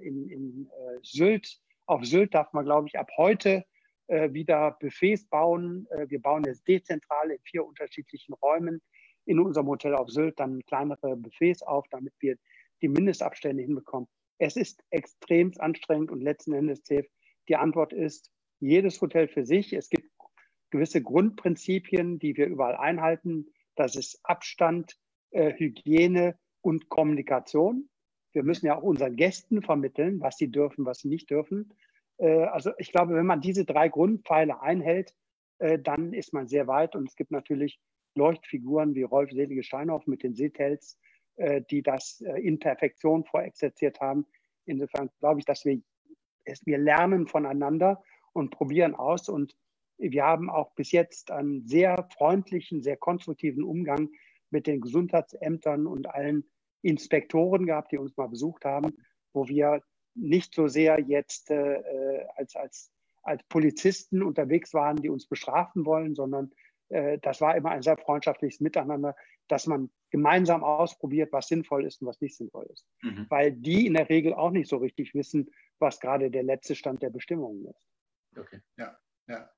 in, 0.00 0.28
in 0.28 0.70
Sylt 1.02 1.60
auf 1.86 2.04
Sylt 2.04 2.34
darf 2.34 2.52
man, 2.52 2.64
glaube 2.64 2.88
ich, 2.88 2.98
ab 2.98 3.10
heute 3.16 3.64
äh, 4.08 4.32
wieder 4.32 4.76
Buffets 4.80 5.26
bauen. 5.28 5.86
Äh, 5.90 6.08
wir 6.08 6.20
bauen 6.20 6.44
jetzt 6.44 6.66
dezentral 6.66 7.30
in 7.30 7.38
vier 7.44 7.64
unterschiedlichen 7.64 8.34
Räumen 8.34 8.82
in 9.24 9.40
unserem 9.40 9.66
Hotel 9.66 9.94
auf 9.94 10.08
Sylt 10.08 10.38
dann 10.38 10.60
kleinere 10.66 11.16
Buffets 11.16 11.62
auf, 11.62 11.86
damit 11.90 12.14
wir 12.20 12.36
die 12.82 12.88
Mindestabstände 12.88 13.62
hinbekommen. 13.62 14.08
Es 14.38 14.56
ist 14.56 14.82
extrem 14.90 15.52
anstrengend 15.58 16.10
und 16.10 16.20
letzten 16.20 16.52
Endes 16.52 16.82
zählt 16.82 17.08
die 17.48 17.56
Antwort 17.56 17.92
ist 17.92 18.30
jedes 18.60 19.00
Hotel 19.00 19.28
für 19.28 19.44
sich. 19.44 19.72
Es 19.72 19.88
gibt 19.88 20.10
gewisse 20.70 21.02
Grundprinzipien, 21.02 22.18
die 22.18 22.36
wir 22.36 22.46
überall 22.46 22.76
einhalten. 22.76 23.46
Das 23.76 23.96
ist 23.96 24.18
Abstand, 24.24 24.96
äh, 25.30 25.52
Hygiene 25.52 26.38
und 26.60 26.88
Kommunikation. 26.88 27.88
Wir 28.36 28.42
müssen 28.42 28.66
ja 28.66 28.76
auch 28.76 28.82
unseren 28.82 29.16
Gästen 29.16 29.62
vermitteln, 29.62 30.20
was 30.20 30.36
sie 30.36 30.48
dürfen, 30.48 30.84
was 30.84 30.98
sie 30.98 31.08
nicht 31.08 31.30
dürfen. 31.30 31.72
Äh, 32.18 32.44
also 32.44 32.70
ich 32.76 32.92
glaube, 32.92 33.14
wenn 33.14 33.24
man 33.24 33.40
diese 33.40 33.64
drei 33.64 33.88
Grundpfeile 33.88 34.60
einhält, 34.60 35.16
äh, 35.58 35.78
dann 35.78 36.12
ist 36.12 36.34
man 36.34 36.46
sehr 36.46 36.66
weit. 36.66 36.94
Und 36.94 37.08
es 37.08 37.16
gibt 37.16 37.30
natürlich 37.30 37.80
Leuchtfiguren 38.14 38.94
wie 38.94 39.04
Rolf 39.04 39.30
Selige 39.30 39.62
Steinhoff 39.62 40.06
mit 40.06 40.22
den 40.22 40.34
Seetels, 40.34 40.98
äh, 41.36 41.62
die 41.70 41.82
das 41.82 42.20
in 42.20 42.58
Perfektion 42.58 43.24
vorexerziert 43.24 44.00
haben. 44.00 44.26
Insofern 44.66 45.08
glaube 45.18 45.40
ich, 45.40 45.46
dass 45.46 45.64
wir, 45.64 45.80
wir 46.44 46.78
lernen 46.78 47.26
voneinander 47.26 48.02
und 48.34 48.50
probieren 48.50 48.94
aus. 48.94 49.30
Und 49.30 49.56
wir 49.96 50.24
haben 50.24 50.50
auch 50.50 50.74
bis 50.74 50.92
jetzt 50.92 51.30
einen 51.30 51.66
sehr 51.66 52.06
freundlichen, 52.18 52.82
sehr 52.82 52.98
konstruktiven 52.98 53.64
Umgang 53.64 54.10
mit 54.50 54.66
den 54.66 54.82
Gesundheitsämtern 54.82 55.86
und 55.86 56.14
allen 56.14 56.44
Inspektoren 56.86 57.66
gehabt, 57.66 57.92
die 57.92 57.98
uns 57.98 58.16
mal 58.16 58.28
besucht 58.28 58.64
haben, 58.64 58.96
wo 59.32 59.48
wir 59.48 59.82
nicht 60.14 60.54
so 60.54 60.66
sehr 60.68 61.00
jetzt 61.00 61.50
äh, 61.50 62.24
als, 62.36 62.56
als, 62.56 62.92
als 63.22 63.42
Polizisten 63.48 64.22
unterwegs 64.22 64.72
waren, 64.72 64.96
die 64.96 65.10
uns 65.10 65.26
bestrafen 65.26 65.84
wollen, 65.84 66.14
sondern 66.14 66.52
äh, 66.88 67.18
das 67.18 67.40
war 67.40 67.56
immer 67.56 67.70
ein 67.70 67.82
sehr 67.82 67.98
freundschaftliches 67.98 68.60
Miteinander, 68.60 69.14
dass 69.48 69.66
man 69.66 69.90
gemeinsam 70.10 70.64
ausprobiert, 70.64 71.32
was 71.32 71.48
sinnvoll 71.48 71.84
ist 71.84 72.00
und 72.00 72.08
was 72.08 72.20
nicht 72.20 72.36
sinnvoll 72.36 72.66
ist. 72.72 72.86
Mhm. 73.02 73.26
Weil 73.28 73.52
die 73.52 73.86
in 73.86 73.94
der 73.94 74.08
Regel 74.08 74.34
auch 74.34 74.50
nicht 74.50 74.68
so 74.68 74.76
richtig 74.78 75.14
wissen, 75.14 75.50
was 75.78 76.00
gerade 76.00 76.30
der 76.30 76.42
letzte 76.42 76.74
Stand 76.74 77.02
der 77.02 77.10
Bestimmungen 77.10 77.66
ist. 77.66 78.38
Okay, 78.38 78.60
ja, 78.76 78.96
ja. 79.28 79.50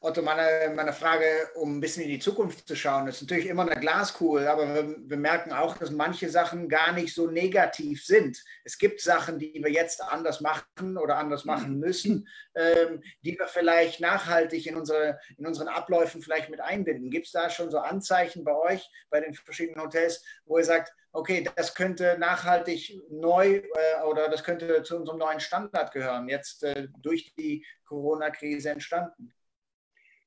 Otto, 0.00 0.20
meine, 0.20 0.72
meine 0.74 0.92
Frage, 0.92 1.24
um 1.54 1.78
ein 1.78 1.80
bisschen 1.80 2.02
in 2.02 2.10
die 2.10 2.18
Zukunft 2.18 2.68
zu 2.68 2.76
schauen, 2.76 3.08
ist 3.08 3.22
natürlich 3.22 3.46
immer 3.46 3.62
eine 3.62 3.80
Glaskugel, 3.80 4.48
aber 4.48 4.74
wir, 4.74 4.96
wir, 4.98 5.16
merken 5.16 5.52
auch, 5.52 5.78
dass 5.78 5.90
manche 5.90 6.28
Sachen 6.28 6.68
gar 6.68 6.92
nicht 6.92 7.14
so 7.14 7.26
negativ 7.26 8.04
sind. 8.04 8.42
Es 8.64 8.76
gibt 8.76 9.00
Sachen, 9.00 9.38
die 9.38 9.54
wir 9.64 9.70
jetzt 9.70 10.02
anders 10.02 10.42
machen 10.42 10.98
oder 10.98 11.16
anders 11.16 11.46
machen 11.46 11.78
müssen, 11.78 12.28
ähm, 12.54 13.02
die 13.22 13.38
wir 13.38 13.46
vielleicht 13.46 14.00
nachhaltig 14.00 14.66
in, 14.66 14.76
unsere, 14.76 15.18
in 15.38 15.46
unseren 15.46 15.68
Abläufen 15.68 16.20
vielleicht 16.20 16.50
mit 16.50 16.60
einbinden. 16.60 17.10
Gibt 17.10 17.26
es 17.26 17.32
da 17.32 17.48
schon 17.48 17.70
so 17.70 17.78
Anzeichen 17.78 18.44
bei 18.44 18.54
euch, 18.54 18.90
bei 19.08 19.20
den 19.20 19.32
verschiedenen 19.32 19.82
Hotels, 19.82 20.22
wo 20.44 20.58
ihr 20.58 20.64
sagt, 20.64 20.92
okay, 21.12 21.48
das 21.56 21.74
könnte 21.74 22.18
nachhaltig 22.18 23.00
neu 23.08 23.62
äh, 23.62 24.02
oder 24.04 24.28
das 24.28 24.44
könnte 24.44 24.82
zu 24.82 24.96
unserem 24.96 25.18
neuen 25.18 25.40
Standard 25.40 25.92
gehören, 25.92 26.28
jetzt 26.28 26.64
äh, 26.64 26.88
durch 26.98 27.32
die 27.38 27.64
Corona-Krise 27.86 28.70
entstanden? 28.70 29.32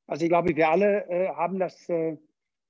Also 0.08 0.24
ich 0.24 0.30
glaube, 0.30 0.56
wir 0.56 0.70
alle 0.70 1.06
äh, 1.10 1.28
haben 1.28 1.60
das, 1.60 1.88
äh, 1.90 2.18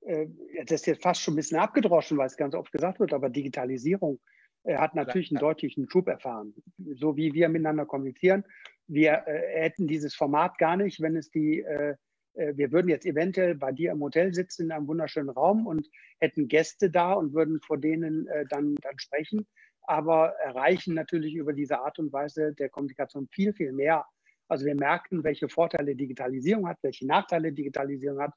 äh, 0.01 0.27
das 0.65 0.81
ist 0.81 0.87
jetzt 0.87 1.03
fast 1.03 1.21
schon 1.21 1.35
ein 1.35 1.37
bisschen 1.37 1.59
abgedroschen, 1.59 2.17
weil 2.17 2.27
es 2.27 2.35
ganz 2.35 2.55
oft 2.55 2.71
gesagt 2.71 2.99
wird, 2.99 3.13
aber 3.13 3.29
Digitalisierung 3.29 4.19
äh, 4.63 4.75
hat 4.77 4.95
natürlich 4.95 5.31
einen 5.31 5.39
deutlichen 5.39 5.87
Schub 5.89 6.07
erfahren. 6.07 6.53
So 6.95 7.15
wie 7.15 7.33
wir 7.33 7.47
miteinander 7.47 7.85
kommunizieren. 7.85 8.43
Wir 8.87 9.23
äh, 9.27 9.61
hätten 9.61 9.87
dieses 9.87 10.15
Format 10.15 10.57
gar 10.57 10.77
nicht, 10.77 10.99
wenn 10.99 11.15
es 11.15 11.29
die, 11.29 11.61
äh, 11.61 11.95
wir 12.33 12.71
würden 12.71 12.89
jetzt 12.89 13.05
eventuell 13.05 13.55
bei 13.55 13.71
dir 13.71 13.91
im 13.91 14.01
Hotel 14.01 14.31
sitzen 14.31 14.65
in 14.65 14.71
einem 14.71 14.87
wunderschönen 14.87 15.29
Raum 15.29 15.65
und 15.65 15.87
hätten 16.19 16.47
Gäste 16.47 16.91
da 16.91 17.13
und 17.13 17.33
würden 17.33 17.59
vor 17.61 17.79
denen 17.79 18.27
dann, 18.49 18.75
dann 18.75 18.99
sprechen, 18.99 19.47
aber 19.81 20.35
erreichen 20.43 20.93
natürlich 20.93 21.33
über 21.33 21.53
diese 21.53 21.79
Art 21.79 21.97
und 21.97 22.13
Weise 22.13 22.53
der 22.53 22.69
Kommunikation 22.69 23.27
viel, 23.31 23.53
viel 23.53 23.71
mehr 23.71 24.05
also 24.47 24.65
wir 24.65 24.75
merken, 24.75 25.23
welche 25.23 25.49
Vorteile 25.49 25.95
Digitalisierung 25.95 26.67
hat, 26.67 26.77
welche 26.81 27.05
Nachteile 27.05 27.51
Digitalisierung 27.51 28.21
hat. 28.21 28.33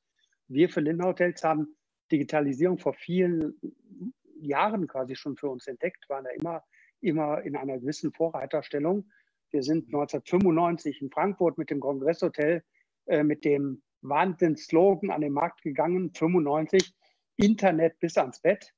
Wir 0.48 0.68
für 0.68 0.80
Lindner 0.80 1.06
Hotels 1.06 1.42
haben 1.44 1.76
Digitalisierung 2.10 2.78
vor 2.78 2.94
vielen 2.94 3.54
Jahren 4.40 4.86
quasi 4.88 5.14
schon 5.14 5.36
für 5.36 5.48
uns 5.48 5.66
entdeckt, 5.66 6.08
waren 6.08 6.24
da 6.24 6.30
immer, 6.30 6.64
immer 7.00 7.42
in 7.42 7.56
einer 7.56 7.78
gewissen 7.78 8.12
Vorreiterstellung. 8.12 9.08
Wir 9.50 9.62
sind 9.62 9.86
1995 9.86 11.02
in 11.02 11.10
Frankfurt 11.10 11.58
mit 11.58 11.70
dem 11.70 11.80
Kongresshotel 11.80 12.62
äh, 13.06 13.22
mit 13.22 13.44
dem 13.44 13.82
Wahnsinn-Slogan 14.02 15.10
an 15.10 15.20
den 15.20 15.32
Markt 15.32 15.62
gegangen, 15.62 16.12
95, 16.14 16.92
Internet 17.36 17.98
bis 18.00 18.16
ans 18.16 18.40
Bett. 18.40 18.72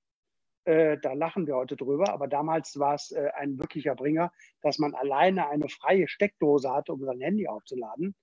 Äh, 0.64 0.98
da 0.98 1.12
lachen 1.12 1.46
wir 1.46 1.57
heute 1.57 1.77
drüber, 1.77 2.12
aber 2.12 2.29
damals 2.29 2.79
war 2.79 2.94
es 2.94 3.11
äh, 3.11 3.31
ein 3.37 3.59
wirklicher 3.59 3.96
Bringer, 3.96 4.33
dass 4.61 4.79
man 4.79 4.94
alleine 4.94 5.48
eine 5.48 5.68
freie 5.68 6.07
Steckdose 6.07 6.72
hatte, 6.72 6.92
um 6.92 7.05
sein 7.05 7.20
Handy 7.20 7.48
aufzuladen. 7.48 8.14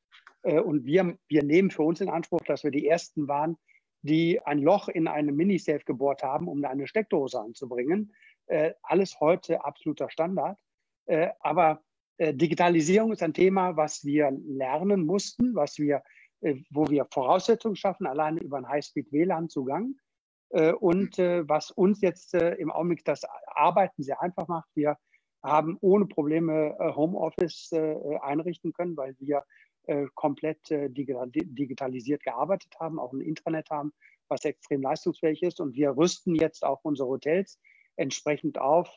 Äh, 0.43 0.59
und 0.59 0.85
wir, 0.85 1.17
wir 1.27 1.43
nehmen 1.43 1.69
für 1.69 1.83
uns 1.83 1.99
in 1.99 2.09
Anspruch, 2.09 2.41
dass 2.43 2.63
wir 2.63 2.71
die 2.71 2.87
Ersten 2.87 3.27
waren, 3.27 3.57
die 4.03 4.39
ein 4.45 4.59
Loch 4.59 4.87
in 4.87 5.07
eine 5.07 5.33
Minisafe 5.33 5.83
gebohrt 5.83 6.23
haben, 6.23 6.47
um 6.47 6.63
eine 6.63 6.87
Steckdose 6.87 7.39
anzubringen. 7.39 8.13
Äh, 8.47 8.73
alles 8.83 9.19
heute 9.19 9.65
absoluter 9.65 10.09
Standard. 10.09 10.57
Äh, 11.05 11.29
aber 11.39 11.81
Digitalisierung 12.21 13.13
ist 13.13 13.23
ein 13.23 13.33
Thema, 13.33 13.77
was 13.77 14.03
wir 14.03 14.29
lernen 14.45 15.05
mussten, 15.05 15.55
was 15.55 15.79
wir, 15.79 16.03
wo 16.69 16.89
wir 16.89 17.07
Voraussetzungen 17.09 17.77
schaffen, 17.77 18.05
alleine 18.05 18.41
über 18.41 18.57
einen 18.57 18.67
High-Speed-WLAN-Zugang 18.67 19.95
Und 20.49 21.17
was 21.17 21.71
uns 21.71 22.01
jetzt 22.01 22.33
im 22.33 22.71
Augenblick 22.71 23.05
das 23.05 23.21
Arbeiten 23.47 24.03
sehr 24.03 24.21
einfach 24.21 24.47
macht, 24.47 24.69
wir 24.75 24.97
haben 25.43 25.77
ohne 25.81 26.05
Probleme 26.05 26.75
Homeoffice 26.79 27.71
einrichten 28.21 28.73
können, 28.73 28.97
weil 28.97 29.15
wir 29.19 29.43
komplett 30.15 30.59
digitalisiert 30.69 32.23
gearbeitet 32.23 32.73
haben, 32.79 32.99
auch 32.99 33.13
ein 33.13 33.21
Intranet 33.21 33.69
haben, 33.69 33.93
was 34.27 34.43
extrem 34.43 34.81
leistungsfähig 34.81 35.43
ist. 35.43 35.59
Und 35.59 35.75
wir 35.75 35.95
rüsten 35.95 36.35
jetzt 36.35 36.65
auch 36.65 36.79
unsere 36.83 37.09
Hotels 37.09 37.59
entsprechend 37.95 38.57
auf. 38.57 38.89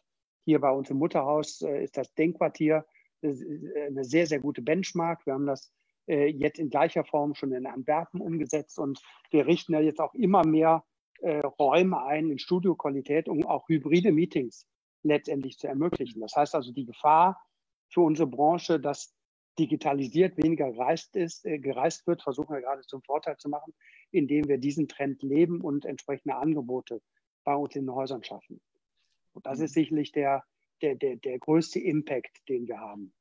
Hier 0.44 0.60
bei 0.60 0.70
uns 0.70 0.90
im 0.90 0.96
Mutterhaus 0.96 1.60
ist 1.60 1.96
das 1.96 2.14
Denkquartier 2.14 2.86
eine 3.22 4.04
sehr, 4.04 4.26
sehr 4.26 4.40
gute 4.40 4.62
Benchmark. 4.62 5.24
Wir 5.26 5.34
haben 5.34 5.46
das 5.46 5.72
äh, 6.06 6.26
jetzt 6.26 6.58
in 6.58 6.70
gleicher 6.70 7.04
Form 7.04 7.34
schon 7.34 7.52
in 7.52 7.66
Antwerpen 7.66 8.20
umgesetzt 8.20 8.78
und 8.78 9.00
wir 9.30 9.46
richten 9.46 9.72
ja 9.72 9.80
jetzt 9.80 10.00
auch 10.00 10.14
immer 10.14 10.44
mehr 10.44 10.84
äh, 11.22 11.40
Räume 11.40 12.02
ein 12.04 12.30
in 12.30 12.38
Studioqualität, 12.38 13.28
um 13.28 13.44
auch 13.46 13.68
hybride 13.68 14.12
Meetings 14.12 14.66
letztendlich 15.02 15.58
zu 15.58 15.66
ermöglichen. 15.66 16.20
Das 16.20 16.36
heißt 16.36 16.54
also, 16.54 16.72
die 16.72 16.84
Gefahr 16.84 17.40
für 17.88 18.00
unsere 18.02 18.28
Branche, 18.28 18.80
dass 18.80 19.14
digitalisiert 19.58 20.36
weniger 20.38 20.70
gereist, 20.72 21.14
ist, 21.16 21.44
äh, 21.44 21.58
gereist 21.58 22.06
wird, 22.06 22.22
versuchen 22.22 22.54
wir 22.54 22.62
gerade 22.62 22.82
zum 22.82 23.02
Vorteil 23.02 23.36
zu 23.36 23.48
machen, 23.48 23.74
indem 24.10 24.48
wir 24.48 24.58
diesen 24.58 24.88
Trend 24.88 25.22
leben 25.22 25.60
und 25.60 25.84
entsprechende 25.84 26.36
Angebote 26.36 27.00
bei 27.44 27.54
uns 27.54 27.76
in 27.76 27.86
den 27.86 27.94
Häusern 27.94 28.24
schaffen. 28.24 28.60
Und 29.34 29.46
das 29.46 29.60
ist 29.60 29.74
sicherlich 29.74 30.12
der, 30.12 30.44
der, 30.80 30.94
der, 30.94 31.16
der 31.16 31.38
größte 31.38 31.80
Impact, 31.80 32.48
den 32.48 32.66
wir 32.66 32.78
haben. 32.78 33.12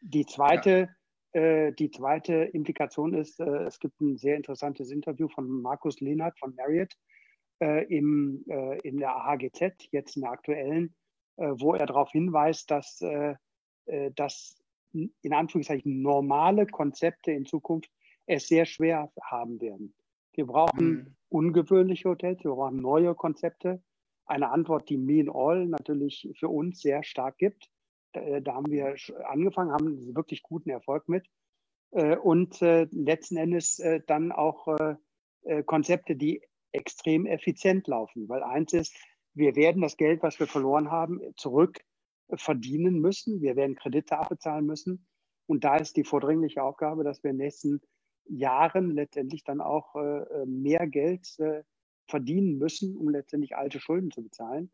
Die 0.00 0.26
zweite, 0.26 0.90
ja. 1.34 1.40
äh, 1.40 1.72
die 1.72 1.90
zweite 1.90 2.34
Implikation 2.34 3.14
ist, 3.14 3.40
äh, 3.40 3.64
es 3.64 3.78
gibt 3.78 4.00
ein 4.00 4.16
sehr 4.16 4.36
interessantes 4.36 4.90
Interview 4.90 5.28
von 5.28 5.48
Markus 5.62 6.00
Lehnert 6.00 6.38
von 6.38 6.54
Marriott 6.54 6.94
äh, 7.60 7.84
im, 7.86 8.44
äh, 8.48 8.78
in 8.80 8.98
der 8.98 9.16
AHGZ, 9.16 9.88
jetzt 9.90 10.16
in 10.16 10.22
der 10.22 10.32
aktuellen, 10.32 10.94
äh, 11.36 11.52
wo 11.56 11.74
er 11.74 11.86
darauf 11.86 12.10
hinweist, 12.10 12.70
dass, 12.70 13.00
äh, 13.00 13.36
dass 14.14 14.56
in 14.92 15.32
Anführungszeichen 15.32 16.02
normale 16.02 16.66
Konzepte 16.66 17.32
in 17.32 17.46
Zukunft 17.46 17.90
es 18.26 18.48
sehr 18.48 18.66
schwer 18.66 19.10
haben 19.22 19.60
werden. 19.60 19.94
Wir 20.32 20.46
brauchen 20.46 20.90
mhm. 20.90 21.16
ungewöhnliche 21.28 22.08
Hotels, 22.08 22.44
wir 22.44 22.52
brauchen 22.52 22.76
neue 22.76 23.14
Konzepte. 23.14 23.82
Eine 24.26 24.50
Antwort, 24.50 24.88
die 24.88 24.98
Me 24.98 25.24
All 25.32 25.66
natürlich 25.66 26.30
für 26.38 26.48
uns 26.48 26.80
sehr 26.80 27.02
stark 27.02 27.38
gibt. 27.38 27.70
Äh, 28.12 28.42
da 28.42 28.54
haben 28.54 28.70
wir 28.70 28.94
angefangen, 29.24 29.72
haben 29.72 30.14
wirklich 30.14 30.42
guten 30.42 30.70
Erfolg 30.70 31.08
mit. 31.08 31.26
Äh, 31.92 32.16
und 32.16 32.60
äh, 32.62 32.86
letzten 32.90 33.36
Endes 33.36 33.82
dann 34.06 34.32
auch 34.32 34.68
Konzepte, 35.64 36.14
die 36.14 36.42
extrem 36.72 37.26
effizient 37.26 37.86
laufen. 37.86 38.28
Weil 38.28 38.42
eins 38.42 38.72
ist, 38.72 38.96
wir 39.34 39.56
werden 39.56 39.82
das 39.82 39.96
Geld, 39.96 40.22
was 40.22 40.38
wir 40.40 40.46
verloren 40.46 40.90
haben, 40.90 41.20
zurück 41.36 41.80
verdienen 42.34 43.00
müssen. 43.00 43.40
Wir 43.40 43.56
werden 43.56 43.76
Kredite 43.76 44.18
abbezahlen 44.18 44.66
müssen. 44.66 45.06
Und 45.46 45.64
da 45.64 45.76
ist 45.76 45.96
die 45.96 46.04
vordringliche 46.04 46.62
Aufgabe, 46.62 47.04
dass 47.04 47.22
wir 47.22 47.30
in 47.30 47.38
den 47.38 47.46
nächsten 47.46 47.80
Jahren 48.28 48.90
letztendlich 48.90 49.44
dann 49.44 49.60
auch 49.60 49.94
mehr 50.44 50.86
Geld 50.86 51.26
verdienen 52.06 52.58
müssen, 52.58 52.96
um 52.96 53.08
letztendlich 53.08 53.56
alte 53.56 53.80
Schulden 53.80 54.10
zu 54.10 54.22
bezahlen. 54.22 54.70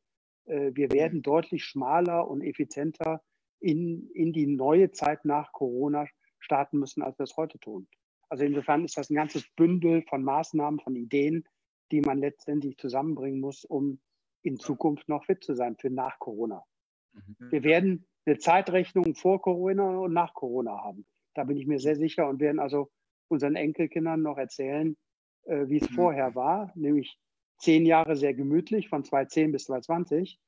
Wir 0.47 0.91
werden 0.91 1.23
deutlich 1.23 1.65
schmaler 1.65 2.29
und 2.29 2.43
effizienter 2.43 3.23
in, 3.61 4.11
in 4.15 4.33
die 4.33 4.47
neue 4.47 4.91
Zeit 4.91 5.25
nach 5.25 5.53
Corona 5.53 6.07
starten 6.39 6.79
müssen, 6.79 7.03
als 7.03 7.19
wir 7.19 7.25
es 7.25 7.37
heute 7.37 7.59
tun. 7.59 7.87
Also 8.29 8.45
insofern 8.45 8.85
ist 8.85 8.97
das 8.99 9.11
ein 9.11 9.15
ganzes 9.15 9.49
Bündel 9.55 10.03
von 10.03 10.25
Maßnahmen, 10.25 10.81
von 10.81 10.97
Ideen, 10.97 11.45
die 11.91 12.01
man 12.01 12.19
letztendlich 12.19 12.77
zusammenbringen 12.79 13.41
muss, 13.41 13.65
um 13.65 14.01
in 14.43 14.59
Zukunft 14.59 15.09
noch 15.09 15.25
fit 15.25 15.43
zu 15.43 15.55
sein 15.55 15.77
für 15.77 15.91
nach 15.91 16.19
Corona. 16.19 16.65
Mhm. 17.13 17.51
Wir 17.51 17.63
werden 17.65 18.07
eine 18.27 18.39
Zeitrechnung 18.39 19.15
vor 19.15 19.41
Corona 19.41 19.99
und 19.99 20.13
nach 20.13 20.35
Corona 20.35 20.83
haben. 20.83 21.07
Da 21.35 21.45
bin 21.45 21.57
ich 21.57 21.67
mir 21.67 21.79
sehr 21.79 21.97
sicher 21.97 22.29
und 22.29 22.41
werden 22.41 22.61
also 22.61 22.91
unseren 23.29 23.57
Enkelkindern 23.57 24.23
noch 24.23 24.39
erzählen, 24.39 24.97
äh, 25.45 25.69
wie 25.69 25.79
es 25.79 25.91
mhm. 25.91 25.95
vorher 25.95 26.35
war, 26.35 26.73
nämlich 26.75 27.19
zehn 27.59 27.87
Jahre 27.87 28.17
sehr 28.17 28.35
gemütlich 28.35 28.89
von 28.89 29.05
2010 29.05 29.53
bis 29.53 29.65
2020 29.65 30.41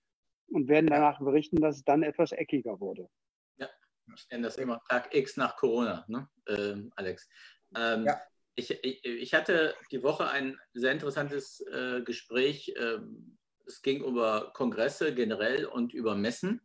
und 0.48 0.68
werden 0.68 0.86
danach 0.86 1.18
berichten, 1.18 1.60
dass 1.60 1.76
es 1.76 1.84
dann 1.84 2.02
etwas 2.02 2.32
eckiger 2.32 2.80
wurde. 2.80 3.08
Ja, 3.56 3.68
ich 4.14 4.28
nenne 4.30 4.44
das 4.44 4.56
immer 4.56 4.82
Tag 4.88 5.14
X 5.14 5.36
nach 5.36 5.56
Corona, 5.56 6.04
ne? 6.08 6.28
ähm, 6.48 6.92
Alex. 6.96 7.28
Ähm, 7.74 8.04
ja. 8.04 8.20
Ich, 8.56 8.70
ich, 8.82 9.34
hatte 9.34 9.74
die 9.90 10.02
Woche 10.02 10.28
ein 10.28 10.58
sehr 10.74 10.92
interessantes 10.92 11.60
äh, 11.72 12.02
Gespräch. 12.02 12.74
Ähm, 12.78 13.38
es 13.66 13.82
ging 13.82 14.02
über 14.04 14.52
Kongresse 14.54 15.14
generell 15.14 15.66
und 15.66 15.92
über 15.94 16.14
Messen. 16.14 16.60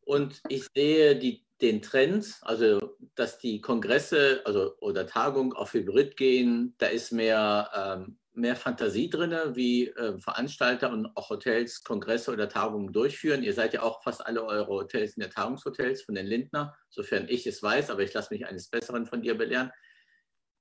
Und 0.00 0.40
ich 0.48 0.66
sehe 0.74 1.16
die, 1.16 1.46
den 1.60 1.82
Trend, 1.82 2.38
also 2.42 2.96
dass 3.14 3.38
die 3.38 3.60
Kongresse 3.60 4.42
also, 4.44 4.76
oder 4.80 5.06
Tagungen 5.06 5.52
auf 5.52 5.74
Hybrid 5.74 6.16
gehen, 6.16 6.74
da 6.78 6.86
ist 6.86 7.12
mehr 7.12 7.70
ähm, 7.74 8.18
mehr 8.32 8.56
Fantasie 8.56 9.10
drin, 9.10 9.34
wie 9.54 9.88
äh, 9.88 10.18
Veranstalter 10.18 10.90
und 10.90 11.06
auch 11.16 11.30
Hotels 11.30 11.82
Kongresse 11.82 12.32
oder 12.32 12.48
Tagungen 12.48 12.92
durchführen. 12.92 13.42
Ihr 13.42 13.54
seid 13.54 13.74
ja 13.74 13.82
auch 13.82 14.02
fast 14.02 14.24
alle 14.24 14.44
eure 14.44 14.68
Hotels 14.68 15.16
in 15.16 15.20
der 15.20 15.30
Tagungshotels 15.30 16.02
von 16.02 16.14
den 16.14 16.26
Lindner, 16.26 16.76
sofern 16.88 17.26
ich 17.28 17.46
es 17.46 17.62
weiß, 17.62 17.90
aber 17.90 18.02
ich 18.02 18.12
lasse 18.12 18.32
mich 18.32 18.46
eines 18.46 18.68
Besseren 18.68 19.06
von 19.06 19.22
dir 19.22 19.36
belehren. 19.36 19.70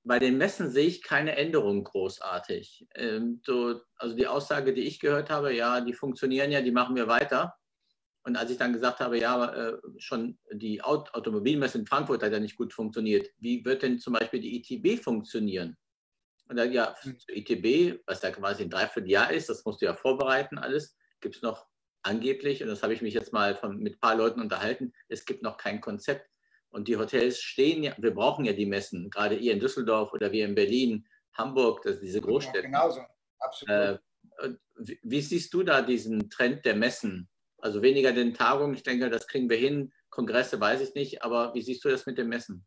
Bei 0.10 0.18
den 0.18 0.40
Messen 0.40 0.72
sehe 0.72 0.88
ich 0.88 1.04
keine 1.04 1.36
Änderungen 1.36 1.84
großartig. 1.84 2.88
Ähm, 2.96 3.44
so, 3.46 3.80
also 3.96 4.16
die 4.16 4.26
Aussage, 4.26 4.74
die 4.74 4.82
ich 4.82 5.00
gehört 5.00 5.30
habe, 5.30 5.54
ja, 5.54 5.82
die 5.82 5.94
funktionieren 5.94 6.52
ja, 6.52 6.64
die 6.64 6.72
machen 6.72 6.96
wir 6.96 7.08
weiter. 7.08 7.54
Und 8.24 8.36
als 8.36 8.50
ich 8.50 8.58
dann 8.58 8.74
gesagt 8.74 9.02
habe, 9.02 9.20
ja, 9.20 9.54
äh, 9.54 9.78
schon 10.00 10.40
die 10.52 10.82
Aut 10.82 11.14
Automobilmesse 11.14 11.78
in 11.78 11.86
Frankfurt 11.86 12.24
hat 12.24 12.32
ja 12.32 12.40
nicht 12.40 12.58
gut 12.58 12.74
funktioniert, 12.74 13.30
wie 13.38 13.64
wird 13.64 13.84
denn 13.84 14.00
zum 14.00 14.14
Beispiel 14.14 14.40
die 14.40 14.58
ITB 14.58 15.00
funktionieren? 15.00 15.78
Und 16.48 16.56
dann 16.56 16.74
ja, 16.74 16.96
hm. 17.02 17.20
zur 17.20 17.36
ITB, 17.36 18.02
was 18.08 18.22
da 18.22 18.32
quasi 18.32 18.64
ein 18.64 18.72
Dreivierteljahr 18.72 19.32
ist, 19.32 19.48
das 19.48 19.64
musst 19.64 19.80
du 19.80 19.86
ja 19.86 19.94
vorbereiten 19.94 20.58
alles, 20.58 20.98
gibt 21.22 21.36
es 21.36 21.44
noch 21.44 21.68
angeblich, 22.02 22.64
und 22.64 22.70
das 22.70 22.82
habe 22.82 22.96
ich 22.96 23.04
mich 23.04 23.14
jetzt 23.14 23.32
mal 23.32 23.56
von, 23.56 23.78
mit 23.78 23.98
ein 23.98 24.00
paar 24.00 24.16
Leuten 24.16 24.42
unterhalten, 24.42 24.92
es 25.08 25.26
gibt 25.26 25.44
noch 25.44 25.58
kein 25.58 25.82
Konzept. 25.82 26.28
Und 26.72 26.88
die 26.88 26.98
Hotels 26.98 27.42
stehen 27.42 27.84
ja, 27.84 27.94
wir 27.98 28.14
brauchen 28.14 28.46
ja 28.46 28.54
die 28.54 28.66
Messen, 28.66 29.10
gerade 29.10 29.36
ihr 29.36 29.54
in 29.54 29.60
Düsseldorf 29.60 30.14
oder 30.14 30.32
wir 30.32 30.46
in 30.46 30.56
Berlin, 30.56 31.06
Hamburg, 31.34 31.82
das, 31.84 32.00
diese 32.00 32.22
Großstädte. 32.22 32.58
Ja, 32.58 32.64
genauso, 32.66 33.02
absolut. 33.40 33.76
Äh, 33.76 33.98
wie, 34.78 35.00
wie 35.04 35.22
siehst 35.22 35.54
du 35.54 35.64
da 35.64 35.82
diesen 35.82 36.30
Trend 36.30 36.66
der 36.66 36.76
Messen? 36.76 37.28
Also 37.58 37.82
weniger 37.82 38.12
den 38.12 38.34
Tagungen, 38.34 38.74
ich 38.74 38.84
denke, 38.84 39.10
das 39.10 39.28
kriegen 39.28 39.50
wir 39.50 39.58
hin. 39.58 39.92
Kongresse 40.10 40.60
weiß 40.60 40.82
ich 40.82 40.94
nicht, 40.96 41.24
aber 41.24 41.54
wie 41.54 41.62
siehst 41.62 41.84
du 41.84 41.90
das 41.90 42.06
mit 42.06 42.18
den 42.18 42.30
Messen? 42.30 42.66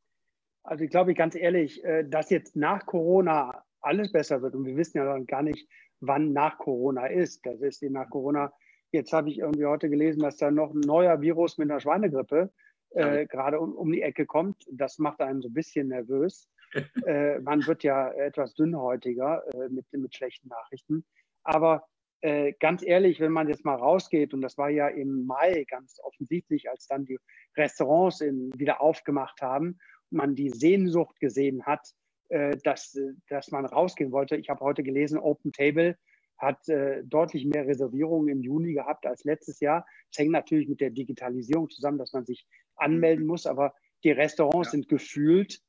Also 0.64 0.84
ich 0.84 0.90
glaube 0.90 1.14
ganz 1.14 1.34
ehrlich, 1.34 1.82
äh, 1.84 2.04
dass 2.04 2.30
jetzt 2.30 2.56
nach 2.56 2.84
Corona 2.86 3.64
alles 3.80 4.12
besser 4.12 4.42
wird. 4.42 4.54
Und 4.54 4.64
wir 4.64 4.76
wissen 4.76 4.98
ja 4.98 5.04
noch 5.04 5.26
gar 5.26 5.42
nicht, 5.42 5.68
wann 6.00 6.32
nach 6.32 6.58
Corona 6.58 7.06
ist. 7.06 7.44
Das 7.44 7.60
ist 7.60 7.82
die 7.82 7.90
nach 7.90 8.10
Corona. 8.10 8.52
Jetzt 8.92 9.12
habe 9.12 9.30
ich 9.30 9.38
irgendwie 9.38 9.64
heute 9.64 9.88
gelesen, 9.88 10.20
dass 10.20 10.36
da 10.36 10.50
noch 10.50 10.72
ein 10.72 10.80
neuer 10.80 11.20
Virus 11.20 11.58
mit 11.58 11.70
einer 11.70 11.80
Schweinegrippe 11.80 12.52
äh, 12.94 13.26
gerade 13.26 13.60
um, 13.60 13.74
um, 13.74 13.90
die 13.92 14.02
Ecke 14.02 14.26
kommt. 14.26 14.64
Das 14.70 14.98
macht 14.98 15.20
einen 15.20 15.42
so 15.42 15.48
ein 15.48 15.54
bisschen 15.54 15.88
nervös. 15.88 16.48
äh, 17.06 17.38
man 17.40 17.66
wird 17.66 17.82
ja 17.84 18.10
etwas 18.12 18.54
dünnhäutiger 18.54 19.42
äh, 19.54 19.68
mit, 19.68 19.86
mit 19.92 20.14
schlechten 20.14 20.48
Nachrichten. 20.48 21.04
Aber 21.42 21.86
äh, 22.20 22.52
ganz 22.60 22.82
ehrlich, 22.84 23.20
wenn 23.20 23.32
man 23.32 23.48
jetzt 23.48 23.64
mal 23.64 23.74
rausgeht, 23.74 24.32
und 24.32 24.42
das 24.42 24.56
war 24.56 24.70
ja 24.70 24.88
im 24.88 25.26
Mai 25.26 25.64
ganz 25.68 25.98
offensichtlich, 26.02 26.70
als 26.70 26.86
dann 26.86 27.04
die 27.04 27.18
Restaurants 27.56 28.20
in, 28.20 28.52
wieder 28.56 28.80
aufgemacht 28.80 29.42
haben, 29.42 29.78
man 30.10 30.34
die 30.34 30.50
Sehnsucht 30.50 31.18
gesehen 31.20 31.64
hat, 31.66 31.94
äh, 32.28 32.56
dass, 32.62 32.98
dass 33.28 33.50
man 33.50 33.66
rausgehen 33.66 34.12
wollte. 34.12 34.36
Ich 34.36 34.48
habe 34.50 34.60
heute 34.60 34.82
gelesen, 34.82 35.18
Open 35.18 35.52
Table 35.52 35.96
hat 36.42 36.68
äh, 36.68 37.04
deutlich 37.04 37.46
mehr 37.46 37.66
Reservierungen 37.66 38.28
im 38.28 38.42
Juni 38.42 38.74
gehabt 38.74 39.06
als 39.06 39.22
letztes 39.24 39.60
Jahr. 39.60 39.86
Das 40.10 40.18
hängt 40.18 40.32
natürlich 40.32 40.68
mit 40.68 40.80
der 40.80 40.90
Digitalisierung 40.90 41.70
zusammen, 41.70 41.98
dass 41.98 42.12
man 42.12 42.26
sich 42.26 42.46
anmelden 42.74 43.24
muss, 43.24 43.46
aber 43.46 43.74
die 44.02 44.10
Restaurants 44.10 44.68
ja. 44.68 44.72
sind 44.72 44.88
gefühlt 44.88 45.62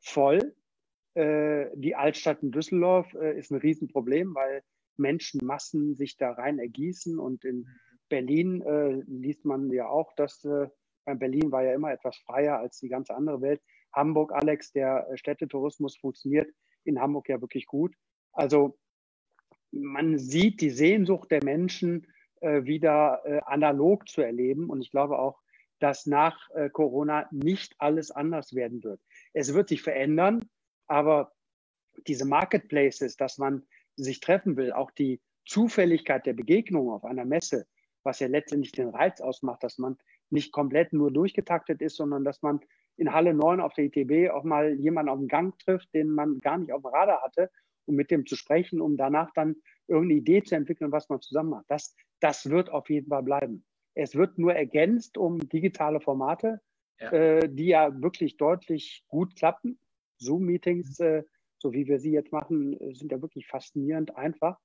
voll. 0.00 0.54
Äh, 1.14 1.66
die 1.74 1.96
Altstadt 1.96 2.44
in 2.44 2.52
Düsseldorf 2.52 3.12
äh, 3.14 3.36
ist 3.36 3.50
ein 3.50 3.58
Riesenproblem, 3.58 4.34
weil 4.34 4.62
Menschenmassen 4.96 5.96
sich 5.96 6.16
da 6.16 6.30
rein 6.30 6.60
ergießen 6.60 7.18
und 7.18 7.44
in 7.44 7.66
Berlin 8.08 8.62
äh, 8.62 9.02
liest 9.08 9.44
man 9.44 9.70
ja 9.70 9.88
auch, 9.88 10.14
dass 10.14 10.44
äh, 10.44 10.68
Berlin 11.06 11.50
war 11.50 11.64
ja 11.64 11.74
immer 11.74 11.90
etwas 11.90 12.16
freier 12.18 12.58
als 12.58 12.78
die 12.78 12.88
ganze 12.88 13.16
andere 13.16 13.40
Welt. 13.40 13.60
Hamburg, 13.92 14.32
Alex, 14.32 14.70
der 14.70 15.08
äh, 15.10 15.16
Städtetourismus 15.16 15.96
funktioniert 15.96 16.48
in 16.84 17.00
Hamburg 17.00 17.28
ja 17.28 17.40
wirklich 17.40 17.66
gut. 17.66 17.94
Also 18.32 18.78
man 19.72 20.18
sieht 20.18 20.60
die 20.60 20.70
Sehnsucht 20.70 21.30
der 21.30 21.44
Menschen 21.44 22.06
äh, 22.40 22.64
wieder 22.64 23.22
äh, 23.24 23.40
analog 23.44 24.08
zu 24.08 24.22
erleben. 24.22 24.70
Und 24.70 24.80
ich 24.80 24.90
glaube 24.90 25.18
auch, 25.18 25.40
dass 25.78 26.06
nach 26.06 26.50
äh, 26.50 26.70
Corona 26.70 27.26
nicht 27.30 27.74
alles 27.78 28.10
anders 28.10 28.54
werden 28.54 28.82
wird. 28.84 29.00
Es 29.32 29.54
wird 29.54 29.68
sich 29.68 29.82
verändern, 29.82 30.44
aber 30.86 31.32
diese 32.06 32.24
Marketplaces, 32.24 33.16
dass 33.16 33.38
man 33.38 33.66
sich 33.96 34.20
treffen 34.20 34.56
will, 34.56 34.72
auch 34.72 34.90
die 34.90 35.20
Zufälligkeit 35.46 36.26
der 36.26 36.34
Begegnung 36.34 36.90
auf 36.90 37.04
einer 37.04 37.24
Messe, 37.24 37.66
was 38.02 38.20
ja 38.20 38.28
letztendlich 38.28 38.72
den 38.72 38.88
Reiz 38.88 39.20
ausmacht, 39.20 39.62
dass 39.62 39.78
man 39.78 39.98
nicht 40.30 40.52
komplett 40.52 40.92
nur 40.92 41.10
durchgetaktet 41.10 41.82
ist, 41.82 41.96
sondern 41.96 42.24
dass 42.24 42.40
man 42.42 42.60
in 42.96 43.12
Halle 43.12 43.34
9 43.34 43.60
auf 43.60 43.74
der 43.74 43.84
ITB 43.84 44.30
auch 44.30 44.44
mal 44.44 44.74
jemanden 44.74 45.10
auf 45.10 45.18
dem 45.18 45.28
Gang 45.28 45.58
trifft, 45.58 45.92
den 45.94 46.10
man 46.10 46.40
gar 46.40 46.58
nicht 46.58 46.72
auf 46.72 46.82
dem 46.82 46.90
Radar 46.90 47.22
hatte, 47.22 47.50
um 47.90 47.96
mit 47.96 48.10
dem 48.10 48.24
zu 48.24 48.36
sprechen, 48.36 48.80
um 48.80 48.96
danach 48.96 49.32
dann 49.34 49.56
irgendeine 49.88 50.20
Idee 50.20 50.42
zu 50.42 50.54
entwickeln, 50.54 50.92
was 50.92 51.08
man 51.08 51.20
zusammen 51.20 51.50
macht. 51.50 51.66
Das, 51.68 51.94
das 52.20 52.48
wird 52.48 52.70
auf 52.70 52.88
jeden 52.88 53.08
Fall 53.08 53.24
bleiben. 53.24 53.64
Es 53.94 54.14
wird 54.14 54.38
nur 54.38 54.54
ergänzt 54.54 55.18
um 55.18 55.40
digitale 55.48 56.00
Formate, 56.00 56.60
ja. 57.00 57.12
Äh, 57.12 57.48
die 57.48 57.66
ja 57.66 58.00
wirklich 58.00 58.36
deutlich 58.36 59.04
gut 59.08 59.34
klappen. 59.34 59.78
Zoom-Meetings, 60.18 61.00
äh, 61.00 61.24
so 61.58 61.72
wie 61.72 61.86
wir 61.86 61.98
sie 61.98 62.12
jetzt 62.12 62.30
machen, 62.30 62.78
sind 62.94 63.10
ja 63.10 63.20
wirklich 63.20 63.46
faszinierend 63.46 64.16
einfach. 64.16 64.58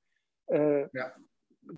Äh, 0.48 0.88
ja. 0.94 1.14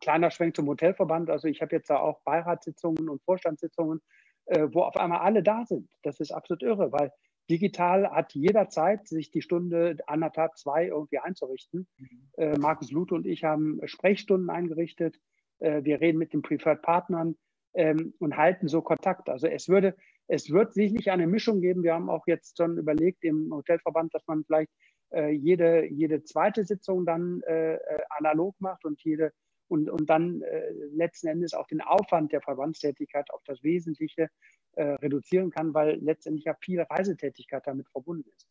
Kleiner 0.01 0.31
Schwenk 0.31 0.55
zum 0.55 0.67
Hotelverband. 0.67 1.29
Also 1.29 1.47
ich 1.47 1.61
habe 1.61 1.75
jetzt 1.75 1.89
da 1.89 1.99
auch 1.99 2.21
Beiratssitzungen 2.23 3.07
und 3.07 3.23
Vorstandssitzungen, 3.23 4.01
äh, 4.47 4.67
wo 4.71 4.81
auf 4.81 4.97
einmal 4.97 5.19
alle 5.19 5.43
da 5.43 5.63
sind. 5.65 5.89
Das 6.03 6.19
ist 6.19 6.31
absolut 6.31 6.63
irre, 6.63 6.91
weil 6.91 7.11
digital 7.49 8.09
hat 8.09 8.33
jeder 8.33 8.69
Zeit, 8.69 9.07
sich 9.07 9.31
die 9.31 9.41
Stunde 9.41 9.97
anderthalb, 10.07 10.57
zwei 10.57 10.87
irgendwie 10.87 11.19
einzurichten. 11.19 11.87
Mhm. 11.97 12.29
Äh, 12.37 12.57
Markus 12.57 12.91
Lute 12.91 13.15
und 13.15 13.25
ich 13.25 13.43
haben 13.43 13.79
Sprechstunden 13.85 14.49
eingerichtet. 14.49 15.19
Äh, 15.59 15.83
wir 15.83 16.01
reden 16.01 16.17
mit 16.17 16.33
den 16.33 16.41
Preferred 16.41 16.81
Partnern 16.81 17.35
ähm, 17.73 18.13
und 18.19 18.37
halten 18.37 18.67
so 18.67 18.81
Kontakt. 18.81 19.29
Also 19.29 19.47
es 19.47 19.69
würde, 19.69 19.95
es 20.27 20.51
wird 20.51 20.73
sicherlich 20.73 21.11
eine 21.11 21.27
Mischung 21.27 21.61
geben. 21.61 21.83
Wir 21.83 21.93
haben 21.93 22.09
auch 22.09 22.27
jetzt 22.27 22.57
schon 22.57 22.77
überlegt 22.77 23.23
im 23.23 23.53
Hotelverband, 23.53 24.13
dass 24.13 24.25
man 24.27 24.43
vielleicht 24.43 24.71
äh, 25.13 25.31
jede, 25.31 25.85
jede 25.85 26.23
zweite 26.23 26.65
Sitzung 26.65 27.05
dann 27.05 27.41
äh, 27.43 27.75
äh, 27.75 27.79
analog 28.09 28.55
macht 28.59 28.85
und 28.85 29.01
jede 29.03 29.31
und, 29.69 29.89
und 29.89 30.09
dann 30.09 30.41
äh, 30.41 30.71
letzten 30.93 31.27
Endes 31.27 31.53
auch 31.53 31.67
den 31.67 31.81
Aufwand 31.81 32.31
der 32.31 32.41
Verbandstätigkeit 32.41 33.29
auf 33.31 33.41
das 33.45 33.63
Wesentliche 33.63 34.29
äh, 34.77 34.93
reduzieren 34.95 35.49
kann, 35.49 35.73
weil 35.73 35.97
letztendlich 36.01 36.45
ja 36.45 36.55
viel 36.61 36.81
Reisetätigkeit 36.81 37.65
damit 37.65 37.89
verbunden 37.89 38.29
ist. 38.35 38.47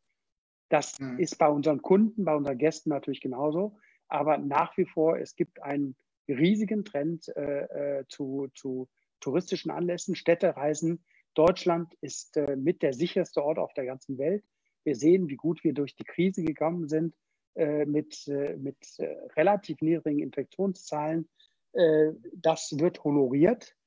Das 0.68 0.98
mhm. 0.98 1.18
ist 1.18 1.38
bei 1.38 1.48
unseren 1.48 1.82
Kunden, 1.82 2.24
bei 2.24 2.34
unseren 2.34 2.58
Gästen 2.58 2.90
natürlich 2.90 3.20
genauso. 3.20 3.76
Aber 4.08 4.38
nach 4.38 4.76
wie 4.76 4.86
vor, 4.86 5.18
es 5.18 5.36
gibt 5.36 5.62
einen 5.62 5.96
riesigen 6.28 6.84
Trend 6.84 7.28
äh, 7.36 8.04
zu, 8.08 8.48
zu 8.54 8.88
touristischen 9.20 9.70
Anlässen, 9.70 10.16
Städtereisen. 10.16 11.04
Deutschland 11.34 11.94
ist 12.00 12.38
mit 12.56 12.82
der 12.82 12.94
sicherste 12.94 13.44
Ort 13.44 13.58
auf 13.58 13.74
der 13.74 13.84
ganzen 13.84 14.16
Welt. 14.18 14.42
Wir 14.84 14.96
sehen, 14.96 15.28
wie 15.28 15.36
gut 15.36 15.62
wir 15.64 15.74
durch 15.74 15.94
die 15.96 16.04
Krise 16.04 16.42
gekommen 16.42 16.88
sind 16.88 17.14
äh, 17.56 17.86
mit, 17.86 18.28
äh, 18.28 18.56
mit 18.56 18.76
äh, 18.98 19.16
relativ 19.34 19.80
niedrigen 19.80 20.20
Infektionszahlen. 20.20 21.26
Äh, 21.72 22.12
das 22.34 22.78
wird 22.78 23.02
honoriert 23.02 23.70
äh, 23.70 23.85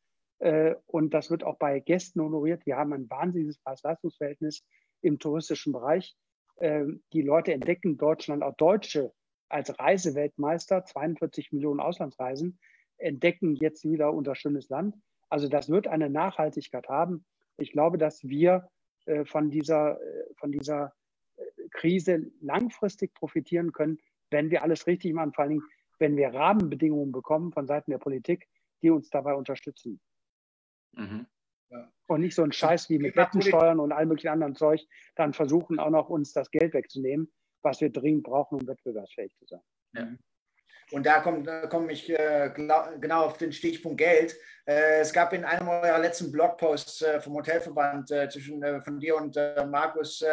und 0.85 1.13
das 1.13 1.29
wird 1.29 1.43
auch 1.43 1.57
bei 1.57 1.81
Gästen 1.81 2.21
honoriert. 2.21 2.65
Wir 2.65 2.77
haben 2.77 2.93
ein 2.93 3.09
wahnsinniges 3.09 3.57
Preis-Leistungsverhältnis 3.57 4.63
im 5.01 5.19
touristischen 5.19 5.73
Bereich. 5.73 6.15
Äh, 6.57 6.85
die 7.13 7.21
Leute 7.21 7.53
entdecken 7.53 7.97
Deutschland, 7.97 8.43
auch 8.43 8.55
Deutsche, 8.55 9.13
als 9.47 9.79
Reiseweltmeister, 9.79 10.85
42 10.85 11.51
Millionen 11.51 11.79
Auslandsreisen, 11.79 12.59
entdecken 12.97 13.55
jetzt 13.55 13.83
wieder 13.83 14.13
unser 14.13 14.35
schönes 14.35 14.69
Land. 14.69 14.95
Also 15.29 15.47
das 15.47 15.69
wird 15.69 15.87
eine 15.87 16.09
Nachhaltigkeit 16.09 16.87
haben. 16.87 17.25
Ich 17.57 17.71
glaube, 17.71 17.97
dass 17.97 18.23
wir 18.23 18.69
äh, 19.05 19.25
von 19.25 19.49
dieser, 19.49 19.99
äh, 20.01 20.33
von 20.35 20.51
dieser 20.51 20.93
äh, 21.37 21.43
Krise 21.71 22.31
langfristig 22.41 23.13
profitieren 23.13 23.71
können, 23.71 23.97
wenn 24.29 24.51
wir 24.51 24.63
alles 24.63 24.85
richtig 24.85 25.13
machen, 25.13 25.33
vor 25.33 25.45
allem 25.45 25.63
wenn 25.97 26.15
wir 26.15 26.33
Rahmenbedingungen 26.33 27.11
bekommen 27.11 27.51
von 27.51 27.67
Seiten 27.67 27.91
der 27.91 27.97
Politik, 27.97 28.47
die 28.81 28.91
uns 28.91 29.09
dabei 29.09 29.33
unterstützen. 29.33 29.99
Mhm. 30.93 31.25
Ja. 31.69 31.91
Und 32.07 32.21
nicht 32.21 32.35
so 32.35 32.43
ein 32.43 32.51
Scheiß 32.51 32.89
wie 32.89 32.99
mit 32.99 33.15
Bettensteuern 33.15 33.79
und 33.79 33.91
all 33.91 34.05
möglichen 34.05 34.29
anderen 34.29 34.55
Zeug, 34.55 34.81
dann 35.15 35.33
versuchen 35.33 35.79
auch 35.79 35.91
noch 35.91 36.09
uns 36.09 36.33
das 36.33 36.49
Geld 36.51 36.73
wegzunehmen, 36.73 37.31
was 37.61 37.81
wir 37.81 37.91
dringend 37.91 38.23
brauchen, 38.23 38.59
um 38.61 38.67
wettbewerbsfähig 38.67 39.35
zu 39.37 39.45
sein. 39.45 39.61
Ja. 39.93 40.07
Und 40.91 41.05
da 41.05 41.19
komme 41.19 41.67
komm 41.69 41.89
ich 41.89 42.09
äh, 42.09 42.51
genau 42.55 43.25
auf 43.25 43.37
den 43.37 43.51
Stichpunkt 43.51 43.99
Geld. 43.99 44.35
Äh, 44.65 45.01
es 45.01 45.13
gab 45.13 45.33
in 45.33 45.45
einem 45.45 45.67
eurer 45.67 45.99
letzten 45.99 46.31
Blogposts 46.31 47.03
äh, 47.03 47.21
vom 47.21 47.33
Hotelverband 47.33 48.09
äh, 48.09 48.27
zwischen 48.29 48.63
äh, 48.63 48.81
von 48.81 48.99
dir 48.99 49.15
und 49.15 49.37
äh, 49.37 49.65
Markus 49.65 50.23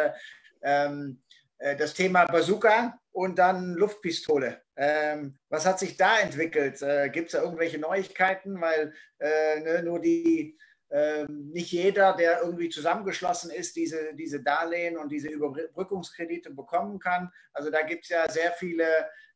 ähm, 0.63 1.21
das 1.59 1.95
Thema 1.95 2.25
Bazooka 2.25 2.99
und 3.11 3.39
dann 3.39 3.73
Luftpistole. 3.73 4.61
Ähm, 4.77 5.37
was 5.49 5.65
hat 5.65 5.79
sich 5.79 5.97
da 5.97 6.19
entwickelt? 6.19 6.79
Gibt 7.11 7.27
es 7.27 7.31
da 7.31 7.41
irgendwelche 7.41 7.79
Neuigkeiten? 7.79 8.61
Weil 8.61 8.93
ne, 9.19 9.81
nur 9.83 9.99
die, 9.99 10.57
ähm, 10.89 11.49
nicht 11.51 11.71
jeder, 11.71 12.13
der 12.13 12.41
irgendwie 12.41 12.69
zusammengeschlossen 12.69 13.51
ist, 13.51 13.75
diese, 13.75 14.13
diese 14.13 14.41
Darlehen 14.41 14.97
und 14.97 15.11
diese 15.11 15.27
Überbrückungskredite 15.27 16.51
bekommen 16.51 16.99
kann. 16.99 17.31
Also 17.53 17.69
da 17.69 17.81
gibt 17.81 18.03
es 18.03 18.09
ja 18.09 18.29
sehr 18.29 18.53
viele 18.53 18.85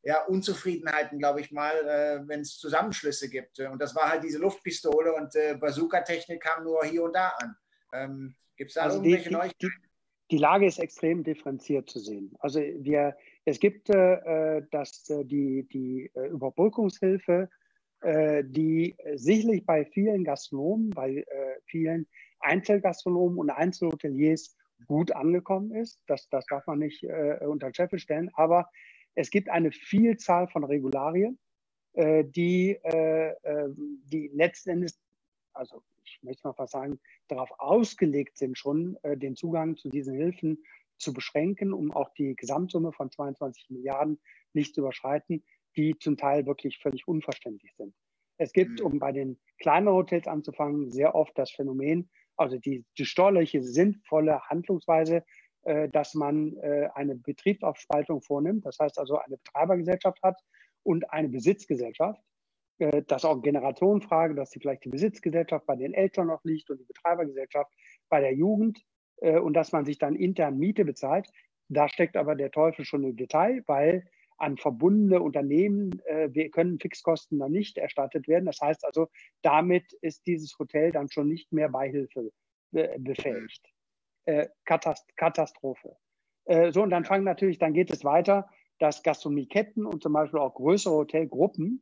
ja, 0.04 0.24
Unzufriedenheiten, 0.24 1.20
glaube 1.20 1.42
ich 1.42 1.52
mal, 1.52 1.76
äh, 1.76 2.28
wenn 2.28 2.42
es 2.42 2.58
Zusammenschlüsse 2.58 3.30
gibt. 3.30 3.60
Und 3.60 3.82
das 3.82 3.94
war 3.96 4.10
halt 4.10 4.24
diese 4.24 4.40
Luftpistole 4.40 5.14
und 5.14 5.36
äh, 5.36 5.56
Bazooka-Technik 5.56 6.42
kam 6.42 6.64
nur 6.64 6.86
hier 6.86 7.04
und 7.04 7.14
da 7.14 7.30
an. 7.40 7.56
Ähm, 7.94 8.36
gibt 8.56 8.70
es 8.70 8.76
da 8.76 8.84
also 8.84 8.98
irgendwelche 8.98 9.30
die, 9.30 9.36
Neuigkeiten? 9.36 9.91
Die, 10.32 10.38
Lage 10.38 10.66
ist 10.66 10.80
extrem 10.80 11.24
differenziert 11.24 11.90
zu 11.90 12.00
sehen. 12.00 12.34
Also 12.40 12.60
wir, 12.60 13.16
es 13.46 13.60
gibt 13.60 13.90
äh, 13.90 14.62
das, 14.72 15.10
äh, 15.10 15.26
die, 15.26 15.68
die 15.68 16.10
äh, 16.14 16.28
Überbrückungshilfe, 16.28 17.50
äh, 18.02 18.44
die 18.46 18.96
sicherlich 19.16 19.66
bei 19.66 19.86
vielen 19.86 20.24
Gastronomen, 20.24 20.92
bei 20.92 21.26
vielen 21.66 22.08
Einzelgastronomen 22.40 23.38
und 23.38 23.50
Einzelhoteliers 23.50 24.58
gut 24.88 25.12
angekommen 25.12 25.72
ist. 25.72 26.00
Das, 26.08 26.28
das 26.30 26.46
darf 26.48 26.66
man 26.66 26.80
nicht 26.80 27.04
unter 27.04 27.70
den 27.70 27.76
Scheffel 27.76 28.00
stellen. 28.00 28.32
Aber 28.34 28.68
es 29.14 29.30
gibt 29.30 29.50
eine 29.50 29.72
Vielzahl 29.72 30.48
von 30.48 30.64
Regularien, 30.64 31.38
äh, 31.94 32.24
die, 32.24 32.78
äh, 32.84 33.32
äh, 33.44 33.70
die 33.76 34.30
letzten 34.34 34.70
Endes, 34.70 35.00
also 35.54 35.84
ich 36.04 36.20
möchte 36.24 36.48
mal 36.48 36.54
fast 36.54 36.74
sagen, 36.74 37.00
darauf 37.28 37.50
ausgelegt 37.58 38.38
sind, 38.38 38.58
schon 38.58 38.98
den 39.04 39.36
Zugang 39.36 39.78
zu 39.78 39.90
diesen 39.90 40.16
Hilfen 40.16 40.64
zu 40.98 41.14
beschränken, 41.14 41.74
um 41.74 41.92
auch 41.92 42.10
die 42.14 42.36
Gesamtsumme 42.36 42.92
von 42.92 43.10
22 43.10 43.70
Milliarden 43.70 44.20
nicht 44.54 44.76
zu 44.76 44.82
überschreiten, 44.82 45.44
die 45.76 45.98
zum 45.98 46.18
Teil 46.18 46.46
wirklich 46.46 46.80
völlig 46.80 47.08
unverständlich 47.08 47.74
sind. 47.76 47.94
Es 48.38 48.54
gibt, 48.54 48.80
mhm. 48.80 48.86
um 48.86 49.00
bei 49.00 49.12
den 49.12 49.40
kleineren 49.60 49.98
Hotels 49.98 50.28
anzufangen, 50.28 50.92
sehr 50.92 51.16
oft 51.16 51.38
das 51.38 51.52
Phänomen, 51.52 52.10
also 52.36 52.58
die, 52.58 52.86
die 52.98 53.06
steuerliche 53.06 53.62
sinnvolle 53.62 54.42
Handlungsweise 54.50 55.24
äh, 55.64 55.90
dass 55.90 56.16
man 56.16 56.58
äh, 56.58 56.90
eine 56.96 57.16
Betriebsaufspaltung 57.16 58.22
vornimmt. 58.22 58.66
Das 58.66 58.80
heißt 58.80 58.98
also 58.98 59.20
eine 59.20 59.38
Betreibergesellschaft 59.38 60.20
hat 60.24 60.42
und 60.84 61.12
eine 61.12 61.30
Besitzgesellschaft. 61.30 62.20
Äh, 62.82 63.04
das 63.08 63.24
ist 63.24 63.30
auch 63.30 63.42
Generationenfrage, 63.42 64.36
dass 64.36 64.52
die 64.52 64.60
vielleicht 64.60 64.86
die 64.86 64.90
Besitzgesellschaft 64.90 65.66
bei 65.66 65.76
den 65.76 65.94
Eltern 65.94 66.28
noch 66.28 66.44
liegt 66.44 66.70
und 66.70 66.80
die 66.80 66.86
Betreibergesellschaft 66.86 67.72
bei 68.10 68.20
der 68.20 68.34
Jugend 68.34 68.84
und 69.24 69.54
dass 69.54 69.72
man 69.72 69.86
sich 69.86 70.00
dann 70.00 70.16
intern 70.16 70.58
Miete 70.58 70.84
bezahlt. 70.84 71.30
Da 71.70 71.88
steckt 71.88 72.18
aber 72.18 72.34
der 72.34 72.50
Teufel 72.50 72.86
schon 72.86 73.04
im 73.04 73.16
Detail, 73.16 73.64
weil 73.68 74.04
an 74.38 74.58
verbundene 74.58 75.22
Unternehmen 75.22 76.02
wir 76.30 76.50
können 76.50 76.80
Fixkosten 76.80 77.38
dann 77.38 77.52
nicht 77.52 77.78
erstattet 77.78 78.28
werden. 78.28 78.48
Das 78.48 78.60
heißt 78.60 78.84
also, 78.84 79.10
damit 79.44 79.94
ist 80.02 80.26
dieses 80.26 80.58
Hotel 80.58 80.92
dann 80.92 81.08
schon 81.12 81.28
nicht 81.28 81.54
mehr 81.54 81.70
Beihilfe 81.70 82.32
befähigt 82.72 83.72
äh, 84.26 84.48
Katastrophe. 84.66 85.96
Äh, 86.46 86.72
so, 86.72 86.84
und 86.84 86.90
dann 86.90 87.06
fangen 87.06 87.24
natürlich, 87.24 87.60
dann 87.60 87.74
geht 87.74 87.92
es 87.92 88.04
weiter, 88.04 88.50
dass 88.80 89.04
Gastronomieketten 89.04 89.86
und 89.86 90.02
zum 90.04 90.14
Beispiel 90.14 90.40
auch 90.40 90.54
größere 90.54 90.94
Hotelgruppen, 90.94 91.82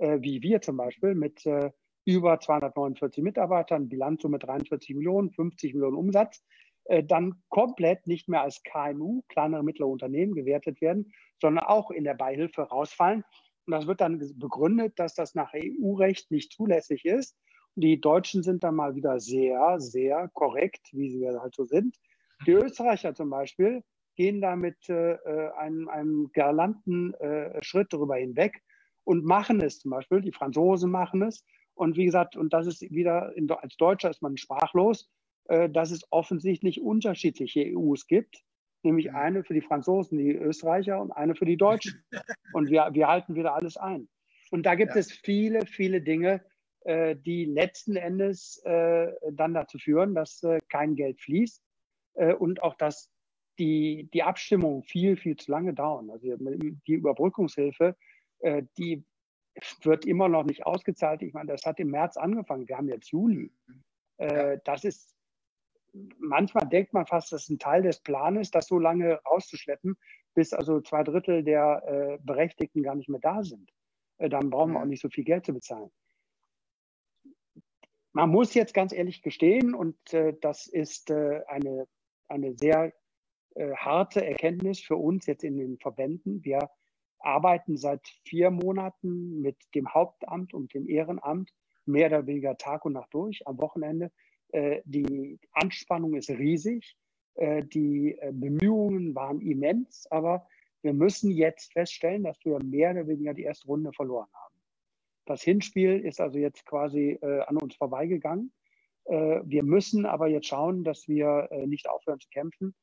äh, 0.00 0.18
wie 0.20 0.42
wir 0.42 0.60
zum 0.60 0.76
Beispiel, 0.76 1.14
mit 1.14 1.46
äh, 1.46 1.70
über 2.04 2.40
249 2.40 3.22
Mitarbeitern, 3.22 3.88
Bilanzsumme 3.88 4.38
43 4.38 4.96
Millionen, 4.96 5.30
50 5.30 5.74
Millionen 5.74 5.96
Umsatz, 5.96 6.42
äh, 6.84 7.04
dann 7.04 7.42
komplett 7.48 8.06
nicht 8.06 8.28
mehr 8.28 8.42
als 8.42 8.62
KMU, 8.62 9.22
kleinere 9.28 9.62
mittlere 9.62 9.88
Unternehmen, 9.88 10.34
gewertet 10.34 10.80
werden, 10.80 11.12
sondern 11.40 11.64
auch 11.64 11.90
in 11.90 12.04
der 12.04 12.14
Beihilfe 12.14 12.62
rausfallen. 12.62 13.24
Und 13.66 13.72
das 13.72 13.86
wird 13.86 14.00
dann 14.00 14.18
begründet, 14.36 14.98
dass 14.98 15.14
das 15.14 15.34
nach 15.34 15.52
EU-Recht 15.54 16.30
nicht 16.30 16.52
zulässig 16.52 17.04
ist 17.04 17.36
die 17.76 18.00
Deutschen 18.00 18.42
sind 18.42 18.64
dann 18.64 18.74
mal 18.74 18.94
wieder 18.94 19.20
sehr, 19.20 19.80
sehr 19.80 20.28
korrekt, 20.34 20.88
wie 20.92 21.10
sie 21.10 21.28
halt 21.28 21.54
so 21.54 21.64
sind. 21.64 21.96
Die 22.46 22.52
Österreicher 22.52 23.14
zum 23.14 23.30
Beispiel 23.30 23.82
gehen 24.16 24.40
da 24.40 24.56
mit 24.56 24.88
äh, 24.88 25.16
einem, 25.56 25.88
einem 25.88 26.30
galanten 26.32 27.14
äh, 27.14 27.62
Schritt 27.62 27.92
darüber 27.92 28.16
hinweg 28.16 28.62
und 29.10 29.24
machen 29.24 29.60
es 29.60 29.80
zum 29.80 29.90
Beispiel. 29.90 30.20
Die 30.20 30.30
Franzosen 30.30 30.88
machen 30.88 31.22
es. 31.22 31.44
Und 31.74 31.96
wie 31.96 32.04
gesagt, 32.04 32.36
und 32.36 32.52
das 32.52 32.68
ist 32.68 32.80
wieder, 32.92 33.36
in, 33.36 33.50
als 33.50 33.76
Deutscher 33.76 34.08
ist 34.08 34.22
man 34.22 34.36
sprachlos, 34.36 35.10
äh, 35.48 35.68
dass 35.68 35.90
es 35.90 36.06
offensichtlich 36.12 36.80
unterschiedliche 36.80 37.76
EUs 37.76 38.06
gibt. 38.06 38.44
Nämlich 38.84 39.12
eine 39.12 39.42
für 39.42 39.52
die 39.52 39.62
Franzosen, 39.62 40.16
die 40.16 40.30
Österreicher 40.30 41.00
und 41.00 41.10
eine 41.10 41.34
für 41.34 41.44
die 41.44 41.56
Deutschen. 41.56 42.04
Und 42.52 42.70
wir, 42.70 42.88
wir 42.92 43.08
halten 43.08 43.34
wieder 43.34 43.54
alles 43.54 43.76
ein. 43.76 44.08
Und 44.52 44.64
da 44.64 44.76
gibt 44.76 44.94
ja. 44.94 45.00
es 45.00 45.10
viele, 45.10 45.66
viele 45.66 46.00
Dinge, 46.00 46.44
äh, 46.84 47.16
die 47.16 47.46
letzten 47.46 47.96
Endes 47.96 48.62
äh, 48.64 49.08
dann 49.32 49.54
dazu 49.54 49.78
führen, 49.78 50.14
dass 50.14 50.42
äh, 50.44 50.60
kein 50.68 50.94
Geld 50.94 51.20
fließt 51.20 51.60
äh, 52.14 52.34
und 52.34 52.62
auch, 52.62 52.74
dass 52.76 53.10
die, 53.58 54.08
die 54.14 54.22
Abstimmungen 54.22 54.84
viel, 54.84 55.16
viel 55.16 55.36
zu 55.36 55.50
lange 55.50 55.74
dauern. 55.74 56.10
Also 56.10 56.36
die 56.38 56.92
Überbrückungshilfe, 56.92 57.96
äh, 58.40 58.62
die 58.78 59.04
wird 59.82 60.06
immer 60.06 60.28
noch 60.28 60.44
nicht 60.44 60.64
ausgezahlt. 60.66 61.22
Ich 61.22 61.32
meine, 61.32 61.52
das 61.52 61.64
hat 61.64 61.80
im 61.80 61.90
März 61.90 62.16
angefangen. 62.16 62.68
Wir 62.68 62.76
haben 62.76 62.88
jetzt 62.88 63.10
Juli. 63.10 63.52
Äh, 64.18 64.58
das 64.64 64.84
ist, 64.84 65.14
manchmal 66.18 66.68
denkt 66.68 66.92
man 66.92 67.06
fast, 67.06 67.32
das 67.32 67.44
ist 67.44 67.50
ein 67.50 67.58
Teil 67.58 67.82
des 67.82 68.00
Planes, 68.00 68.50
das 68.50 68.66
so 68.66 68.78
lange 68.78 69.20
rauszuschleppen, 69.24 69.96
bis 70.34 70.52
also 70.52 70.80
zwei 70.80 71.02
Drittel 71.02 71.42
der 71.42 71.82
äh, 71.86 72.18
Berechtigten 72.22 72.82
gar 72.82 72.94
nicht 72.94 73.08
mehr 73.08 73.20
da 73.20 73.42
sind. 73.42 73.70
Äh, 74.18 74.28
dann 74.28 74.50
brauchen 74.50 74.72
wir 74.72 74.80
auch 74.80 74.86
nicht 74.86 75.02
so 75.02 75.08
viel 75.08 75.24
Geld 75.24 75.46
zu 75.46 75.52
bezahlen. 75.52 75.90
Man 78.12 78.30
muss 78.30 78.54
jetzt 78.54 78.74
ganz 78.74 78.92
ehrlich 78.92 79.22
gestehen, 79.22 79.74
und 79.74 79.96
äh, 80.12 80.34
das 80.40 80.66
ist 80.66 81.10
äh, 81.10 81.42
eine, 81.46 81.86
eine 82.28 82.54
sehr 82.54 82.92
harte 83.74 84.24
Erkenntnis 84.24 84.80
für 84.80 84.94
uns 84.94 85.26
jetzt 85.26 85.42
in 85.42 85.58
den 85.58 85.76
Verbänden. 85.76 86.44
Wir 86.44 86.70
arbeiten 87.20 87.76
seit 87.76 88.06
vier 88.24 88.50
Monaten 88.50 89.40
mit 89.40 89.56
dem 89.74 89.92
Hauptamt 89.92 90.54
und 90.54 90.74
dem 90.74 90.88
Ehrenamt 90.88 91.50
mehr 91.86 92.08
oder 92.08 92.26
weniger 92.26 92.56
Tag 92.56 92.84
und 92.84 92.94
Nacht 92.94 93.12
durch 93.12 93.46
am 93.46 93.58
Wochenende. 93.58 94.10
Äh, 94.52 94.82
die 94.84 95.38
Anspannung 95.52 96.14
ist 96.14 96.30
riesig. 96.30 96.96
Äh, 97.34 97.64
die 97.64 98.16
äh, 98.18 98.32
Bemühungen 98.32 99.14
waren 99.14 99.40
immens, 99.40 100.06
aber 100.10 100.46
wir 100.82 100.94
müssen 100.94 101.30
jetzt 101.30 101.72
feststellen, 101.72 102.24
dass 102.24 102.42
wir 102.44 102.58
mehr 102.62 102.92
oder 102.92 103.06
weniger 103.06 103.34
die 103.34 103.42
erste 103.42 103.66
Runde 103.66 103.92
verloren 103.92 104.28
haben. 104.32 104.54
Das 105.26 105.42
Hinspiel 105.42 106.00
ist 106.00 106.20
also 106.20 106.38
jetzt 106.38 106.64
quasi 106.64 107.18
an 107.20 107.58
uns 107.58 107.76
vorbeigegangen. 107.76 108.50
wir 109.04 109.62
müssen 109.62 110.06
aber 110.06 110.26
jetzt 110.28 110.46
schauen, 110.46 110.82
dass 110.82 111.06
wir 111.06 111.50
nicht 111.66 111.88
aufhören 111.88 112.18
zu 112.18 112.30
kämpfen. 112.30 112.74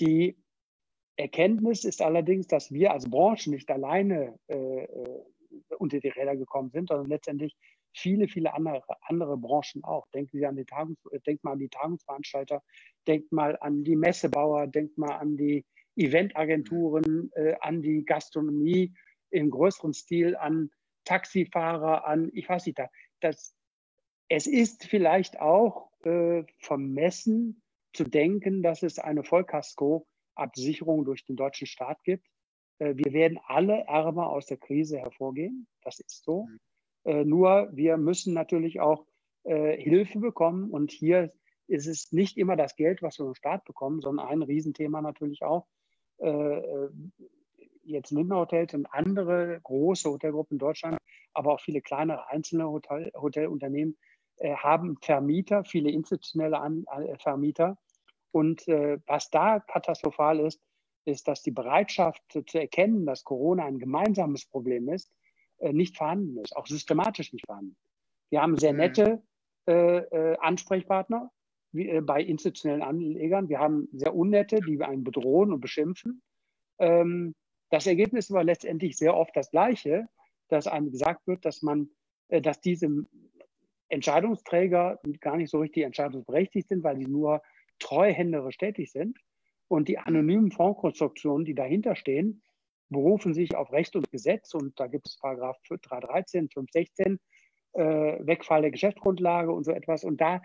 Die 0.00 0.36
Erkenntnis 1.16 1.84
ist 1.84 2.02
allerdings, 2.02 2.46
dass 2.46 2.72
wir 2.72 2.92
als 2.92 3.08
Branche 3.08 3.50
nicht 3.50 3.70
alleine 3.70 4.38
äh, 4.48 4.86
unter 5.78 6.00
die 6.00 6.08
Räder 6.08 6.36
gekommen 6.36 6.70
sind, 6.70 6.88
sondern 6.88 7.08
letztendlich 7.08 7.56
viele, 7.92 8.26
viele 8.28 8.54
andere, 8.54 8.82
andere 9.02 9.36
Branchen 9.36 9.84
auch. 9.84 10.06
Denken 10.12 10.38
Sie 10.38 10.46
an 10.46 10.56
die 10.56 10.64
Tagungs 10.64 10.98
denkt 11.26 11.44
mal 11.44 11.52
an 11.52 11.60
die 11.60 11.68
Tagungsveranstalter, 11.68 12.62
denkt 13.06 13.32
mal 13.32 13.56
an 13.60 13.84
die 13.84 13.96
Messebauer, 13.96 14.66
denkt 14.66 14.98
mal 14.98 15.16
an 15.16 15.36
die 15.36 15.64
Eventagenturen, 15.96 17.30
äh, 17.34 17.54
an 17.60 17.82
die 17.82 18.04
Gastronomie 18.04 18.92
im 19.30 19.50
größeren 19.50 19.94
Stil, 19.94 20.36
an 20.36 20.70
Taxifahrer, 21.04 22.06
an, 22.06 22.30
ich 22.32 22.48
weiß 22.48 22.66
nicht, 22.66 22.80
das, 23.20 23.54
es 24.28 24.46
ist 24.46 24.86
vielleicht 24.86 25.38
auch 25.38 25.90
äh, 26.04 26.44
vermessen 26.58 27.62
zu 27.92 28.04
denken, 28.04 28.62
dass 28.62 28.82
es 28.82 28.98
eine 28.98 29.22
Vollkasko-Absicherung 30.34 31.04
durch 31.04 31.24
den 31.24 31.36
deutschen 31.36 31.66
Staat 31.66 32.02
gibt. 32.04 32.26
Äh, 32.78 32.94
wir 32.96 33.12
werden 33.12 33.38
alle 33.46 33.84
ärmer 33.86 34.28
aus 34.28 34.46
der 34.46 34.56
Krise 34.56 34.98
hervorgehen. 34.98 35.66
Das 35.82 36.00
ist 36.00 36.24
so. 36.24 36.46
Mhm. 36.46 36.58
Äh, 37.04 37.24
nur 37.24 37.70
wir 37.72 37.96
müssen 37.96 38.34
natürlich 38.34 38.80
auch 38.80 39.06
äh, 39.44 39.76
Hilfe 39.80 40.18
bekommen. 40.18 40.70
Und 40.70 40.90
hier 40.90 41.32
ist 41.66 41.86
es 41.86 42.12
nicht 42.12 42.36
immer 42.36 42.56
das 42.56 42.76
Geld, 42.76 43.02
was 43.02 43.18
wir 43.18 43.24
vom 43.26 43.34
Staat 43.34 43.64
bekommen, 43.64 44.00
sondern 44.00 44.26
ein 44.26 44.42
Riesenthema 44.42 45.00
natürlich 45.00 45.42
auch. 45.42 45.66
Jetzt 47.82 48.12
Lindner 48.12 48.36
Hotels 48.36 48.72
und 48.74 48.86
andere 48.92 49.60
große 49.62 50.08
Hotelgruppen 50.08 50.56
in 50.56 50.58
Deutschland, 50.58 50.98
aber 51.32 51.54
auch 51.54 51.60
viele 51.60 51.80
kleinere 51.80 52.28
einzelne 52.28 52.68
Hotel, 52.68 53.10
Hotelunternehmen 53.16 53.96
haben 54.40 54.96
Vermieter, 55.00 55.64
viele 55.64 55.90
institutionelle 55.90 56.60
Vermieter. 57.18 57.78
Und 58.34 58.66
was 58.66 59.30
da 59.30 59.60
katastrophal 59.60 60.40
ist, 60.40 60.60
ist, 61.04 61.28
dass 61.28 61.42
die 61.42 61.50
Bereitschaft 61.50 62.22
zu 62.30 62.58
erkennen, 62.58 63.06
dass 63.06 63.24
Corona 63.24 63.64
ein 63.64 63.78
gemeinsames 63.78 64.46
Problem 64.46 64.88
ist, 64.88 65.12
äh, 65.58 65.72
nicht 65.72 65.96
vorhanden 65.96 66.38
ist, 66.38 66.56
auch 66.56 66.66
systematisch 66.66 67.32
nicht 67.32 67.46
vorhanden. 67.46 67.76
Wir 68.30 68.42
haben 68.42 68.56
sehr 68.56 68.72
mhm. 68.72 68.78
nette 68.78 69.22
äh, 69.66 69.98
äh, 69.98 70.36
Ansprechpartner 70.38 71.30
wie, 71.72 71.88
äh, 71.88 72.00
bei 72.00 72.22
institutionellen 72.22 72.82
Anlegern. 72.82 73.48
Wir 73.48 73.60
haben 73.60 73.88
sehr 73.92 74.14
unnette, 74.14 74.60
die 74.60 74.80
einen 74.82 75.04
bedrohen 75.04 75.52
und 75.52 75.60
beschimpfen. 75.60 76.22
Ähm, 76.78 77.34
das 77.70 77.86
Ergebnis 77.86 78.30
war 78.30 78.44
letztendlich 78.44 78.96
sehr 78.96 79.16
oft 79.16 79.36
das 79.36 79.50
gleiche, 79.50 80.06
dass 80.48 80.66
einem 80.66 80.90
gesagt 80.90 81.26
wird, 81.26 81.44
dass 81.44 81.62
man, 81.62 81.88
äh, 82.28 82.40
dass 82.40 82.60
diese 82.60 82.88
Entscheidungsträger 83.88 85.00
gar 85.20 85.36
nicht 85.36 85.50
so 85.50 85.58
richtig 85.58 85.84
entscheidungsberechtigt 85.84 86.68
sind, 86.68 86.82
weil 86.82 86.96
sie 86.96 87.06
nur 87.06 87.42
treuhänderisch 87.78 88.58
tätig 88.58 88.92
sind. 88.92 89.18
Und 89.68 89.88
die 89.88 89.98
anonymen 89.98 90.50
Fondskonstruktionen, 90.50 91.44
die 91.44 91.54
dahinter 91.54 91.96
stehen, 91.96 92.42
berufen 92.90 93.34
sich 93.34 93.54
auf 93.54 93.72
Recht 93.72 93.96
und 93.96 94.10
Gesetz 94.10 94.54
und 94.54 94.78
da 94.78 94.86
gibt 94.86 95.08
es 95.08 95.16
Paragraph 95.18 95.56
313, 95.68 96.48
516, 96.50 97.18
äh, 97.72 98.26
Wegfall 98.26 98.62
der 98.62 98.70
Geschäftsgrundlage 98.70 99.50
und 99.50 99.64
so 99.64 99.72
etwas. 99.72 100.04
Und 100.04 100.20
da 100.20 100.42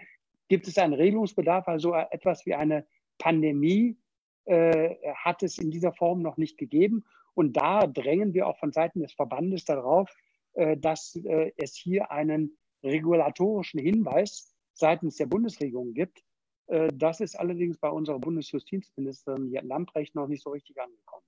gibt 0.48 0.68
es 0.68 0.78
einen 0.78 0.94
Regelungsbedarf, 0.94 1.68
also 1.68 1.94
etwas 1.94 2.46
wie 2.46 2.56
eine 2.56 2.88
Pandemie 3.18 3.98
äh, 4.46 4.96
hat 5.14 5.44
es 5.44 5.58
in 5.58 5.70
dieser 5.70 5.94
Form 5.94 6.22
noch 6.22 6.38
nicht 6.38 6.58
gegeben. 6.58 7.06
Und 7.36 7.54
da 7.54 7.86
drängen 7.86 8.34
wir 8.34 8.48
auch 8.48 8.58
von 8.58 8.72
Seiten 8.72 9.02
des 9.02 9.14
Verbandes 9.14 9.64
darauf, 9.66 10.10
äh, 10.54 10.76
dass 10.78 11.16
äh, 11.16 11.52
es 11.58 11.76
hier 11.76 12.12
einen 12.12 12.58
regulatorischen 12.84 13.80
Hinweis 13.80 14.56
seitens 14.74 15.18
der 15.18 15.28
Bundesregierung 15.28 15.94
gibt. 15.94 16.24
Äh, 16.70 16.90
das 16.94 17.20
ist 17.20 17.38
allerdings 17.38 17.78
bei 17.78 17.90
unserer 17.90 18.20
Bundesjustizministerin 18.20 19.52
Lamprecht 19.64 20.16
noch 20.16 20.28
nicht 20.28 20.44
so 20.44 20.52
richtig 20.52 20.80
angekommen. 20.80 21.24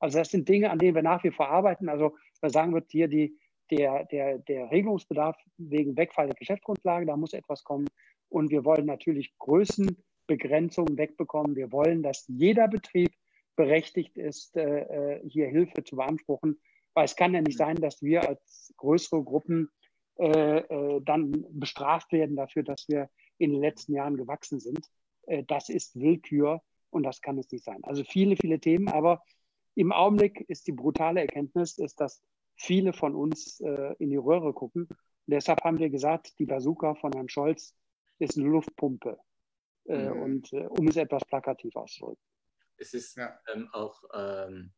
Also 0.00 0.18
das 0.18 0.30
sind 0.30 0.48
Dinge, 0.48 0.70
an 0.70 0.78
denen 0.78 0.94
wir 0.94 1.02
nach 1.02 1.24
wie 1.24 1.30
vor 1.30 1.48
arbeiten. 1.48 1.88
Also 1.88 2.16
da 2.40 2.50
sagen 2.50 2.74
wir 2.74 2.82
hier 2.88 3.08
die, 3.08 3.38
der, 3.70 4.04
der, 4.04 4.38
der 4.38 4.70
Regelungsbedarf 4.70 5.36
wegen 5.58 5.96
Wegfall 5.96 6.26
der 6.26 6.36
Geschäftsgrundlage, 6.36 7.06
da 7.06 7.16
muss 7.16 7.32
etwas 7.32 7.64
kommen. 7.64 7.88
Und 8.28 8.50
wir 8.50 8.64
wollen 8.64 8.86
natürlich 8.86 9.36
Größenbegrenzungen 9.38 10.96
wegbekommen. 10.98 11.56
Wir 11.56 11.72
wollen, 11.72 12.02
dass 12.02 12.24
jeder 12.28 12.68
Betrieb 12.68 13.12
berechtigt 13.56 14.16
ist, 14.18 14.56
äh, 14.56 14.80
äh, 15.14 15.28
hier 15.28 15.48
Hilfe 15.48 15.82
zu 15.82 15.96
beanspruchen. 15.96 16.60
Weil 16.94 17.06
es 17.06 17.16
kann 17.16 17.34
ja 17.34 17.40
nicht 17.40 17.58
sein, 17.58 17.76
dass 17.76 18.02
wir 18.02 18.28
als 18.28 18.72
größere 18.76 19.22
Gruppen 19.22 19.70
dann 20.18 21.44
bestraft 21.50 22.10
werden 22.10 22.36
dafür, 22.36 22.62
dass 22.62 22.88
wir 22.88 23.10
in 23.38 23.52
den 23.52 23.60
letzten 23.60 23.94
Jahren 23.94 24.16
gewachsen 24.16 24.60
sind. 24.60 24.86
Äh, 25.26 25.44
das 25.44 25.68
ist 25.68 25.98
Willkür 25.98 26.62
und 26.90 27.02
das 27.02 27.20
kann 27.20 27.38
es 27.38 27.50
nicht 27.50 27.64
sein. 27.64 27.82
Also 27.84 28.04
viele, 28.04 28.36
viele 28.36 28.58
Themen, 28.58 28.88
aber 28.88 29.22
im 29.74 29.92
Augenblick 29.92 30.40
ist 30.48 30.66
die 30.66 30.72
brutale 30.72 31.20
Erkenntnis, 31.20 31.78
ist, 31.78 32.00
dass 32.00 32.22
viele 32.56 32.92
von 32.92 33.14
uns 33.14 33.60
äh, 33.60 33.94
in 33.98 34.10
die 34.10 34.16
Röhre 34.16 34.52
gucken. 34.52 34.86
Und 34.88 34.98
deshalb 35.26 35.62
haben 35.64 35.78
wir 35.78 35.90
gesagt, 35.90 36.38
die 36.38 36.46
Bazooka 36.46 36.94
von 36.94 37.12
Herrn 37.12 37.28
Scholz 37.28 37.74
ist 38.18 38.38
eine 38.38 38.46
Luftpumpe. 38.46 39.18
Äh, 39.86 40.08
mhm. 40.08 40.22
Und 40.22 40.52
äh, 40.52 40.66
um 40.66 40.88
es 40.88 40.96
etwas 40.96 41.24
plakativ 41.26 41.76
auszudrücken. 41.76 42.22
Es 42.78 42.94
ist 42.94 43.16
ja. 43.16 43.38
ähm, 43.52 43.68
auch, 43.72 44.02
ähm, 44.14 44.72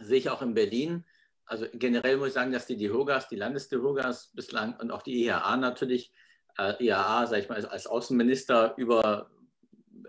sehe 0.00 0.18
ich 0.18 0.30
auch 0.30 0.42
in 0.42 0.54
Berlin, 0.54 1.04
also 1.52 1.66
generell 1.74 2.16
muss 2.16 2.28
ich 2.28 2.34
sagen, 2.34 2.52
dass 2.52 2.66
die 2.66 2.76
DIHOGAS, 2.76 3.28
die 3.28 3.36
Landesdihogas 3.36 4.30
bislang 4.32 4.74
und 4.80 4.90
auch 4.90 5.02
die 5.02 5.24
IAA 5.24 5.56
natürlich, 5.58 6.10
äh, 6.10 6.16
IAA, 6.58 7.26
sage 7.26 7.42
ich 7.42 7.48
mal, 7.48 7.64
als 7.64 7.86
Außenminister 7.86 8.74
über 8.76 9.30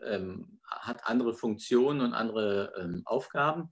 ähm, 0.04 0.60
hat 0.68 1.06
andere 1.06 1.34
Funktionen 1.34 2.02
und 2.02 2.14
andere 2.14 2.74
ähm, 2.80 3.04
Aufgaben. 3.06 3.72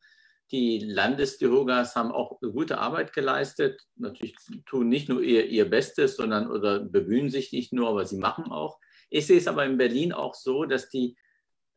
Die 0.51 0.79
Landesderogas 0.79 1.95
haben 1.95 2.11
auch 2.11 2.39
gute 2.39 2.77
Arbeit 2.77 3.13
geleistet. 3.13 3.81
Natürlich 3.95 4.35
tun 4.65 4.89
nicht 4.89 5.07
nur 5.07 5.21
ihr, 5.21 5.47
ihr 5.47 5.69
Bestes, 5.69 6.17
sondern 6.17 6.51
oder 6.51 6.79
bemühen 6.79 7.29
sich 7.29 7.53
nicht 7.53 7.71
nur, 7.71 7.89
aber 7.89 8.05
sie 8.05 8.17
machen 8.17 8.51
auch. 8.51 8.77
Ich 9.09 9.27
sehe 9.27 9.37
es 9.37 9.47
aber 9.47 9.65
in 9.65 9.77
Berlin 9.77 10.11
auch 10.11 10.35
so, 10.35 10.65
dass 10.65 10.89
die 10.89 11.17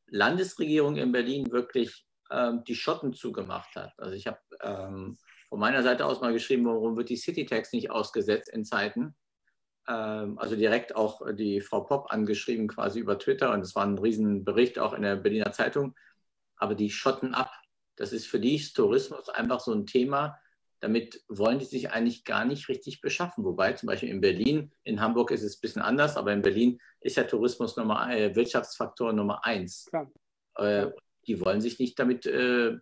Landesregierung 0.08 0.96
in 0.96 1.12
Berlin 1.12 1.50
wirklich 1.52 2.04
ähm, 2.30 2.64
die 2.64 2.74
Schotten 2.74 3.12
zugemacht 3.12 3.74
hat. 3.76 3.92
Also 3.96 4.14
ich 4.14 4.26
habe 4.26 4.40
ähm, 4.60 5.16
von 5.48 5.60
meiner 5.60 5.82
Seite 5.82 6.04
aus 6.04 6.20
mal 6.20 6.32
geschrieben, 6.32 6.66
warum 6.66 6.96
wird 6.96 7.08
die 7.10 7.16
Citytax 7.16 7.72
nicht 7.72 7.90
ausgesetzt 7.90 8.48
in 8.48 8.64
Zeiten, 8.64 9.14
also 9.86 10.56
direkt 10.56 10.96
auch 10.96 11.20
die 11.34 11.60
Frau 11.60 11.80
Popp 11.80 12.10
angeschrieben, 12.10 12.68
quasi 12.68 13.00
über 13.00 13.18
Twitter. 13.18 13.52
Und 13.52 13.60
es 13.60 13.74
war 13.74 13.84
ein 13.84 13.98
Riesenbericht 13.98 14.78
auch 14.78 14.94
in 14.94 15.02
der 15.02 15.16
Berliner 15.16 15.52
Zeitung. 15.52 15.94
Aber 16.56 16.74
die 16.74 16.90
schotten 16.90 17.34
ab. 17.34 17.50
Das 17.96 18.12
ist 18.12 18.26
für 18.26 18.40
die 18.40 18.58
Tourismus 18.58 19.28
einfach 19.28 19.60
so 19.60 19.72
ein 19.72 19.86
Thema. 19.86 20.38
Damit 20.80 21.22
wollen 21.28 21.58
die 21.58 21.64
sich 21.64 21.90
eigentlich 21.90 22.24
gar 22.24 22.44
nicht 22.44 22.68
richtig 22.68 23.00
beschaffen. 23.00 23.44
Wobei 23.44 23.72
zum 23.72 23.86
Beispiel 23.86 24.10
in 24.10 24.20
Berlin, 24.20 24.72
in 24.82 25.00
Hamburg 25.00 25.30
ist 25.30 25.42
es 25.42 25.56
ein 25.56 25.60
bisschen 25.60 25.82
anders, 25.82 26.16
aber 26.16 26.32
in 26.32 26.42
Berlin 26.42 26.78
ist 27.00 27.16
ja 27.16 27.24
Tourismus 27.24 27.76
Nummer, 27.76 28.10
äh, 28.10 28.34
Wirtschaftsfaktor 28.34 29.12
Nummer 29.12 29.44
eins. 29.44 29.90
Äh, 30.56 30.88
die 31.26 31.40
wollen 31.40 31.60
sich 31.60 31.78
nicht 31.78 31.98
damit, 31.98 32.26
äh, 32.26 32.76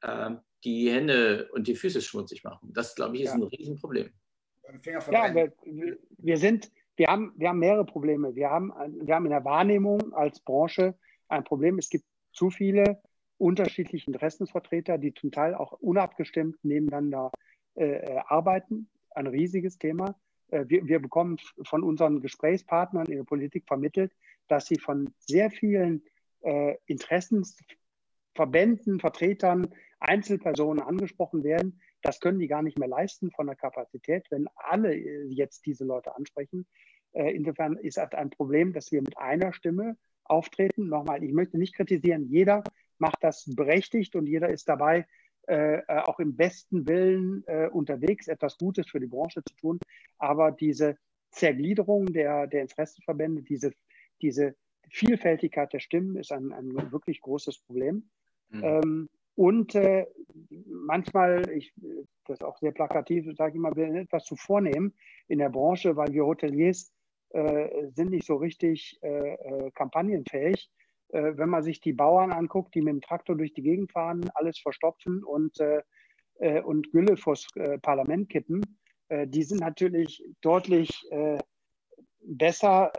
äh, 0.00 0.30
die 0.64 0.90
Hände 0.90 1.48
und 1.52 1.68
die 1.68 1.76
Füße 1.76 2.00
schmutzig 2.00 2.42
machen. 2.42 2.72
Das, 2.72 2.94
glaube 2.94 3.16
ich, 3.16 3.22
ist 3.22 3.28
ja. 3.28 3.34
ein 3.34 3.42
Riesenproblem. 3.44 4.12
Ja, 5.10 5.34
wir, 5.34 5.52
wir, 6.18 6.38
sind, 6.38 6.70
wir, 6.96 7.08
haben, 7.08 7.32
wir 7.36 7.48
haben 7.48 7.58
mehrere 7.58 7.84
Probleme. 7.84 8.34
Wir 8.34 8.50
haben, 8.50 8.72
wir 9.02 9.14
haben 9.14 9.26
in 9.26 9.30
der 9.30 9.44
Wahrnehmung 9.44 10.12
als 10.12 10.40
Branche 10.40 10.94
ein 11.28 11.44
Problem. 11.44 11.78
Es 11.78 11.88
gibt 11.88 12.04
zu 12.32 12.50
viele 12.50 13.00
unterschiedliche 13.38 14.10
Interessensvertreter, 14.10 14.98
die 14.98 15.14
zum 15.14 15.30
Teil 15.30 15.54
auch 15.54 15.72
unabgestimmt 15.72 16.56
nebeneinander 16.64 17.30
äh, 17.74 18.18
arbeiten. 18.26 18.88
Ein 19.10 19.26
riesiges 19.26 19.78
Thema. 19.78 20.14
Äh, 20.48 20.64
wir, 20.68 20.86
wir 20.86 21.00
bekommen 21.00 21.38
von 21.64 21.82
unseren 21.82 22.20
Gesprächspartnern 22.20 23.06
in 23.06 23.16
der 23.18 23.24
Politik 23.24 23.64
vermittelt, 23.66 24.12
dass 24.48 24.66
sie 24.66 24.78
von 24.78 25.12
sehr 25.18 25.50
vielen 25.50 26.02
äh, 26.40 26.76
Interessensverbänden, 26.86 29.00
Vertretern, 29.00 29.68
Einzelpersonen 29.98 30.82
angesprochen 30.82 31.44
werden. 31.44 31.80
Das 32.06 32.20
können 32.20 32.38
die 32.38 32.46
gar 32.46 32.62
nicht 32.62 32.78
mehr 32.78 32.88
leisten 32.88 33.32
von 33.32 33.46
der 33.46 33.56
Kapazität, 33.56 34.26
wenn 34.30 34.46
alle 34.54 34.94
äh, 34.94 35.26
jetzt 35.26 35.66
diese 35.66 35.84
Leute 35.84 36.14
ansprechen. 36.14 36.66
Äh, 37.12 37.34
insofern 37.34 37.76
ist 37.76 37.96
das 37.96 38.12
ein 38.12 38.30
Problem, 38.30 38.72
dass 38.72 38.92
wir 38.92 39.02
mit 39.02 39.18
einer 39.18 39.52
Stimme 39.52 39.96
auftreten. 40.22 40.88
Nochmal, 40.88 41.24
ich 41.24 41.32
möchte 41.32 41.58
nicht 41.58 41.74
kritisieren, 41.74 42.26
jeder 42.28 42.62
macht 42.98 43.18
das 43.22 43.44
berechtigt 43.54 44.14
und 44.14 44.26
jeder 44.26 44.48
ist 44.50 44.68
dabei, 44.68 45.06
äh, 45.48 45.78
äh, 45.78 45.98
auch 46.04 46.20
im 46.20 46.36
besten 46.36 46.86
Willen 46.86 47.42
äh, 47.46 47.68
unterwegs, 47.68 48.28
etwas 48.28 48.56
Gutes 48.56 48.88
für 48.88 49.00
die 49.00 49.06
Branche 49.06 49.42
zu 49.44 49.54
tun. 49.56 49.80
Aber 50.18 50.52
diese 50.52 50.96
Zergliederung 51.30 52.06
der, 52.06 52.46
der 52.46 52.62
Interessenverbände, 52.62 53.42
diese, 53.42 53.72
diese 54.22 54.54
Vielfältigkeit 54.90 55.72
der 55.72 55.80
Stimmen 55.80 56.16
ist 56.16 56.30
ein, 56.30 56.52
ein 56.52 56.92
wirklich 56.92 57.20
großes 57.20 57.58
Problem. 57.58 58.08
Mhm. 58.48 58.64
Ähm, 58.64 59.08
und 59.36 59.74
äh, 59.74 60.06
manchmal, 60.66 61.48
ich, 61.50 61.72
das 62.24 62.38
ist 62.38 62.44
auch 62.44 62.58
sehr 62.58 62.72
plakativ, 62.72 63.26
sage 63.36 63.54
ich 63.54 63.60
mal, 63.60 63.76
wir 63.76 63.86
sind 63.86 63.96
etwas 63.96 64.24
zu 64.24 64.34
vornehmen 64.34 64.94
in 65.28 65.38
der 65.38 65.50
Branche, 65.50 65.94
weil 65.96 66.12
wir 66.12 66.24
Hoteliers 66.24 66.92
äh, 67.30 67.88
sind 67.90 68.10
nicht 68.10 68.26
so 68.26 68.36
richtig 68.36 68.98
äh, 69.02 69.34
äh 69.34 69.70
kampagnenfähig. 69.72 70.70
Äh, 71.08 71.36
wenn 71.36 71.50
man 71.50 71.62
sich 71.62 71.80
die 71.80 71.92
Bauern 71.92 72.32
anguckt, 72.32 72.74
die 72.74 72.80
mit 72.80 72.94
dem 72.94 73.00
Traktor 73.02 73.36
durch 73.36 73.52
die 73.52 73.62
Gegend 73.62 73.92
fahren, 73.92 74.30
alles 74.34 74.58
verstopfen 74.58 75.22
und, 75.22 75.60
äh, 75.60 75.82
und 76.62 76.90
Gülle 76.92 77.16
vors 77.16 77.46
Parlament 77.80 78.28
kippen, 78.28 78.60
die 79.10 79.42
sind 79.42 79.60
natürlich 79.60 80.22
deutlich 80.42 81.02
besser, 82.20 82.92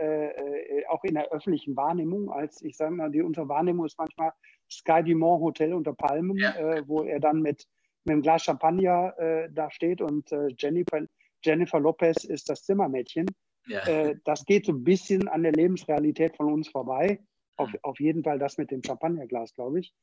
auch 0.89 1.03
in 1.03 1.13
der 1.13 1.31
öffentlichen 1.31 1.75
Wahrnehmung, 1.75 2.31
als 2.31 2.63
ich 2.63 2.75
sage 2.75 2.95
mal, 2.95 3.11
die 3.11 3.21
unsere 3.21 3.47
Wahrnehmung 3.47 3.85
ist 3.85 3.99
manchmal 3.99 4.31
Sky 4.69 5.03
Dumont 5.03 5.41
Hotel 5.41 5.73
unter 5.73 5.93
Palmen, 5.93 6.37
ja. 6.37 6.53
wo 6.87 7.03
er 7.03 7.19
dann 7.19 7.41
mit, 7.41 7.65
mit 8.03 8.13
einem 8.13 8.21
Glas 8.21 8.43
Champagner 8.43 9.13
da 9.51 9.71
steht 9.71 10.01
und 10.01 10.29
Jennifer, 10.57 11.05
Jennifer 11.43 11.79
Lopez 11.79 12.23
ist 12.25 12.49
das 12.49 12.63
Zimmermädchen. 12.63 13.27
Ja. 13.67 14.13
das 14.23 14.45
geht 14.45 14.65
so 14.65 14.73
ein 14.73 14.83
bisschen 14.83 15.27
an 15.27 15.43
der 15.43 15.51
Lebensrealität 15.51 16.35
von 16.35 16.51
uns 16.51 16.69
vorbei. 16.69 17.19
Auf, 17.55 17.69
auf 17.81 17.99
jeden 17.99 18.23
Fall 18.23 18.39
das 18.39 18.57
mit 18.57 18.71
dem 18.71 18.83
Champagnerglas, 18.83 19.53
glaube 19.53 19.79
ich. 19.79 19.93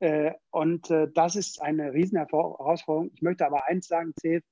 Äh, 0.00 0.32
und 0.50 0.90
äh, 0.90 1.08
das 1.12 1.36
ist 1.36 1.60
eine 1.60 1.92
riesen 1.92 2.18
Herausforderung. 2.18 3.10
Ich 3.14 3.22
möchte 3.22 3.46
aber 3.46 3.66
eins 3.66 3.88
sagen, 3.88 4.12
Zeth, 4.20 4.44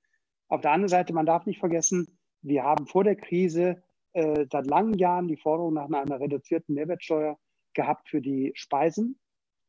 auf 0.49 0.61
der 0.61 0.73
anderen 0.73 0.89
Seite, 0.89 1.13
man 1.13 1.27
darf 1.27 1.47
nicht 1.47 1.61
vergessen, 1.61 2.19
wir 2.43 2.63
haben 2.63 2.87
vor 2.87 3.05
der 3.05 3.17
Krise 3.17 3.83
äh, 4.13 4.47
seit 4.51 4.67
langen 4.67 4.95
Jahren 4.95 5.29
die 5.29 5.37
Forderung 5.37 5.75
nach 5.75 5.87
einer 5.91 6.21
reduzierten 6.21 6.75
Mehrwertsteuer 6.75 7.39
gehabt 7.75 8.09
für 8.09 8.21
die 8.21 8.53
Speisen. 8.55 9.19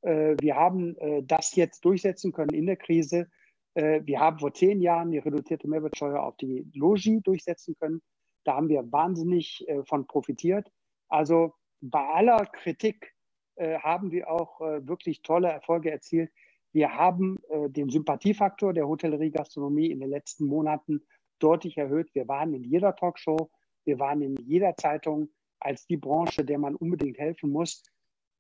Äh, 0.01 0.35
wir 0.39 0.55
haben 0.55 0.95
äh, 0.97 1.23
das 1.23 1.55
jetzt 1.55 1.83
durchsetzen 1.85 2.31
können 2.31 2.53
in 2.53 2.65
der 2.65 2.77
Krise. 2.77 3.27
Äh, 3.73 4.01
wir 4.05 4.19
haben 4.19 4.39
vor 4.39 4.53
zehn 4.53 4.81
Jahren 4.81 5.11
die 5.11 5.17
reduzierte 5.19 5.67
Mehrwertsteuer 5.67 6.21
auf 6.21 6.37
die 6.37 6.69
Logi 6.73 7.21
durchsetzen 7.21 7.75
können. 7.79 8.01
Da 8.43 8.55
haben 8.55 8.69
wir 8.69 8.89
wahnsinnig 8.93 9.67
von 9.83 10.07
profitiert. 10.07 10.71
Also 11.09 11.53
bei 11.81 11.99
aller 11.99 12.45
Kritik 12.45 13.13
haben 13.57 14.09
wir 14.11 14.31
auch 14.31 14.61
wirklich 14.61 15.21
tolle 15.21 15.49
Erfolge 15.49 15.91
erzielt. 15.91 16.31
Wir 16.71 16.93
haben 16.95 17.39
den 17.67 17.89
Sympathiefaktor 17.89 18.71
der 18.71 18.87
Hotellerie-Gastronomie 18.87 19.91
in 19.91 19.99
den 19.99 20.09
letzten 20.09 20.45
Monaten 20.45 21.01
deutlich 21.39 21.77
erhöht. 21.77 22.15
Wir 22.15 22.25
waren 22.29 22.53
in 22.53 22.63
jeder 22.63 22.95
Talkshow, 22.95 23.49
wir 23.83 23.99
waren 23.99 24.21
in 24.21 24.37
jeder 24.37 24.77
Zeitung 24.77 25.27
als 25.59 25.85
die 25.85 25.97
Branche, 25.97 26.45
der 26.45 26.57
man 26.57 26.75
unbedingt 26.75 27.17
helfen 27.17 27.51
muss. 27.51 27.83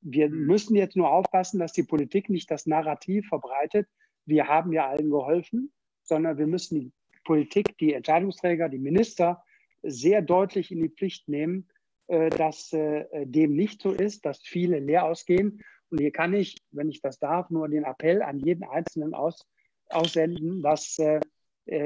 Wir 0.01 0.29
mhm. 0.29 0.45
müssen 0.45 0.75
jetzt 0.75 0.95
nur 0.95 1.11
aufpassen, 1.11 1.59
dass 1.59 1.73
die 1.73 1.83
Politik 1.83 2.29
nicht 2.29 2.49
das 2.51 2.65
Narrativ 2.65 3.27
verbreitet, 3.27 3.87
wir 4.25 4.47
haben 4.47 4.73
ja 4.73 4.87
allen 4.87 5.09
geholfen, 5.09 5.71
sondern 6.03 6.37
wir 6.37 6.47
müssen 6.47 6.79
die 6.79 6.91
Politik, 7.23 7.77
die 7.77 7.93
Entscheidungsträger, 7.93 8.69
die 8.69 8.77
Minister 8.77 9.43
sehr 9.83 10.21
deutlich 10.21 10.71
in 10.71 10.81
die 10.81 10.89
Pflicht 10.89 11.27
nehmen, 11.29 11.69
äh, 12.07 12.29
dass 12.29 12.71
äh, 12.73 13.25
dem 13.25 13.55
nicht 13.55 13.81
so 13.81 13.91
ist, 13.91 14.25
dass 14.25 14.41
viele 14.41 14.79
leer 14.79 15.05
ausgehen. 15.05 15.63
Und 15.89 15.99
hier 15.99 16.11
kann 16.11 16.33
ich, 16.33 16.57
wenn 16.71 16.89
ich 16.89 17.01
das 17.01 17.19
darf, 17.19 17.49
nur 17.49 17.69
den 17.69 17.85
Appell 17.85 18.21
an 18.21 18.39
jeden 18.39 18.63
Einzelnen 18.63 19.13
aus, 19.13 19.45
aussenden, 19.89 20.61
dass, 20.61 20.97
äh, 20.99 21.19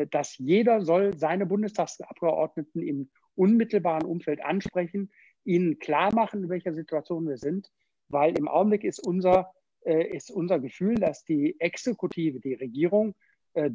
dass 0.10 0.38
jeder 0.38 0.82
soll 0.82 1.18
seine 1.18 1.46
Bundestagsabgeordneten 1.46 2.82
im 2.82 3.10
unmittelbaren 3.36 4.06
Umfeld 4.06 4.44
ansprechen, 4.44 5.12
ihnen 5.44 5.80
klar 5.80 6.14
machen, 6.14 6.44
in 6.44 6.50
welcher 6.50 6.74
Situation 6.74 7.28
wir 7.28 7.38
sind, 7.38 7.72
weil 8.12 8.38
im 8.38 8.48
Augenblick 8.48 8.84
ist 8.84 9.00
unser, 9.00 9.52
ist 9.84 10.30
unser 10.30 10.60
Gefühl, 10.60 10.96
dass 10.96 11.24
die 11.24 11.60
Exekutive, 11.60 12.40
die 12.40 12.54
Regierung 12.54 13.16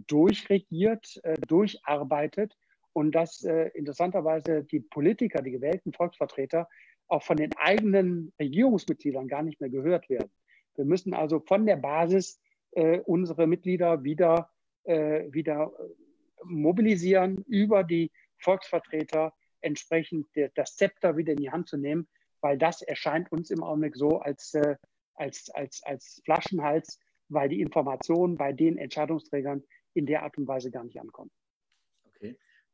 durchregiert, 0.06 1.20
durcharbeitet 1.48 2.56
und 2.96 3.14
dass 3.14 3.44
äh, 3.44 3.68
interessanterweise 3.74 4.64
die 4.64 4.80
Politiker, 4.80 5.42
die 5.42 5.50
gewählten 5.50 5.92
Volksvertreter, 5.92 6.66
auch 7.08 7.22
von 7.22 7.36
den 7.36 7.54
eigenen 7.58 8.32
Regierungsmitgliedern 8.40 9.28
gar 9.28 9.42
nicht 9.42 9.60
mehr 9.60 9.68
gehört 9.68 10.08
werden. 10.08 10.30
Wir 10.76 10.86
müssen 10.86 11.12
also 11.12 11.40
von 11.40 11.66
der 11.66 11.76
Basis 11.76 12.40
äh, 12.70 13.00
unsere 13.00 13.46
Mitglieder 13.46 14.02
wieder, 14.02 14.48
äh, 14.84 15.24
wieder 15.30 15.72
äh, 15.78 16.44
mobilisieren, 16.44 17.44
über 17.46 17.84
die 17.84 18.10
Volksvertreter 18.38 19.34
entsprechend 19.60 20.34
der, 20.34 20.48
das 20.54 20.76
Zepter 20.76 21.18
wieder 21.18 21.32
in 21.32 21.38
die 21.38 21.50
Hand 21.50 21.68
zu 21.68 21.76
nehmen, 21.76 22.08
weil 22.40 22.58
das 22.58 22.82
erscheint 22.82 23.30
uns 23.32 23.50
im 23.50 23.62
Augenblick 23.62 23.96
so 23.96 24.18
als, 24.18 24.54
äh, 24.54 24.76
als, 25.14 25.50
als, 25.50 25.82
als 25.84 26.20
Flaschenhals, 26.24 26.98
weil 27.28 27.48
die 27.48 27.60
Informationen 27.60 28.36
bei 28.36 28.52
den 28.52 28.78
Entscheidungsträgern 28.78 29.64
in 29.94 30.06
der 30.06 30.22
Art 30.22 30.36
und 30.38 30.46
Weise 30.46 30.70
gar 30.70 30.84
nicht 30.84 31.00
ankommen 31.00 31.30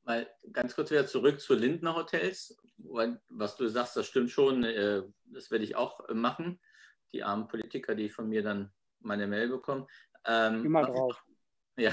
mal 0.05 0.29
ganz 0.53 0.75
kurz 0.75 0.91
wieder 0.91 1.07
zurück 1.07 1.41
zu 1.41 1.55
Lindner 1.55 1.95
Hotels. 1.95 2.57
Was 3.29 3.57
du 3.57 3.69
sagst, 3.69 3.97
das 3.97 4.07
stimmt 4.07 4.31
schon. 4.31 4.65
Äh, 4.65 5.03
das 5.25 5.51
werde 5.51 5.65
ich 5.65 5.77
auch 5.77 6.09
äh, 6.09 6.15
machen. 6.15 6.61
Die 7.13 7.23
armen 7.23 7.49
Politiker, 7.49 7.95
die 7.95 8.09
von 8.09 8.29
mir 8.29 8.43
dann 8.43 8.73
meine 9.01 9.27
Mail 9.27 9.49
bekommen. 9.49 9.87
Ähm, 10.27 10.65
Immer 10.65 10.87
drauf. 10.87 11.25
Ja. 11.77 11.93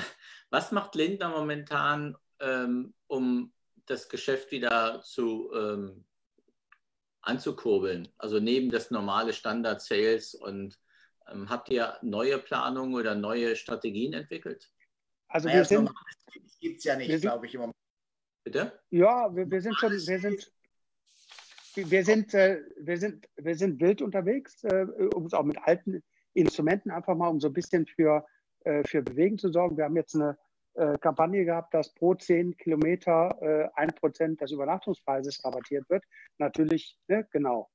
Was 0.49 0.71
macht 0.71 0.95
Lindner 0.95 1.29
momentan, 1.29 2.17
ähm, 2.39 2.93
um 3.07 3.53
das 3.85 4.09
Geschäft 4.09 4.51
wieder 4.51 5.01
zu 5.01 5.51
ähm, 5.53 6.05
anzukurbeln? 7.29 8.09
Also 8.17 8.39
neben 8.39 8.69
das 8.71 8.91
normale 8.91 9.33
Standard 9.33 9.81
Sales 9.81 10.33
und 10.33 10.77
ähm, 11.31 11.49
habt 11.49 11.69
ihr 11.69 11.97
neue 12.01 12.39
Planungen 12.39 12.95
oder 12.95 13.15
neue 13.15 13.55
Strategien 13.55 14.13
entwickelt? 14.13 14.69
Also 15.27 15.47
wir 15.49 15.63
sind, 15.63 15.91
gibt 16.59 16.79
es 16.79 16.83
ja 16.83 16.95
nicht, 16.95 17.21
glaube 17.21 17.45
ich, 17.45 17.53
im 17.53 17.61
Moment. 17.61 17.77
Bitte? 18.43 18.79
Ja, 18.89 19.33
wir, 19.35 19.49
wir 19.49 19.61
sind 19.61 19.75
schon, 19.75 19.91
wir 19.91 20.19
sind, 20.19 20.51
wir 21.75 22.03
sind, 22.03 22.33
äh, 22.33 22.61
wir 22.79 22.97
sind, 22.97 23.27
wir 23.35 23.55
sind 23.55 23.79
wild 23.79 24.01
unterwegs, 24.01 24.63
äh, 24.63 24.85
um 25.13 25.25
es 25.25 25.33
auch 25.33 25.43
mit 25.43 25.57
alten 25.59 26.01
Instrumenten 26.33 26.89
einfach 26.89 27.15
mal, 27.15 27.27
um 27.27 27.39
so 27.39 27.47
ein 27.47 27.53
bisschen 27.53 27.85
für, 27.85 28.25
äh, 28.61 28.83
für 28.87 29.03
Bewegen 29.03 29.37
zu 29.37 29.51
sorgen. 29.51 29.77
Wir 29.77 29.85
haben 29.85 29.95
jetzt 29.95 30.15
eine 30.15 30.37
äh, 30.79 30.97
Kampagne 30.99 31.43
gehabt, 31.43 31.73
dass 31.73 31.93
pro 31.93 32.15
10 32.15 32.55
Kilometer 32.55 33.37
äh, 33.41 33.69
ein 33.75 33.89
Prozent 33.89 34.39
des 34.39 34.51
Übernachtungspreises 34.51 35.43
rabattiert 35.43 35.89
wird. 35.89 36.05
Natürlich, 36.37 36.97
ne, 37.07 37.27
genau. 37.31 37.69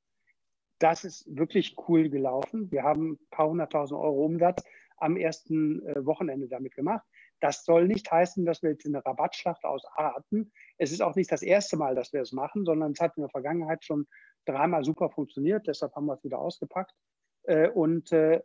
Das 0.78 1.05
ist 1.05 1.24
wirklich 1.28 1.76
cool 1.86 2.09
gelaufen. 2.09 2.70
Wir 2.72 2.82
haben 2.82 3.12
ein 3.12 3.18
paar 3.30 3.48
hunderttausend 3.48 4.00
Euro 4.00 4.24
Umsatz 4.24 4.64
am 4.96 5.16
ersten 5.16 5.86
äh, 5.86 6.05
Wochenende 6.07 6.48
damit 6.48 6.74
gemacht. 6.74 7.07
Das 7.40 7.64
soll 7.64 7.86
nicht 7.86 8.11
heißen, 8.11 8.46
dass 8.46 8.62
wir 8.62 8.70
jetzt 8.70 8.86
eine 8.86 9.05
Rabattschlacht 9.05 9.64
ausarten. 9.64 10.50
Es 10.78 10.90
ist 10.90 11.02
auch 11.02 11.14
nicht 11.14 11.30
das 11.30 11.42
erste 11.42 11.76
Mal, 11.76 11.94
dass 11.94 12.12
wir 12.14 12.22
es 12.22 12.32
machen, 12.32 12.64
sondern 12.64 12.92
es 12.92 13.00
hat 13.00 13.16
in 13.16 13.22
der 13.22 13.30
Vergangenheit 13.30 13.84
schon 13.84 14.07
dreimal 14.46 14.82
super 14.82 15.11
funktioniert. 15.11 15.66
Deshalb 15.66 15.94
haben 15.94 16.07
wir 16.07 16.14
es 16.14 16.24
wieder 16.24 16.38
ausgepackt 16.38 16.94
äh, 17.42 17.68
und 17.68 18.12
äh, 18.12 18.40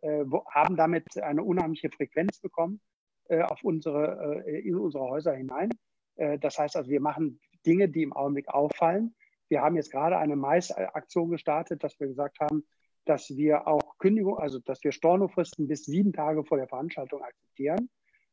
haben 0.52 0.76
damit 0.76 1.18
eine 1.18 1.44
unheimliche 1.44 1.90
Frequenz 1.90 2.40
bekommen 2.40 2.82
äh, 2.82 2.99
auf 3.44 3.64
unsere, 3.64 4.44
äh, 4.46 4.60
in 4.60 4.76
unsere 4.76 5.04
Häuser 5.04 5.34
hinein. 5.34 5.70
Äh, 6.16 6.40
das 6.40 6.58
heißt 6.58 6.76
also, 6.76 6.90
wir 6.90 7.02
machen 7.02 7.40
Dinge, 7.66 7.90
die 7.90 8.04
im 8.04 8.14
Augenblick 8.14 8.48
auffallen. 8.50 9.16
Wir 9.50 9.62
haben 9.62 9.76
jetzt 9.76 9.92
gerade 9.92 10.18
eine 10.18 10.36
Mais-Aktion 10.36 11.30
gestartet, 11.30 11.84
dass 11.84 12.00
wir 12.00 12.08
gesagt 12.08 12.40
haben, 12.40 12.64
dass 13.06 13.36
wir 13.36 13.68
auch 13.68 13.98
Kündigung, 13.98 14.38
also 14.38 14.60
dass 14.60 14.84
wir 14.84 14.92
Stornofristen 14.92 15.68
bis 15.68 15.86
sieben 15.86 16.14
Tage 16.14 16.44
vor 16.44 16.58
der 16.58 16.68
Veranstaltung 16.68 17.24
akzeptieren. 17.24 17.90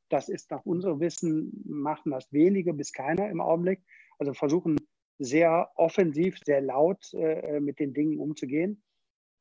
Das 0.09 0.29
ist 0.29 0.51
nach 0.51 0.65
unserem 0.65 1.01
Wissen, 1.01 1.63
machen 1.65 2.13
das 2.13 2.33
wenige 2.33 2.75
bis 2.75 2.93
keiner 2.93 3.29
im 3.31 3.41
Augenblick. 3.41 3.83
Also 4.19 4.35
versuchen 4.35 4.77
sehr 5.19 5.71
offensiv, 5.77 6.39
sehr 6.45 6.61
laut 6.61 7.13
äh, 7.15 7.59
mit 7.61 7.81
den 7.81 7.95
Dingen 7.95 8.19
umzugehen. 8.19 8.83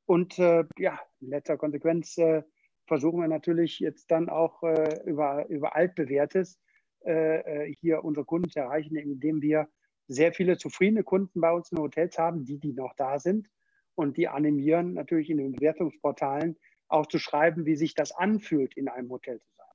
Und 0.06 0.40
äh, 0.40 0.64
ja, 0.78 1.00
in 1.20 1.30
letzter 1.30 1.58
Konsequenz 1.58 2.18
äh, 2.18 2.44
versuchen 2.88 3.20
wir 3.20 3.28
natürlich 3.28 3.80
jetzt 3.80 4.12
dann 4.12 4.30
auch 4.30 4.64
äh, 4.64 5.02
über, 5.06 5.48
über 5.48 5.76
altbewährtes 5.76 6.60
äh, 7.06 7.66
äh, 7.68 7.76
hier 7.80 8.04
unsere 8.04 8.26
Kunden 8.26 8.50
zu 8.50 8.60
erreichen, 8.60 8.96
indem 8.96 9.42
wir 9.42 9.68
sehr 10.08 10.34
viele 10.34 10.58
zufriedene 10.58 11.04
Kunden 11.04 11.42
bei 11.42 11.52
uns 11.52 11.72
in 11.72 11.80
Hotels 11.80 12.18
haben, 12.18 12.46
die, 12.46 12.60
die 12.60 12.74
noch 12.74 12.94
da 12.96 13.20
sind 13.20 13.48
und 13.96 14.18
die 14.18 14.28
animieren 14.28 14.94
natürlich 14.94 15.30
in 15.30 15.38
den 15.38 15.54
Bewertungsportalen 15.54 16.58
auch 16.88 17.08
zu 17.08 17.18
schreiben, 17.18 17.66
wie 17.66 17.76
sich 17.76 17.96
das 17.96 18.12
anfühlt, 18.12 18.76
in 18.78 18.88
einem 18.88 19.10
Hotel 19.10 19.40
zu 19.40 19.50
sein. 19.56 19.68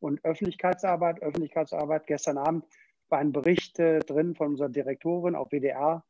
Und 0.00 0.24
Öffentlichkeitsarbeit, 0.24 1.22
Öffentlichkeitsarbeit, 1.22 2.06
gestern 2.06 2.38
Abend 2.38 2.64
war 3.08 3.18
ein 3.18 3.32
Bericht 3.32 3.78
äh, 3.78 4.00
drin 4.00 4.34
von 4.34 4.48
unserer 4.48 4.68
Direktorin 4.68 5.34
auf 5.34 5.50
WDR, 5.50 6.04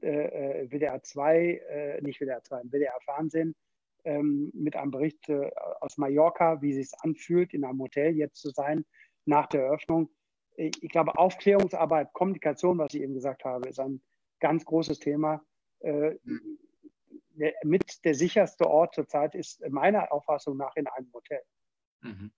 WDR 0.00 1.02
2, 1.02 1.54
äh, 1.68 2.00
nicht 2.02 2.20
WDR 2.20 2.42
2, 2.44 2.62
WDR 2.70 3.00
Fernsehen, 3.04 3.56
ähm, 4.04 4.50
mit 4.54 4.76
einem 4.76 4.90
Bericht 4.90 5.28
äh, 5.28 5.50
aus 5.80 5.98
Mallorca, 5.98 6.60
wie 6.62 6.70
es 6.70 6.90
sich 6.90 7.00
anfühlt, 7.00 7.54
in 7.54 7.64
einem 7.64 7.80
Hotel 7.80 8.16
jetzt 8.16 8.40
zu 8.40 8.50
sein, 8.50 8.84
nach 9.24 9.46
der 9.46 9.64
Eröffnung. 9.64 10.10
Ich 10.56 10.90
glaube, 10.90 11.16
Aufklärungsarbeit, 11.16 12.12
Kommunikation, 12.12 12.78
was 12.78 12.94
ich 12.94 13.02
eben 13.02 13.14
gesagt 13.14 13.44
habe, 13.44 13.68
ist 13.68 13.78
ein 13.78 14.02
ganz 14.40 14.64
großes 14.64 14.98
Thema. 14.98 15.44
Äh, 15.80 16.16
der, 17.38 17.54
mit 17.62 18.04
der 18.04 18.14
sicherste 18.14 18.66
Ort 18.68 18.94
zurzeit 18.94 19.34
ist 19.34 19.60
meiner 19.68 20.12
Auffassung 20.12 20.56
nach 20.56 20.74
in 20.74 20.88
einem 20.88 21.12
Hotel. 21.12 21.42
Mhm. 22.00 22.32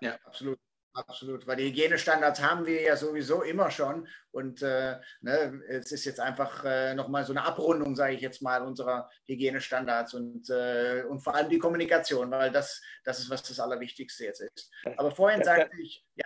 Ja, 0.00 0.18
absolut. 0.24 0.58
Absolut, 0.94 1.44
weil 1.48 1.56
die 1.56 1.64
Hygienestandards 1.64 2.40
haben 2.40 2.66
wir 2.66 2.80
ja 2.80 2.96
sowieso 2.96 3.42
immer 3.42 3.68
schon. 3.72 4.06
Und 4.30 4.62
äh, 4.62 4.94
ne, 5.22 5.60
es 5.68 5.90
ist 5.90 6.04
jetzt 6.04 6.20
einfach 6.20 6.64
äh, 6.64 6.94
nochmal 6.94 7.24
so 7.24 7.32
eine 7.32 7.44
Abrundung, 7.44 7.96
sage 7.96 8.14
ich 8.14 8.20
jetzt 8.20 8.42
mal, 8.42 8.62
unserer 8.62 9.10
Hygienestandards 9.26 10.14
und, 10.14 10.48
äh, 10.50 11.02
und 11.08 11.18
vor 11.18 11.34
allem 11.34 11.48
die 11.48 11.58
Kommunikation, 11.58 12.30
weil 12.30 12.52
das, 12.52 12.80
das 13.02 13.18
ist, 13.18 13.28
was 13.28 13.42
das 13.42 13.58
Allerwichtigste 13.58 14.24
jetzt 14.24 14.40
ist. 14.40 14.70
Aber 14.96 15.10
vorhin 15.10 15.40
das, 15.40 15.48
sagte 15.48 15.76
ich, 15.82 16.06
ja. 16.14 16.24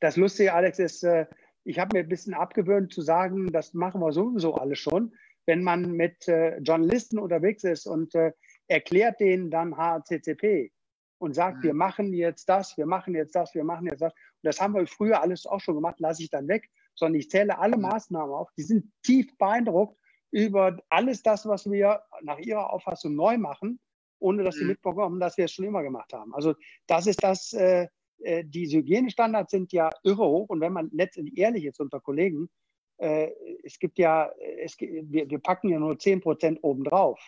Das 0.00 0.16
Lustige, 0.16 0.54
Alex, 0.54 0.78
ist, 0.78 1.04
äh, 1.04 1.26
ich 1.64 1.78
habe 1.78 1.98
mir 1.98 2.02
ein 2.02 2.08
bisschen 2.08 2.32
abgewöhnt 2.32 2.94
zu 2.94 3.02
sagen, 3.02 3.52
das 3.52 3.74
machen 3.74 4.00
wir 4.00 4.12
sowieso 4.12 4.54
alle 4.54 4.76
schon. 4.76 5.14
Wenn 5.44 5.62
man 5.62 5.92
mit 5.92 6.26
äh, 6.26 6.56
Journalisten 6.60 7.18
unterwegs 7.18 7.64
ist 7.64 7.86
und 7.86 8.14
äh, 8.14 8.32
erklärt 8.66 9.20
denen 9.20 9.50
dann 9.50 9.76
HACCP, 9.76 10.72
und 11.20 11.34
sagt, 11.34 11.62
wir 11.62 11.74
machen 11.74 12.14
jetzt 12.14 12.48
das, 12.48 12.76
wir 12.78 12.86
machen 12.86 13.14
jetzt 13.14 13.34
das, 13.34 13.54
wir 13.54 13.62
machen 13.62 13.86
jetzt 13.86 14.00
das. 14.00 14.12
Und 14.12 14.42
das 14.42 14.60
haben 14.60 14.74
wir 14.74 14.86
früher 14.86 15.20
alles 15.20 15.46
auch 15.46 15.60
schon 15.60 15.74
gemacht, 15.74 16.00
lasse 16.00 16.22
ich 16.22 16.30
dann 16.30 16.48
weg, 16.48 16.70
sondern 16.94 17.20
ich 17.20 17.28
zähle 17.28 17.58
alle. 17.58 17.76
Maßnahmen 17.76 18.34
auf. 18.34 18.50
Die 18.56 18.62
sind 18.62 18.90
tief 19.02 19.36
beeindruckt 19.36 19.98
über 20.30 20.78
alles 20.88 21.22
das, 21.22 21.46
was 21.46 21.70
wir 21.70 22.00
nach 22.22 22.38
ihrer 22.38 22.72
Auffassung 22.72 23.14
neu 23.14 23.36
machen, 23.36 23.78
ohne 24.18 24.44
dass 24.44 24.54
sie 24.54 24.62
mhm. 24.62 24.70
mitbekommen, 24.70 25.20
dass 25.20 25.36
wir 25.36 25.44
es 25.44 25.52
schon 25.52 25.66
immer 25.66 25.82
gemacht 25.82 26.12
haben. 26.14 26.34
Also 26.34 26.54
das 26.86 27.06
ist 27.06 27.22
das, 27.22 27.52
äh, 27.52 27.88
äh, 28.20 28.44
diese 28.46 28.78
Hygienestandards 28.78 29.50
sind 29.50 29.72
ja 29.72 29.90
irre 30.02 30.26
hoch. 30.26 30.48
Und 30.48 30.60
wenn 30.62 30.72
man 30.72 30.88
letztendlich 30.92 31.36
ehrlich 31.36 31.66
ist 31.66 31.80
unter 31.80 32.00
Kollegen, 32.00 32.48
äh, 32.96 33.30
es 33.62 33.78
gibt 33.78 33.98
ja, 33.98 34.30
es, 34.58 34.78
wir, 34.80 35.28
wir 35.28 35.38
packen 35.38 35.68
ja 35.68 35.78
nur 35.78 35.98
10 35.98 36.22
Prozent 36.22 36.58
obendrauf 36.62 37.20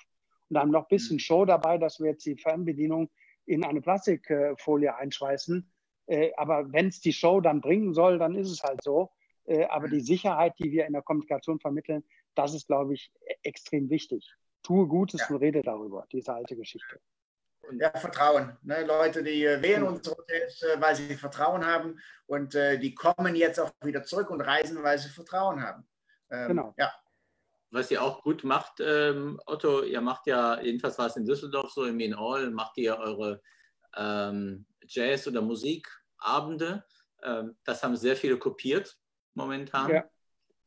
und 0.49 0.57
haben 0.57 0.71
noch 0.71 0.85
ein 0.85 0.97
bisschen 0.97 1.17
mhm. 1.17 1.21
Show 1.21 1.45
dabei, 1.45 1.77
dass 1.77 2.01
wir 2.01 2.13
jetzt 2.13 2.25
die 2.25 2.37
Fernbedienung 2.37 3.11
in 3.47 3.65
eine 3.65 3.81
Plastikfolie 3.81 4.95
einschweißen. 4.95 5.71
Äh, 6.07 6.33
aber 6.37 6.73
wenn 6.73 6.89
es 6.89 7.01
die 7.01 7.13
Show 7.13 7.41
dann 7.41 7.61
bringen 7.61 7.95
soll, 7.95 8.19
dann 8.19 8.35
ist 8.35 8.51
es 8.51 8.63
halt 8.63 8.83
so. 8.83 9.11
Äh, 9.45 9.65
aber 9.67 9.89
die 9.89 10.01
Sicherheit, 10.01 10.55
die 10.59 10.71
wir 10.71 10.87
in 10.87 10.93
der 10.93 11.03
Kommunikation 11.03 11.59
vermitteln, 11.61 12.05
das 12.35 12.55
ist, 12.55 12.67
glaube 12.67 12.95
ich, 12.95 13.13
e-, 13.27 13.35
extrem 13.43 13.91
wichtig. 13.91 14.29
Tue 14.63 14.87
Gutes 14.87 15.21
ja. 15.21 15.35
und 15.35 15.43
rede 15.43 15.63
darüber, 15.63 16.07
diese 16.13 16.33
alte 16.33 16.57
Geschichte. 16.57 17.01
Ja, 17.79 17.91
Vertrauen. 17.91 18.57
Ne? 18.63 18.85
Leute, 18.85 19.23
die 19.23 19.45
äh, 19.45 19.63
wählen 19.63 19.85
unsere 19.85 20.17
Hotels, 20.17 20.65
weil 20.79 20.95
sie 20.95 21.15
Vertrauen 21.15 21.65
haben 21.65 21.99
und 22.27 22.55
die 22.55 22.95
kommen 22.95 23.35
jetzt 23.37 23.61
auch 23.61 23.71
wieder 23.85 24.03
zurück 24.05 24.31
und 24.31 24.41
reisen, 24.41 24.83
weil 24.83 24.99
sie 24.99 25.09
Vertrauen 25.09 25.63
haben. 25.63 25.87
Ähm, 26.31 26.49
genau. 26.49 26.75
Ja 26.77 26.93
was 27.73 27.91
ihr 27.91 28.03
auch 28.03 28.23
gut 28.23 28.45
macht, 28.45 28.81
ähm, 28.81 29.41
Otto, 29.47 29.83
ihr 29.83 30.01
macht 30.01 30.27
ja, 30.27 30.61
jedenfalls 30.61 30.99
war 30.99 31.07
es 31.07 31.17
in 31.17 31.25
Düsseldorf 31.25 31.71
so, 31.71 31.85
im 31.87 31.97
Mean 31.97 32.15
All, 32.15 32.51
macht 32.51 32.77
ihr 32.77 32.97
eure 32.99 33.41
ähm, 33.97 34.67
Jazz- 34.87 35.27
oder 35.27 35.41
Musikabende. 35.41 36.85
Ähm, 37.23 37.57
das 37.65 37.83
haben 37.83 37.97
sehr 37.97 38.15
viele 38.15 38.37
kopiert 38.37 38.99
momentan. 39.35 39.91
Ja. 39.91 40.05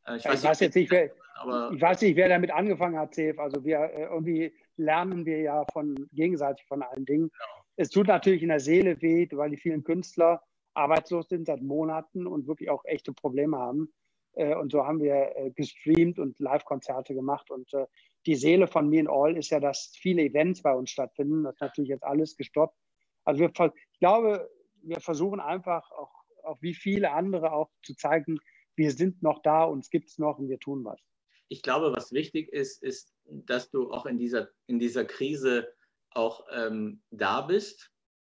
Äh, 0.07 0.17
ich, 0.17 0.25
weiß, 0.25 0.39
ich 0.39 0.49
weiß 0.49 0.59
jetzt 0.61 0.75
nicht, 0.75 0.91
wer, 0.91 1.11
aber, 1.35 1.71
ich 1.73 1.81
weiß 1.81 2.01
nicht, 2.01 2.15
wer 2.15 2.29
damit 2.29 2.51
angefangen 2.51 2.97
hat, 2.97 3.13
Cef. 3.13 3.37
Also 3.37 3.63
wir 3.63 3.79
äh, 3.79 4.05
irgendwie 4.05 4.53
lernen 4.77 5.25
wir 5.25 5.41
ja 5.41 5.63
von 5.71 6.07
gegenseitig 6.11 6.65
von 6.67 6.81
allen 6.81 7.05
Dingen. 7.05 7.29
Genau. 7.29 7.65
Es 7.77 7.89
tut 7.89 8.07
natürlich 8.07 8.41
in 8.41 8.49
der 8.49 8.59
Seele 8.59 8.99
weh, 9.01 9.27
weil 9.31 9.51
die 9.51 9.57
vielen 9.57 9.83
Künstler 9.83 10.41
arbeitslos 10.73 11.29
sind 11.29 11.45
seit 11.45 11.61
Monaten 11.61 12.25
und 12.25 12.47
wirklich 12.47 12.69
auch 12.69 12.83
echte 12.85 13.13
Probleme 13.13 13.57
haben. 13.57 13.93
Äh, 14.35 14.55
und 14.55 14.71
so 14.71 14.85
haben 14.85 15.01
wir 15.01 15.35
äh, 15.35 15.51
gestreamt 15.51 16.19
und 16.19 16.39
Live-Konzerte 16.39 17.13
gemacht. 17.13 17.49
Und 17.49 17.73
äh, 17.73 17.85
die 18.25 18.35
Seele 18.35 18.67
von 18.67 18.89
Me 18.89 18.99
and 18.99 19.09
All 19.09 19.37
ist 19.37 19.49
ja, 19.49 19.59
dass 19.59 19.93
viele 19.99 20.23
Events 20.23 20.61
bei 20.61 20.73
uns 20.73 20.91
stattfinden. 20.91 21.43
Das 21.43 21.55
ist 21.55 21.61
natürlich 21.61 21.89
jetzt 21.89 22.03
alles 22.03 22.35
gestoppt. 22.35 22.77
Also 23.23 23.41
wir, 23.41 23.49
ich 23.49 23.99
glaube, 23.99 24.49
wir 24.81 24.99
versuchen 24.99 25.39
einfach 25.39 25.89
auch, 25.91 26.11
auch 26.43 26.61
wie 26.61 26.75
viele 26.75 27.11
andere 27.11 27.51
auch 27.51 27.69
zu 27.83 27.95
zeigen, 27.95 28.39
wir 28.75 28.91
sind 28.91 29.23
noch 29.23 29.41
da, 29.41 29.63
uns 29.63 29.89
gibt 29.89 30.09
es 30.09 30.17
noch 30.17 30.37
und 30.37 30.49
wir 30.49 30.59
tun 30.59 30.83
was. 30.83 30.99
Ich 31.47 31.61
glaube, 31.61 31.95
was 31.95 32.11
wichtig 32.11 32.49
ist, 32.49 32.83
ist, 32.83 33.13
dass 33.25 33.69
du 33.69 33.91
auch 33.91 34.05
in 34.05 34.17
dieser, 34.17 34.49
in 34.67 34.79
dieser 34.79 35.05
Krise 35.05 35.73
auch 36.09 36.45
ähm, 36.51 37.01
da 37.11 37.41
bist, 37.41 37.91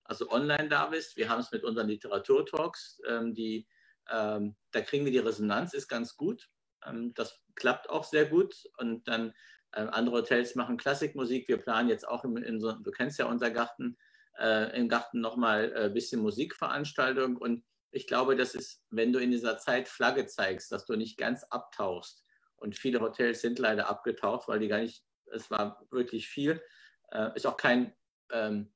also 0.03 0.29
online 0.29 0.69
da 0.69 0.87
bist. 0.87 1.17
Wir 1.17 1.29
haben 1.29 1.39
es 1.39 1.51
mit 1.51 1.63
unseren 1.63 1.87
Literaturtalks, 1.87 3.01
ähm, 3.07 3.33
die 3.33 3.67
ähm, 4.11 4.55
da 4.71 4.81
kriegen 4.81 5.05
wir 5.05 5.11
die 5.11 5.19
Resonanz, 5.19 5.73
ist 5.73 5.87
ganz 5.87 6.15
gut. 6.15 6.49
Ähm, 6.85 7.13
das 7.13 7.39
klappt 7.55 7.89
auch 7.89 8.03
sehr 8.03 8.25
gut. 8.25 8.55
Und 8.77 9.07
dann 9.07 9.33
äh, 9.73 9.81
andere 9.81 10.17
Hotels 10.17 10.55
machen 10.55 10.77
Klassikmusik. 10.77 11.47
Wir 11.47 11.57
planen 11.57 11.89
jetzt 11.89 12.07
auch, 12.07 12.23
in, 12.23 12.37
in 12.37 12.59
so, 12.59 12.71
du 12.73 12.91
kennst 12.91 13.19
ja 13.19 13.25
unser 13.25 13.51
Garten, 13.51 13.97
äh, 14.39 14.77
im 14.77 14.89
Garten 14.89 15.19
nochmal 15.19 15.73
ein 15.75 15.91
äh, 15.91 15.93
bisschen 15.93 16.21
Musikveranstaltung. 16.21 17.37
Und 17.37 17.63
ich 17.91 18.07
glaube, 18.07 18.35
das 18.35 18.55
ist, 18.55 18.83
wenn 18.89 19.13
du 19.13 19.19
in 19.19 19.31
dieser 19.31 19.57
Zeit 19.57 19.87
Flagge 19.87 20.25
zeigst, 20.27 20.71
dass 20.71 20.85
du 20.85 20.95
nicht 20.95 21.17
ganz 21.17 21.43
abtauchst. 21.45 22.23
Und 22.55 22.75
viele 22.75 23.01
Hotels 23.01 23.41
sind 23.41 23.59
leider 23.59 23.87
abgetaucht, 23.87 24.47
weil 24.47 24.59
die 24.59 24.67
gar 24.67 24.79
nicht, 24.79 25.03
es 25.31 25.51
war 25.51 25.85
wirklich 25.91 26.27
viel. 26.27 26.61
Äh, 27.11 27.31
ist 27.35 27.45
auch 27.45 27.57
kein, 27.57 27.93
ähm, 28.31 28.73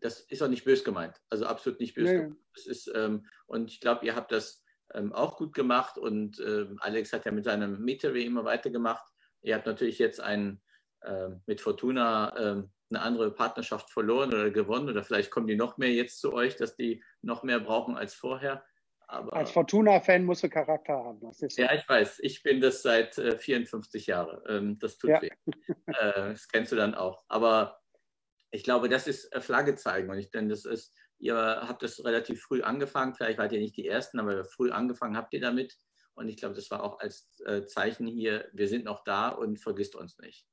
das 0.00 0.20
ist 0.20 0.42
auch 0.42 0.48
nicht 0.48 0.64
bös 0.64 0.84
gemeint. 0.84 1.20
Also 1.28 1.46
absolut 1.46 1.80
nicht 1.80 1.94
bös 1.94 2.08
nee. 2.08 2.16
gemeint. 2.16 2.36
Ist, 2.66 2.90
ähm, 2.94 3.26
und 3.46 3.70
ich 3.70 3.80
glaube, 3.80 4.04
ihr 4.04 4.16
habt 4.16 4.32
das 4.32 4.64
ähm, 4.94 5.12
auch 5.12 5.36
gut 5.36 5.54
gemacht 5.54 5.98
und 5.98 6.38
äh, 6.40 6.66
Alex 6.78 7.12
hat 7.12 7.24
ja 7.24 7.32
mit 7.32 7.44
seinem 7.44 7.82
Metery 7.82 8.24
immer 8.24 8.44
weitergemacht. 8.44 9.04
Ihr 9.42 9.54
habt 9.54 9.66
natürlich 9.66 9.98
jetzt 9.98 10.20
ein, 10.20 10.60
äh, 11.02 11.28
mit 11.46 11.60
Fortuna 11.60 12.36
äh, 12.36 12.62
eine 12.90 13.02
andere 13.02 13.30
Partnerschaft 13.30 13.90
verloren 13.90 14.30
oder 14.30 14.50
gewonnen 14.50 14.88
oder 14.88 15.02
vielleicht 15.04 15.30
kommen 15.30 15.46
die 15.46 15.56
noch 15.56 15.78
mehr 15.78 15.92
jetzt 15.92 16.20
zu 16.20 16.32
euch, 16.32 16.56
dass 16.56 16.76
die 16.76 17.02
noch 17.22 17.42
mehr 17.42 17.60
brauchen 17.60 17.96
als 17.96 18.14
vorher. 18.14 18.64
Aber, 19.06 19.32
als 19.32 19.50
Fortuna-Fan 19.50 20.24
musst 20.24 20.44
du 20.44 20.48
Charakter 20.48 20.92
haben. 20.92 21.32
So. 21.32 21.46
Ja, 21.60 21.74
ich 21.74 21.88
weiß. 21.88 22.20
Ich 22.22 22.44
bin 22.44 22.60
das 22.60 22.82
seit 22.82 23.16
54 23.16 24.06
äh, 24.06 24.10
Jahren. 24.10 24.40
Ähm, 24.48 24.78
das 24.78 24.98
tut 24.98 25.10
ja. 25.10 25.22
weh. 25.22 25.30
Äh, 25.86 26.30
das 26.30 26.46
kennst 26.46 26.70
du 26.70 26.76
dann 26.76 26.94
auch. 26.94 27.24
Aber 27.28 27.80
ich 28.52 28.62
glaube, 28.62 28.88
das 28.88 29.08
ist 29.08 29.34
Flagge 29.42 29.74
zeigen. 29.74 30.10
Und 30.10 30.18
ich 30.18 30.30
denke, 30.30 30.50
das 30.50 30.64
ist 30.64 30.96
Ihr 31.20 31.36
habt 31.36 31.82
das 31.82 32.02
relativ 32.04 32.40
früh 32.42 32.62
angefangen, 32.62 33.14
vielleicht 33.14 33.38
wart 33.38 33.52
ihr 33.52 33.60
nicht 33.60 33.76
die 33.76 33.86
Ersten, 33.86 34.18
aber 34.18 34.44
früh 34.44 34.70
angefangen 34.70 35.16
habt 35.16 35.34
ihr 35.34 35.40
damit. 35.40 35.76
Und 36.14 36.28
ich 36.28 36.36
glaube, 36.36 36.54
das 36.54 36.70
war 36.70 36.82
auch 36.82 36.98
als 36.98 37.40
äh, 37.46 37.66
Zeichen 37.66 38.06
hier, 38.06 38.48
wir 38.52 38.68
sind 38.68 38.84
noch 38.84 39.04
da 39.04 39.28
und 39.28 39.60
vergisst 39.60 39.94
uns 39.94 40.18
nicht. 40.18 40.46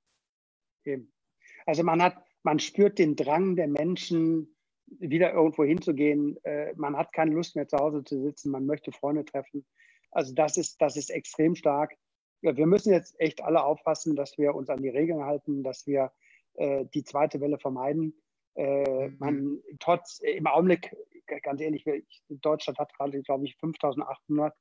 Also 1.65 1.83
man 1.83 2.01
hat, 2.01 2.17
man 2.43 2.59
spürt 2.59 2.99
den 2.99 3.15
Drang 3.15 3.55
der 3.55 3.67
Menschen, 3.67 4.55
wieder 4.87 5.33
irgendwo 5.33 5.63
hinzugehen. 5.63 6.37
Äh, 6.43 6.73
man 6.75 6.95
hat 6.95 7.13
keine 7.13 7.31
Lust 7.31 7.55
mehr 7.55 7.67
zu 7.67 7.77
Hause 7.77 8.03
zu 8.03 8.21
sitzen, 8.21 8.51
man 8.51 8.65
möchte 8.65 8.91
Freunde 8.91 9.25
treffen. 9.25 9.65
Also 10.11 10.33
das 10.33 10.57
ist, 10.57 10.81
das 10.81 10.95
ist 10.95 11.09
extrem 11.09 11.55
stark. 11.55 11.95
Wir 12.41 12.67
müssen 12.67 12.93
jetzt 12.93 13.19
echt 13.19 13.41
alle 13.43 13.63
aufpassen, 13.63 14.15
dass 14.15 14.37
wir 14.37 14.55
uns 14.55 14.69
an 14.69 14.81
die 14.81 14.89
Regeln 14.89 15.23
halten, 15.23 15.63
dass 15.63 15.85
wir 15.87 16.11
äh, 16.53 16.85
die 16.93 17.03
zweite 17.03 17.41
Welle 17.41 17.57
vermeiden. 17.57 18.13
Äh, 18.57 19.09
man 19.19 19.35
mhm. 19.35 19.61
trotz 19.79 20.19
äh, 20.23 20.31
im 20.31 20.47
Augenblick, 20.47 20.95
ganz 21.43 21.61
ehrlich, 21.61 21.85
Deutschland 22.27 22.79
hat 22.79 22.93
gerade, 22.93 23.21
glaube 23.21 23.45
ich, 23.45 23.55
5800 23.57 24.53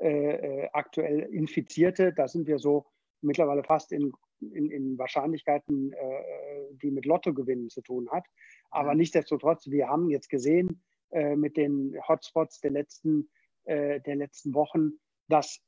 äh, 0.00 0.64
äh, 0.64 0.68
aktuell 0.74 1.20
Infizierte. 1.20 2.12
Da 2.12 2.28
sind 2.28 2.46
wir 2.46 2.58
so 2.58 2.86
mittlerweile 3.22 3.64
fast 3.64 3.90
in, 3.90 4.12
in, 4.40 4.70
in 4.70 4.98
Wahrscheinlichkeiten, 4.98 5.92
äh, 5.94 5.96
die 6.82 6.90
mit 6.90 7.06
Lottogewinnen 7.06 7.70
zu 7.70 7.80
tun 7.80 8.10
hat. 8.10 8.26
Aber 8.70 8.92
mhm. 8.92 8.98
nichtsdestotrotz, 8.98 9.70
wir 9.70 9.88
haben 9.88 10.10
jetzt 10.10 10.28
gesehen, 10.28 10.82
äh, 11.10 11.34
mit 11.34 11.56
den 11.56 11.96
Hotspots 12.06 12.60
der 12.60 12.70
letzten, 12.70 13.28
der 13.70 14.16
letzten 14.16 14.54
Wochen, 14.54 14.92
dass 15.28 15.60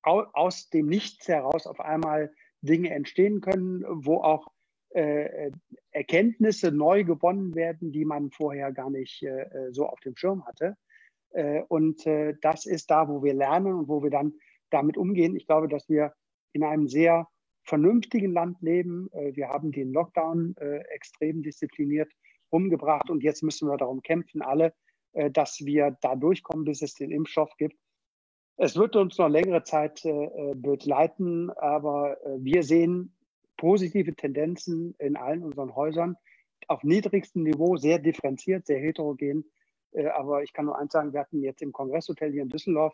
au 0.00 0.22
aus 0.32 0.70
dem 0.70 0.86
Nichts 0.86 1.28
heraus 1.28 1.66
auf 1.66 1.80
einmal 1.80 2.32
Dinge 2.62 2.88
entstehen 2.88 3.42
können, 3.42 3.84
wo 3.86 4.22
auch 4.22 4.48
Erkenntnisse 4.94 6.70
neu 6.70 7.04
gewonnen 7.04 7.54
werden, 7.54 7.92
die 7.92 8.04
man 8.04 8.30
vorher 8.30 8.72
gar 8.72 8.90
nicht 8.90 9.22
äh, 9.22 9.46
so 9.70 9.86
auf 9.86 10.00
dem 10.00 10.16
Schirm 10.16 10.44
hatte. 10.46 10.76
Äh, 11.30 11.62
und 11.68 12.06
äh, 12.06 12.34
das 12.40 12.66
ist 12.66 12.90
da, 12.90 13.08
wo 13.08 13.22
wir 13.22 13.34
lernen 13.34 13.74
und 13.74 13.88
wo 13.88 14.02
wir 14.02 14.10
dann 14.10 14.34
damit 14.70 14.96
umgehen. 14.96 15.36
Ich 15.36 15.46
glaube, 15.46 15.68
dass 15.68 15.88
wir 15.88 16.12
in 16.52 16.62
einem 16.62 16.88
sehr 16.88 17.28
vernünftigen 17.64 18.32
Land 18.32 18.60
leben. 18.60 19.08
Äh, 19.12 19.34
wir 19.36 19.48
haben 19.48 19.72
den 19.72 19.92
Lockdown 19.92 20.54
äh, 20.58 20.78
extrem 20.94 21.42
diszipliniert 21.42 22.10
umgebracht 22.50 23.08
und 23.08 23.22
jetzt 23.22 23.42
müssen 23.42 23.68
wir 23.68 23.76
darum 23.76 24.02
kämpfen, 24.02 24.42
alle, 24.42 24.74
äh, 25.12 25.30
dass 25.30 25.60
wir 25.60 25.96
da 26.00 26.16
durchkommen, 26.16 26.64
bis 26.64 26.82
es 26.82 26.94
den 26.94 27.10
Impfstoff 27.10 27.54
gibt. 27.56 27.76
Es 28.58 28.76
wird 28.76 28.96
uns 28.96 29.16
noch 29.16 29.30
längere 29.30 29.64
Zeit 29.64 30.02
begleiten, 30.02 31.50
aber 31.50 32.18
wir 32.36 32.62
sehen 32.62 33.16
positive 33.62 34.12
Tendenzen 34.16 34.96
in 34.98 35.14
allen 35.16 35.44
unseren 35.44 35.76
Häusern 35.76 36.16
auf 36.66 36.82
niedrigstem 36.82 37.44
Niveau, 37.44 37.76
sehr 37.76 38.00
differenziert, 38.00 38.66
sehr 38.66 38.80
heterogen. 38.80 39.44
Aber 40.14 40.42
ich 40.42 40.52
kann 40.52 40.64
nur 40.64 40.76
eins 40.76 40.92
sagen, 40.92 41.12
wir 41.12 41.20
hatten 41.20 41.44
jetzt 41.44 41.62
im 41.62 41.70
Kongresshotel 41.70 42.32
hier 42.32 42.42
in 42.42 42.48
Düsseldorf 42.48 42.92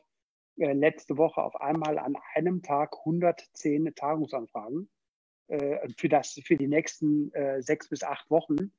äh, 0.59 0.75
letzte 0.75 1.17
Woche 1.17 1.43
auf 1.43 1.59
einmal 1.59 1.99
an 1.99 2.17
einem 2.35 2.61
Tag 2.63 2.99
110 2.99 3.95
Tagungsanfragen 3.95 4.91
äh, 5.47 5.89
für, 5.97 6.11
das, 6.11 6.39
für 6.45 6.57
die 6.57 6.69
nächsten 6.69 7.33
äh, 7.33 7.63
sechs 7.63 7.89
bis 7.89 8.03
acht 8.03 8.31
Wochen. 8.31 8.73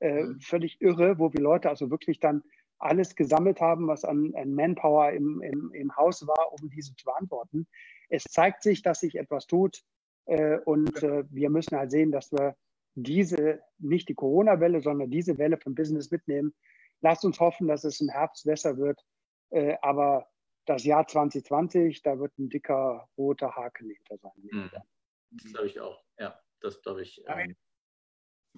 Äh, 0.00 0.24
mhm. 0.24 0.40
Völlig 0.40 0.80
irre, 0.80 1.20
wo 1.20 1.32
wir 1.32 1.40
Leute 1.40 1.68
also 1.68 1.92
wirklich 1.92 2.18
dann 2.18 2.42
alles 2.78 3.14
gesammelt 3.14 3.60
haben, 3.60 3.86
was 3.86 4.04
an, 4.04 4.32
an 4.34 4.52
Manpower 4.52 5.12
im, 5.12 5.40
im, 5.42 5.70
im 5.72 5.96
Haus 5.96 6.26
war, 6.26 6.52
um 6.52 6.70
diese 6.70 6.96
zu 6.96 7.04
beantworten. 7.04 7.68
Es 8.08 8.24
zeigt 8.24 8.64
sich, 8.64 8.82
dass 8.82 8.98
sich 8.98 9.14
etwas 9.14 9.46
tut 9.46 9.76
äh, 9.76 9.95
und 10.64 11.02
äh, 11.02 11.24
wir 11.30 11.50
müssen 11.50 11.76
halt 11.76 11.90
sehen, 11.90 12.10
dass 12.10 12.32
wir 12.32 12.56
diese, 12.94 13.60
nicht 13.78 14.08
die 14.08 14.14
Corona-Welle, 14.14 14.80
sondern 14.80 15.10
diese 15.10 15.38
Welle 15.38 15.58
vom 15.58 15.74
Business 15.74 16.10
mitnehmen. 16.10 16.54
Lasst 17.02 17.24
uns 17.24 17.38
hoffen, 17.38 17.68
dass 17.68 17.84
es 17.84 18.00
im 18.00 18.08
Herbst 18.08 18.44
besser 18.44 18.76
wird. 18.78 19.00
Äh, 19.50 19.76
aber 19.82 20.28
das 20.64 20.84
Jahr 20.84 21.06
2020, 21.06 22.02
da 22.02 22.18
wird 22.18 22.36
ein 22.38 22.48
dicker 22.48 23.08
roter 23.16 23.54
Haken 23.54 23.90
hinter 23.90 24.18
sein. 24.18 24.32
Mhm. 24.50 24.70
Das 25.30 25.52
glaube 25.52 25.66
ich 25.66 25.80
auch. 25.80 26.02
Ja, 26.18 26.40
das 26.60 26.80
glaube 26.82 27.02
ich. 27.02 27.22
Ähm, 27.26 27.54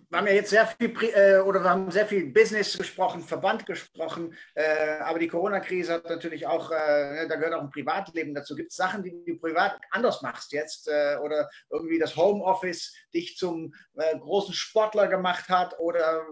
wir 0.08 0.18
haben 0.18 0.26
ja 0.26 0.32
jetzt 0.34 0.50
sehr 0.50 0.66
viel 0.66 0.94
äh, 1.14 1.38
oder 1.40 1.60
wir 1.62 1.70
haben 1.70 1.90
sehr 1.90 2.06
viel 2.06 2.30
Business 2.32 2.76
gesprochen, 2.76 3.22
Verband 3.22 3.66
gesprochen, 3.66 4.34
äh, 4.54 4.98
aber 5.00 5.18
die 5.18 5.28
Corona-Krise 5.28 5.94
hat 5.94 6.08
natürlich 6.08 6.46
auch, 6.46 6.70
äh, 6.70 7.26
da 7.28 7.36
gehört 7.36 7.54
auch 7.54 7.62
ein 7.62 7.70
Privatleben 7.70 8.34
dazu. 8.34 8.54
Gibt 8.54 8.70
es 8.70 8.76
Sachen, 8.76 9.02
die 9.02 9.24
du 9.26 9.38
privat 9.38 9.78
anders 9.90 10.22
machst 10.22 10.52
jetzt 10.52 10.88
oder 10.88 11.48
irgendwie 11.70 11.98
das 11.98 12.16
Homeoffice 12.16 12.94
dich 13.14 13.36
zum 13.36 13.74
großen 13.94 14.54
Sportler 14.54 15.08
gemacht 15.08 15.48
hat 15.48 15.78
oder 15.78 16.24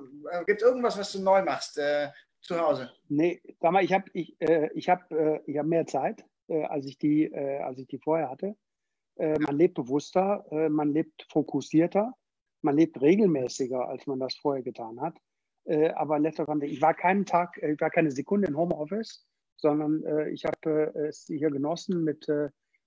gibt 0.46 0.62
es 0.62 0.66
irgendwas, 0.66 0.98
was 0.98 1.12
du 1.12 1.22
neu 1.22 1.42
machst? 1.42 1.80
zu 2.40 2.60
Hause? 2.60 2.90
Nee, 3.08 3.40
sag 3.60 3.72
mal, 3.72 3.84
ich 3.84 3.92
habe 3.92 4.04
ich, 4.12 4.36
ich 4.74 4.88
hab, 4.88 5.10
ich 5.46 5.58
hab 5.58 5.66
mehr 5.66 5.86
Zeit, 5.86 6.24
als, 6.48 6.86
ich 6.86 6.98
die, 6.98 7.34
als 7.34 7.78
ich 7.78 7.88
die 7.88 7.98
vorher 7.98 8.30
hatte. 8.30 8.56
Man 9.16 9.56
lebt 9.56 9.74
bewusster, 9.74 10.44
man 10.68 10.92
lebt 10.92 11.26
fokussierter, 11.30 12.14
man 12.66 12.76
lebt 12.76 13.00
regelmäßiger, 13.00 13.88
als 13.88 14.06
man 14.06 14.20
das 14.20 14.34
vorher 14.36 14.62
getan 14.62 15.00
hat. 15.00 15.16
aber 15.94 16.18
letztendlich, 16.20 16.72
ich 16.72 16.82
war 16.82 16.94
keinen 16.94 17.24
Tag, 17.24 17.56
ich 17.62 17.80
war 17.80 17.90
keine 17.90 18.10
Sekunde 18.10 18.46
in 18.48 18.56
Homeoffice, 18.56 19.26
sondern 19.56 20.04
ich 20.32 20.44
habe 20.44 20.92
es 21.08 21.24
hier 21.26 21.50
genossen, 21.50 22.04
mit 22.04 22.28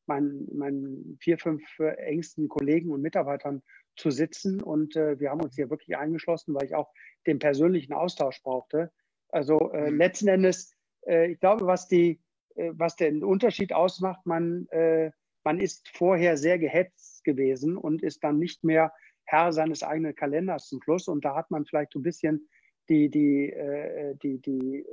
meinen, 0.06 0.48
meinen 0.58 1.18
vier, 1.20 1.38
fünf 1.38 1.62
engsten 1.80 2.48
Kollegen 2.48 2.92
und 2.92 3.02
Mitarbeitern 3.02 3.62
zu 3.98 4.12
sitzen. 4.12 4.62
Und 4.62 4.96
wir 4.96 5.30
haben 5.30 5.42
uns 5.42 5.56
hier 5.56 5.70
wirklich 5.70 5.98
eingeschlossen, 5.98 6.54
weil 6.54 6.68
ich 6.68 6.76
auch 6.76 6.94
den 7.28 7.40
persönlichen 7.40 7.94
Austausch 7.94 8.42
brauchte. 8.44 8.92
Also 9.30 9.72
äh, 9.72 9.92
mhm. 9.92 9.98
letzten 9.98 10.28
Endes, 10.28 10.74
äh, 11.06 11.32
ich 11.32 11.40
glaube, 11.40 11.66
was, 11.66 11.88
die, 11.88 12.20
äh, 12.56 12.72
was 12.74 12.96
den 12.96 13.24
Unterschied 13.24 13.74
ausmacht, 13.74 14.26
man, 14.26 14.68
äh, 14.70 15.12
man 15.44 15.60
ist 15.60 15.90
vorher 15.90 16.38
sehr 16.38 16.60
gehetzt 16.60 17.24
gewesen 17.24 17.78
und 17.78 18.02
ist 18.04 18.24
dann 18.24 18.40
nicht 18.40 18.64
mehr 18.64 18.92
Herr 19.30 19.54
seines 19.54 19.84
eigenen 19.84 20.16
Kalenders 20.16 20.68
zum 20.68 20.82
Schluss. 20.82 21.08
Und 21.08 21.24
da 21.24 21.36
hat 21.36 21.52
man 21.52 21.66
vielleicht 21.66 21.94
so 21.94 22.00
ein 22.00 22.04
bisschen 22.04 22.50
die, 22.90 23.10
die, 23.10 23.52
äh, 23.52 24.16
die, 24.24 24.40
die, 24.42 24.86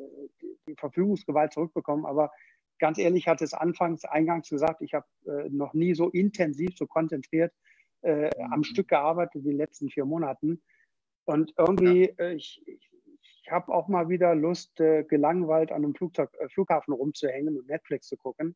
die, 0.42 0.58
die 0.68 0.74
Verfügungsgewalt 0.76 1.52
zurückbekommen. 1.52 2.04
Aber 2.04 2.30
ganz 2.78 2.98
ehrlich, 2.98 3.28
hatte 3.28 3.44
es 3.44 3.54
anfangs, 3.54 4.04
eingangs 4.04 4.50
gesagt, 4.50 4.82
ich 4.82 4.92
habe 4.92 5.06
äh, 5.26 5.48
noch 5.48 5.72
nie 5.72 5.94
so 5.94 6.10
intensiv, 6.10 6.76
so 6.76 6.86
konzentriert 6.86 7.52
äh, 8.02 8.30
am 8.38 8.58
mhm. 8.58 8.64
Stück 8.64 8.88
gearbeitet 8.88 9.44
wie 9.44 9.50
die 9.50 9.56
letzten 9.56 9.88
vier 9.88 10.04
Monaten. 10.04 10.62
Und 11.24 11.54
irgendwie, 11.56 12.12
ja. 12.18 12.24
äh, 12.26 12.34
ich, 12.34 12.62
ich, 12.66 12.90
ich 13.42 13.50
habe 13.50 13.72
auch 13.72 13.88
mal 13.88 14.08
wieder 14.08 14.34
Lust, 14.34 14.78
äh, 14.80 15.04
gelangweilt 15.04 15.72
an 15.72 15.84
einem 15.84 15.94
Flugzeug, 15.94 16.30
äh, 16.38 16.48
Flughafen 16.50 16.92
rumzuhängen 16.92 17.56
und 17.56 17.68
Netflix 17.68 18.08
zu 18.08 18.16
gucken, 18.16 18.54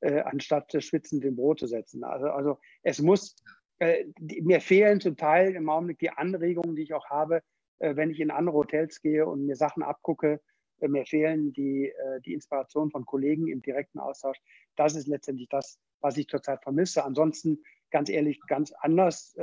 äh, 0.00 0.20
anstatt 0.20 0.74
schwitzend 0.82 1.24
im 1.24 1.36
Brot 1.36 1.60
zu 1.60 1.66
setzen. 1.66 2.04
Also, 2.04 2.26
also 2.26 2.58
es 2.82 3.00
muss, 3.00 3.36
äh, 3.82 4.06
mir 4.42 4.60
fehlen 4.60 5.00
zum 5.00 5.16
Teil 5.16 5.56
im 5.56 5.68
Augenblick 5.68 5.98
die 5.98 6.10
Anregungen, 6.10 6.76
die 6.76 6.82
ich 6.82 6.94
auch 6.94 7.06
habe, 7.10 7.42
äh, 7.80 7.96
wenn 7.96 8.10
ich 8.10 8.20
in 8.20 8.30
andere 8.30 8.54
Hotels 8.54 9.00
gehe 9.00 9.26
und 9.26 9.44
mir 9.44 9.56
Sachen 9.56 9.82
abgucke. 9.82 10.40
Äh, 10.78 10.86
mir 10.88 11.04
fehlen 11.04 11.52
die, 11.52 11.92
die 12.24 12.32
Inspiration 12.32 12.90
von 12.90 13.04
Kollegen 13.04 13.48
im 13.48 13.60
direkten 13.60 13.98
Austausch. 13.98 14.38
Das 14.76 14.94
ist 14.94 15.08
letztendlich 15.08 15.48
das, 15.48 15.78
was 16.00 16.16
ich 16.16 16.28
zurzeit 16.28 16.62
vermisse. 16.62 17.04
Ansonsten, 17.04 17.62
ganz 17.90 18.08
ehrlich, 18.08 18.40
ganz 18.46 18.72
anders 18.80 19.36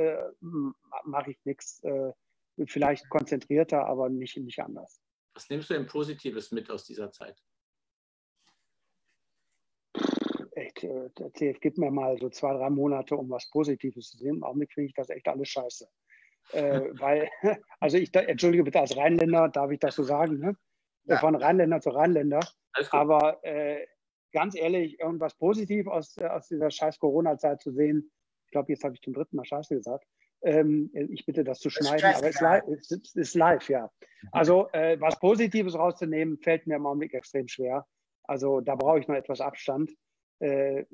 mache 1.06 1.32
ich 1.32 1.38
nichts 1.46 1.82
vielleicht 2.66 3.08
konzentrierter, 3.10 3.86
aber 3.86 4.10
nicht, 4.10 4.36
nicht 4.38 4.60
anders. 4.60 5.02
Was 5.34 5.50
nimmst 5.50 5.70
du 5.70 5.76
denn 5.76 5.86
Positives 5.86 6.52
mit 6.52 6.70
aus 6.70 6.84
dieser 6.84 7.12
Zeit? 7.12 7.42
Der 10.82 11.34
CF 11.34 11.59
gibt 11.59 11.77
mir 11.77 11.91
mal 11.91 12.17
so 12.17 12.30
zwei, 12.30 12.53
drei 12.53 12.69
Monate, 12.69 13.15
um 13.15 13.30
was 13.30 13.49
Positives 13.49 14.11
zu 14.11 14.17
sehen. 14.17 14.38
Im 14.38 14.43
Augenblick 14.43 14.73
finde 14.73 14.88
ich 14.88 14.93
das 14.93 15.09
echt 15.09 15.27
alles 15.27 15.49
scheiße. 15.49 15.88
äh, 16.53 16.82
weil, 16.99 17.30
also 17.80 17.97
ich, 17.97 18.13
entschuldige 18.13 18.63
bitte, 18.63 18.80
als 18.80 18.95
Rheinländer 18.95 19.49
darf 19.49 19.71
ich 19.71 19.80
das 19.80 19.95
so 19.95 20.03
sagen, 20.03 20.39
ne? 20.39 20.55
Ja. 21.05 21.17
Von 21.17 21.36
Rheinländer 21.36 21.82
zu 21.82 21.89
Rheinländer. 21.89 22.39
Aber 22.91 23.43
äh, 23.43 23.86
ganz 24.32 24.55
ehrlich, 24.55 24.99
irgendwas 24.99 25.36
Positives 25.36 25.91
aus, 25.91 26.17
aus 26.19 26.47
dieser 26.47 26.69
scheiß 26.69 26.99
Corona-Zeit 26.99 27.61
zu 27.61 27.71
sehen, 27.71 28.11
ich 28.45 28.51
glaube, 28.51 28.71
jetzt 28.71 28.84
habe 28.84 28.95
ich 28.95 29.01
zum 29.01 29.13
dritten 29.13 29.36
Mal 29.36 29.45
Scheiße 29.45 29.75
gesagt, 29.75 30.05
ähm, 30.41 30.89
ich 30.93 31.25
bitte 31.25 31.43
das 31.43 31.59
zu 31.59 31.69
schneiden, 31.69 32.13
aber 32.15 32.27
es 32.27 32.91
ist, 32.91 33.15
ist 33.15 33.36
live, 33.36 33.69
ja. 33.69 33.91
Also 34.32 34.69
äh, 34.71 34.99
was 34.99 35.19
Positives 35.19 35.75
rauszunehmen, 35.75 36.38
fällt 36.38 36.65
mir 36.65 36.75
im 36.75 36.86
Augenblick 36.86 37.13
extrem 37.13 37.47
schwer. 37.47 37.86
Also 38.23 38.61
da 38.61 38.75
brauche 38.75 38.99
ich 38.99 39.07
noch 39.07 39.15
etwas 39.15 39.41
Abstand. 39.41 39.91
Äh, 40.40 40.86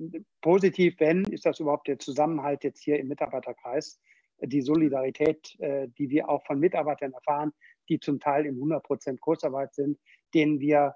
positiv, 0.41 0.95
wenn, 0.99 1.23
ist 1.25 1.45
das 1.45 1.59
überhaupt 1.59 1.87
der 1.87 1.99
Zusammenhalt 1.99 2.63
jetzt 2.63 2.81
hier 2.81 2.99
im 2.99 3.07
Mitarbeiterkreis, 3.07 3.99
die 4.41 4.61
Solidarität, 4.61 5.57
äh, 5.59 5.87
die 5.97 6.09
wir 6.09 6.29
auch 6.29 6.45
von 6.45 6.59
Mitarbeitern 6.59 7.13
erfahren, 7.13 7.53
die 7.87 7.99
zum 7.99 8.19
Teil 8.19 8.45
in 8.45 8.55
100 8.55 8.83
Prozent 8.83 9.21
Kurzarbeit 9.21 9.73
sind, 9.73 9.99
denen 10.33 10.59
wir 10.59 10.95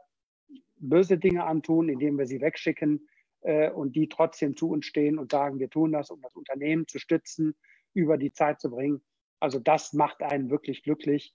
böse 0.78 1.18
Dinge 1.18 1.46
antun, 1.46 1.90
indem 1.90 2.18
wir 2.18 2.26
sie 2.26 2.42
wegschicken 2.42 3.08
äh, 3.42 3.70
und 3.70 3.96
die 3.96 4.10
trotzdem 4.10 4.56
zu 4.56 4.70
uns 4.70 4.86
stehen 4.86 5.20
und 5.20 5.32
sagen, 5.32 5.60
wir 5.60 5.70
tun 5.70 5.92
das, 5.92 6.10
um 6.10 6.22
das 6.22 6.36
Unternehmen 6.36 6.88
zu 6.88 7.00
stützen, 7.00 7.56
über 7.94 8.18
die 8.18 8.32
Zeit 8.32 8.60
zu 8.60 8.70
bringen. 8.70 9.02
Also 9.40 9.60
das 9.60 9.94
macht 9.94 10.22
einen 10.22 10.50
wirklich 10.50 10.84
glücklich. 10.84 11.34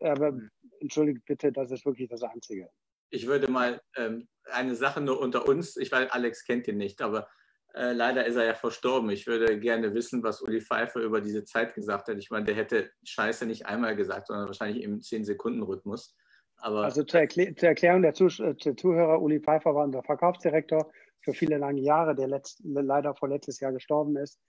Aber 0.00 0.28
hm. 0.28 0.50
entschuldigt 0.80 1.24
bitte, 1.24 1.52
das 1.52 1.70
ist 1.70 1.86
wirklich 1.86 2.08
das 2.08 2.22
Einzige. 2.22 2.70
Ich 3.10 3.26
würde 3.26 3.50
mal 3.50 3.80
ähm, 3.96 4.28
eine 4.52 4.74
Sache 4.74 5.00
nur 5.00 5.20
unter 5.20 5.48
uns, 5.48 5.76
ich 5.76 5.90
weiß, 5.90 6.10
Alex 6.10 6.44
kennt 6.44 6.68
ihn 6.68 6.76
nicht, 6.76 7.00
aber 7.02 7.28
äh, 7.74 7.92
leider 7.92 8.24
ist 8.24 8.36
er 8.36 8.44
ja 8.44 8.54
verstorben. 8.54 9.10
Ich 9.10 9.26
würde 9.26 9.58
gerne 9.60 9.92
wissen, 9.94 10.22
was 10.22 10.40
Uli 10.40 10.60
Pfeiffer 10.60 11.00
über 11.00 11.20
diese 11.20 11.44
Zeit 11.44 11.74
gesagt 11.74 12.08
hat. 12.08 12.16
Ich 12.16 12.30
meine, 12.30 12.46
der 12.46 12.54
hätte 12.54 12.90
Scheiße 13.04 13.46
nicht 13.46 13.66
einmal 13.66 13.94
gesagt, 13.96 14.28
sondern 14.28 14.46
wahrscheinlich 14.46 14.82
im 14.82 15.00
10-Sekunden-Rhythmus. 15.00 16.16
also 16.56 17.04
zur, 17.04 17.20
Erklä 17.20 17.54
zur 17.54 17.68
Erklärung 17.68 18.02
der, 18.02 18.14
Zuh 18.14 18.28
äh, 18.42 18.54
der, 18.54 18.76
Zuhörer, 18.76 19.20
Uli 19.20 19.40
Pfeiffer 19.40 19.74
war 19.74 19.84
unser 19.84 20.02
Verkaufsdirektor 20.02 20.90
für 21.20 21.34
viele 21.34 21.58
lange 21.58 21.80
Jahre, 21.80 22.14
der 22.14 22.28
leider 22.62 23.14
vorletztes 23.14 23.60
Jahr 23.60 23.72
gestorben 23.72 24.16
ist. 24.16 24.40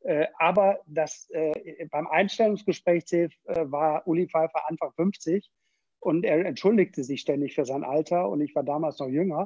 Äh, 0.00 0.26
aber 0.38 0.80
das, 0.86 1.28
äh, 1.30 1.86
beim 1.90 2.06
Einstellungsgespräch 2.06 3.04
äh, 3.12 3.28
war 3.46 4.06
Uli 4.06 4.28
Pfeiffer 4.28 4.68
Anfang 4.68 4.92
50 4.92 5.50
und 6.04 6.24
er 6.24 6.44
entschuldigte 6.44 7.02
sich 7.02 7.22
ständig 7.22 7.54
für 7.54 7.64
sein 7.64 7.82
Alter 7.82 8.28
und 8.28 8.40
ich 8.42 8.54
war 8.54 8.62
damals 8.62 8.98
noch 8.98 9.08
jünger. 9.08 9.44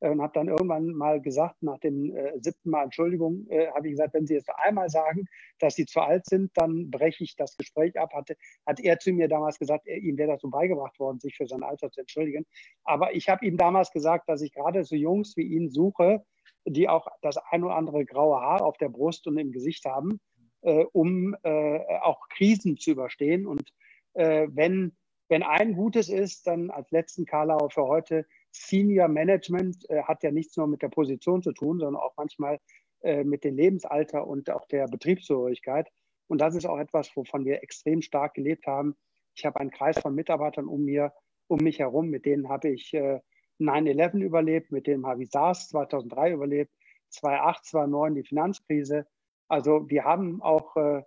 äh, 0.00 0.10
und 0.10 0.22
habe 0.22 0.32
dann 0.32 0.48
irgendwann 0.48 0.86
mal 0.92 1.20
gesagt, 1.20 1.56
nach 1.62 1.78
dem 1.78 2.14
äh, 2.14 2.32
siebten 2.40 2.70
Mal 2.70 2.84
Entschuldigung, 2.84 3.46
äh, 3.50 3.66
habe 3.72 3.88
ich 3.88 3.92
gesagt, 3.92 4.14
wenn 4.14 4.26
Sie 4.26 4.34
jetzt 4.34 4.48
einmal 4.64 4.88
sagen, 4.88 5.26
dass 5.58 5.74
Sie 5.74 5.86
zu 5.86 6.00
alt 6.00 6.24
sind, 6.26 6.50
dann 6.54 6.90
breche 6.90 7.24
ich 7.24 7.36
das 7.36 7.56
Gespräch 7.56 7.98
ab. 7.98 8.12
Hatte, 8.14 8.36
hat 8.64 8.80
er 8.80 8.98
zu 9.00 9.12
mir 9.12 9.28
damals 9.28 9.58
gesagt, 9.58 9.86
er, 9.86 9.98
ihm 9.98 10.16
wäre 10.16 10.32
das 10.32 10.40
so 10.40 10.48
beigebracht 10.48 10.98
worden, 11.00 11.18
sich 11.20 11.36
für 11.36 11.46
sein 11.46 11.62
Alter 11.62 11.90
zu 11.90 12.00
entschuldigen. 12.00 12.46
Aber 12.84 13.14
ich 13.14 13.28
habe 13.28 13.44
ihm 13.44 13.56
damals 13.56 13.90
gesagt, 13.90 14.28
dass 14.28 14.40
ich 14.40 14.52
gerade 14.52 14.84
so 14.84 14.94
Jungs 14.96 15.36
wie 15.36 15.42
ihn 15.42 15.68
suche, 15.68 16.24
die 16.64 16.88
auch 16.88 17.08
das 17.22 17.36
ein 17.50 17.64
oder 17.64 17.76
andere 17.76 18.04
graue 18.04 18.40
Haar 18.40 18.62
auf 18.64 18.76
der 18.78 18.88
Brust 18.88 19.26
und 19.26 19.36
im 19.36 19.52
Gesicht 19.52 19.84
haben, 19.84 20.20
äh, 20.62 20.84
um 20.92 21.36
äh, 21.42 21.80
auch 22.02 22.28
Krisen 22.30 22.76
zu 22.78 22.92
überstehen. 22.92 23.46
Und 23.46 23.72
äh, 24.14 24.46
wenn, 24.52 24.96
wenn 25.28 25.42
ein 25.42 25.74
Gutes 25.74 26.08
ist, 26.08 26.46
dann 26.46 26.70
als 26.70 26.90
letzten 26.90 27.26
Karlauer 27.26 27.70
für 27.70 27.86
heute, 27.86 28.26
Senior 28.50 29.08
Management 29.08 29.88
äh, 29.90 30.02
hat 30.02 30.22
ja 30.22 30.30
nichts 30.30 30.56
nur 30.56 30.66
mit 30.66 30.82
der 30.82 30.88
Position 30.88 31.42
zu 31.42 31.52
tun, 31.52 31.78
sondern 31.78 32.02
auch 32.02 32.14
manchmal 32.16 32.58
äh, 33.02 33.24
mit 33.24 33.44
dem 33.44 33.56
Lebensalter 33.56 34.26
und 34.26 34.50
auch 34.50 34.66
der 34.66 34.86
Betriebszugehörigkeit. 34.86 35.88
Und 36.26 36.40
das 36.40 36.54
ist 36.54 36.66
auch 36.66 36.78
etwas, 36.78 37.14
wovon 37.14 37.44
wir 37.44 37.62
extrem 37.62 38.02
stark 38.02 38.34
gelebt 38.34 38.66
haben. 38.66 38.96
Ich 39.34 39.44
habe 39.44 39.60
einen 39.60 39.70
Kreis 39.70 39.98
von 39.98 40.14
Mitarbeitern 40.14 40.66
um 40.66 40.84
mir, 40.84 41.12
um 41.46 41.58
mich 41.58 41.78
herum, 41.78 42.08
mit 42.08 42.26
denen 42.26 42.48
habe 42.48 42.70
ich 42.70 42.92
äh, 42.94 43.20
9-11 43.60 44.18
überlebt, 44.20 44.72
mit 44.72 44.86
denen 44.86 45.06
habe 45.06 45.22
ich 45.22 45.30
SARS 45.30 45.68
2003 45.68 46.32
überlebt, 46.32 46.72
2008, 47.10 47.64
2009 47.66 48.14
die 48.14 48.24
Finanzkrise. 48.24 49.06
Also 49.48 49.88
wir 49.88 50.04
haben 50.04 50.42
auch 50.42 50.76
äh, 50.76 51.02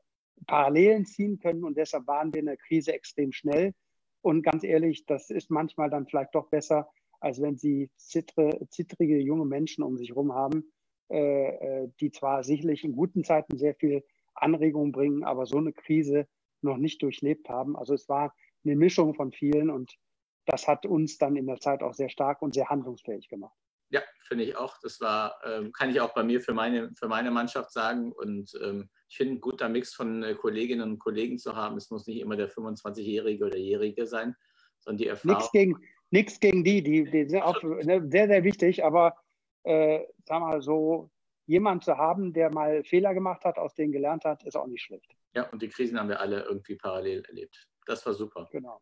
Parallelen 0.48 1.06
ziehen 1.06 1.40
können 1.40 1.64
und 1.64 1.78
deshalb 1.78 2.08
waren 2.08 2.34
wir 2.34 2.40
in 2.40 2.48
der 2.48 2.58
Krise 2.58 2.94
extrem 2.94 3.32
schnell. 3.32 3.74
Und 4.22 4.44
ganz 4.44 4.64
ehrlich, 4.64 5.06
das 5.06 5.30
ist 5.30 5.50
manchmal 5.50 5.90
dann 5.90 6.06
vielleicht 6.06 6.36
doch 6.36 6.48
besser, 6.50 6.90
als 7.20 7.42
wenn 7.42 7.58
sie 7.58 7.90
zittre, 7.98 8.68
zittrige 8.70 9.18
junge 9.20 9.46
Menschen 9.46 9.84
um 9.84 9.98
sich 9.98 10.10
herum 10.10 10.34
haben, 10.34 10.72
äh, 11.10 11.84
äh, 11.84 11.90
die 12.00 12.12
zwar 12.12 12.44
sicherlich 12.44 12.84
in 12.84 12.96
guten 12.96 13.24
Zeiten 13.24 13.58
sehr 13.58 13.76
viel 13.76 14.04
Anregung 14.34 14.92
bringen, 14.92 15.24
aber 15.24 15.46
so 15.46 15.58
eine 15.58 15.74
Krise 15.74 16.28
noch 16.62 16.78
nicht 16.78 17.02
durchlebt 17.02 17.50
haben. 17.50 17.76
Also 17.76 17.94
es 17.94 18.08
war 18.10 18.34
eine 18.64 18.76
Mischung 18.76 19.14
von 19.14 19.32
vielen 19.32 19.70
und 19.70 19.98
das 20.46 20.68
hat 20.68 20.86
uns 20.86 21.18
dann 21.18 21.36
in 21.36 21.48
der 21.48 21.60
Zeit 21.60 21.84
auch 21.84 21.94
sehr 21.94 22.10
stark 22.10 22.42
und 22.42 22.54
sehr 22.54 22.70
handlungsfähig 22.70 23.28
gemacht. 23.30 23.58
Ja, 23.92 24.02
finde 24.24 24.46
ich 24.46 24.56
auch. 24.56 24.78
Das 24.82 25.02
war, 25.02 25.38
ähm, 25.46 25.72
kann 25.74 25.90
ich 25.90 26.00
auch 26.00 26.14
bei 26.14 26.24
mir 26.24 26.42
für 26.42 26.54
meine, 26.54 26.92
für 26.98 27.08
meine 27.08 27.30
Mannschaft 27.30 27.72
sagen. 27.72 28.14
Und 28.14 28.58
ähm, 28.64 28.90
ich 29.10 29.18
finde, 29.18 29.36
ein 29.36 29.42
guter 29.42 29.68
Mix 29.68 29.94
von 29.94 30.24
äh, 30.24 30.34
Kolleginnen 30.34 30.90
und 30.90 31.00
Kollegen 31.00 31.38
zu 31.38 31.56
haben. 31.56 31.76
Es 31.76 31.92
muss 31.92 32.08
nicht 32.08 32.22
immer 32.22 32.38
der 32.38 32.50
25-Jährige 32.50 33.46
oder 33.46 33.58
Jährige 33.58 34.08
sein, 34.08 34.36
sondern 34.80 34.98
die 34.98 35.08
Erfahrung. 35.08 35.38
Nichts 35.38 35.52
gegen, 35.52 35.78
nichts 36.10 36.40
gegen 36.40 36.64
die, 36.64 36.82
die, 36.82 37.04
die 37.04 37.30
sind 37.30 37.42
auch 37.42 37.62
ne, 37.62 38.08
sehr, 38.10 38.28
sehr 38.28 38.44
wichtig, 38.46 38.84
aber 38.84 39.18
äh, 39.64 40.00
sag 40.26 40.40
mal 40.40 40.62
so, 40.62 41.12
jemand 41.46 41.84
zu 41.84 41.98
haben, 41.98 42.32
der 42.32 42.50
mal 42.50 42.86
Fehler 42.86 43.14
gemacht 43.14 43.44
hat, 43.44 43.58
aus 43.58 43.76
denen 43.76 43.92
gelernt 43.92 44.24
hat, 44.24 44.44
ist 44.46 44.56
auch 44.56 44.68
nicht 44.68 44.84
schlecht. 44.84 45.12
Ja, 45.36 45.50
und 45.50 45.62
die 45.62 45.68
Krisen 45.68 46.00
haben 46.00 46.08
wir 46.08 46.22
alle 46.22 46.44
irgendwie 46.44 46.78
parallel 46.78 47.24
erlebt. 47.28 47.68
Das 47.86 48.06
war 48.06 48.14
super. 48.14 48.48
Genau. 48.52 48.82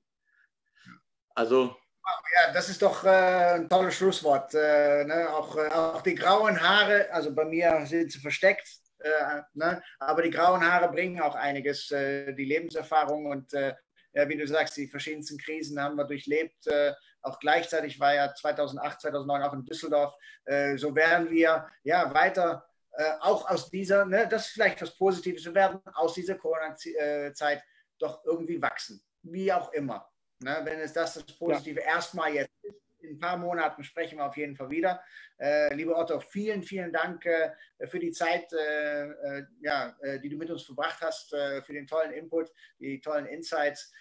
Also. 1.33 1.75
Ja, 2.33 2.51
das 2.53 2.69
ist 2.69 2.81
doch 2.81 3.03
äh, 3.03 3.55
ein 3.55 3.69
tolles 3.69 3.95
Schlusswort. 3.95 4.53
Äh, 4.53 5.05
ne? 5.05 5.29
auch, 5.29 5.55
äh, 5.55 5.69
auch 5.69 6.01
die 6.01 6.15
grauen 6.15 6.59
Haare, 6.59 7.11
also 7.11 7.33
bei 7.33 7.45
mir 7.45 7.85
sind 7.85 8.11
sie 8.11 8.19
versteckt, 8.19 8.67
äh, 8.99 9.41
ne? 9.53 9.81
aber 9.99 10.21
die 10.21 10.31
grauen 10.31 10.65
Haare 10.65 10.91
bringen 10.91 11.21
auch 11.21 11.35
einiges, 11.35 11.91
äh, 11.91 12.33
die 12.33 12.45
Lebenserfahrung 12.45 13.27
und 13.27 13.53
ja, 14.13 14.27
wie 14.27 14.37
du 14.37 14.47
sagst, 14.47 14.75
die 14.77 14.87
verschiedensten 14.87 15.37
Krisen 15.37 15.81
haben 15.81 15.95
wir 15.95 16.05
durchlebt. 16.05 16.67
Äh, 16.67 16.93
auch 17.21 17.39
gleichzeitig 17.39 17.99
war 17.99 18.13
ja 18.13 18.33
2008, 18.33 19.01
2009 19.01 19.43
auch 19.43 19.53
in 19.53 19.65
Düsseldorf. 19.65 20.13
Äh, 20.45 20.77
so 20.77 20.95
werden 20.95 21.29
wir 21.29 21.67
ja 21.83 22.13
weiter 22.13 22.65
äh, 22.93 23.13
auch 23.21 23.47
aus 23.49 23.69
dieser, 23.69 24.05
ne, 24.05 24.27
das 24.27 24.47
ist 24.47 24.53
vielleicht 24.53 24.81
was 24.81 24.97
Positives, 24.97 25.45
wir 25.45 25.53
werden 25.53 25.79
aus 25.93 26.13
dieser 26.13 26.35
Corona-Zeit 26.35 27.63
doch 27.99 28.23
irgendwie 28.25 28.61
wachsen, 28.61 29.01
wie 29.21 29.51
auch 29.51 29.71
immer. 29.73 30.09
Ne, 30.41 30.61
wenn 30.63 30.79
es 30.79 30.93
das 30.93 31.15
das 31.15 31.25
Positive 31.25 31.81
ja. 31.81 31.95
erstmal 31.95 32.33
jetzt 32.33 32.53
ist 32.63 32.79
in 33.01 33.15
ein 33.15 33.19
paar 33.19 33.37
Monaten 33.37 33.83
sprechen 33.83 34.17
wir 34.17 34.25
auf 34.25 34.37
jeden 34.37 34.55
Fall 34.55 34.69
wieder. 34.69 35.01
Äh, 35.37 35.73
lieber 35.73 35.97
Otto, 35.97 36.19
vielen, 36.19 36.63
vielen 36.63 36.91
Dank 36.91 37.25
äh, 37.25 37.51
für 37.87 37.99
die 37.99 38.11
Zeit, 38.11 38.51
äh, 38.53 39.07
äh 39.07 39.45
ja, 39.61 39.95
äh, 40.01 40.19
die 40.19 40.29
du 40.29 40.37
mit 40.37 40.49
uns 40.49 40.63
verbracht 40.63 40.99
hast, 41.01 41.33
äh, 41.33 41.61
für 41.61 41.73
den 41.73 41.87
tollen 41.87 42.11
Input, 42.11 42.51
die 42.79 42.99
tollen 42.99 43.25
Insights 43.25 43.91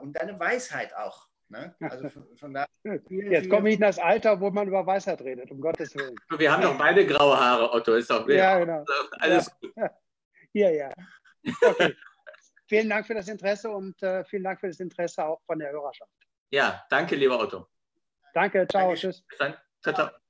und 0.00 0.14
deine 0.14 0.40
Weisheit 0.40 0.96
auch. 0.96 1.28
Ne? 1.50 1.74
Also 1.80 2.08
von, 2.08 2.36
von 2.38 2.54
da, 2.54 2.66
Jetzt 3.10 3.50
komme 3.50 3.68
ich 3.68 3.74
in 3.74 3.82
das 3.82 3.98
Alter, 3.98 4.40
wo 4.40 4.50
man 4.50 4.66
über 4.66 4.86
Weisheit 4.86 5.20
redet, 5.20 5.50
um 5.50 5.60
Gottes 5.60 5.94
Willen. 5.94 6.16
Wir 6.38 6.50
haben 6.50 6.62
doch 6.62 6.78
beide 6.78 7.04
graue 7.04 7.38
Haare, 7.38 7.70
Otto, 7.70 7.92
ist 7.92 8.08
doch 8.08 8.26
Ja, 8.30 8.58
genau. 8.58 8.82
Alles 9.18 9.54
ja. 9.76 9.82
gut. 9.88 9.90
Hier, 10.54 10.72
ja. 10.72 10.90
Okay. 11.62 11.94
Vielen 12.68 12.88
Dank 12.88 13.06
für 13.06 13.14
das 13.14 13.28
Interesse 13.28 13.70
und 13.70 13.96
vielen 14.26 14.44
Dank 14.44 14.60
für 14.60 14.68
das 14.68 14.80
Interesse 14.80 15.24
auch 15.24 15.40
von 15.46 15.58
der 15.58 15.72
Hörerschaft. 15.72 16.12
Ja, 16.50 16.84
danke, 16.90 17.16
lieber 17.16 17.38
Otto. 17.38 17.66
Danke, 18.34 18.66
ciao, 18.68 18.88
Danke. 18.88 19.00
tschüss. 19.00 19.22
Bis 19.28 19.38
dann. 19.38 19.56
Ciao, 19.82 19.94
ciao. 19.94 20.27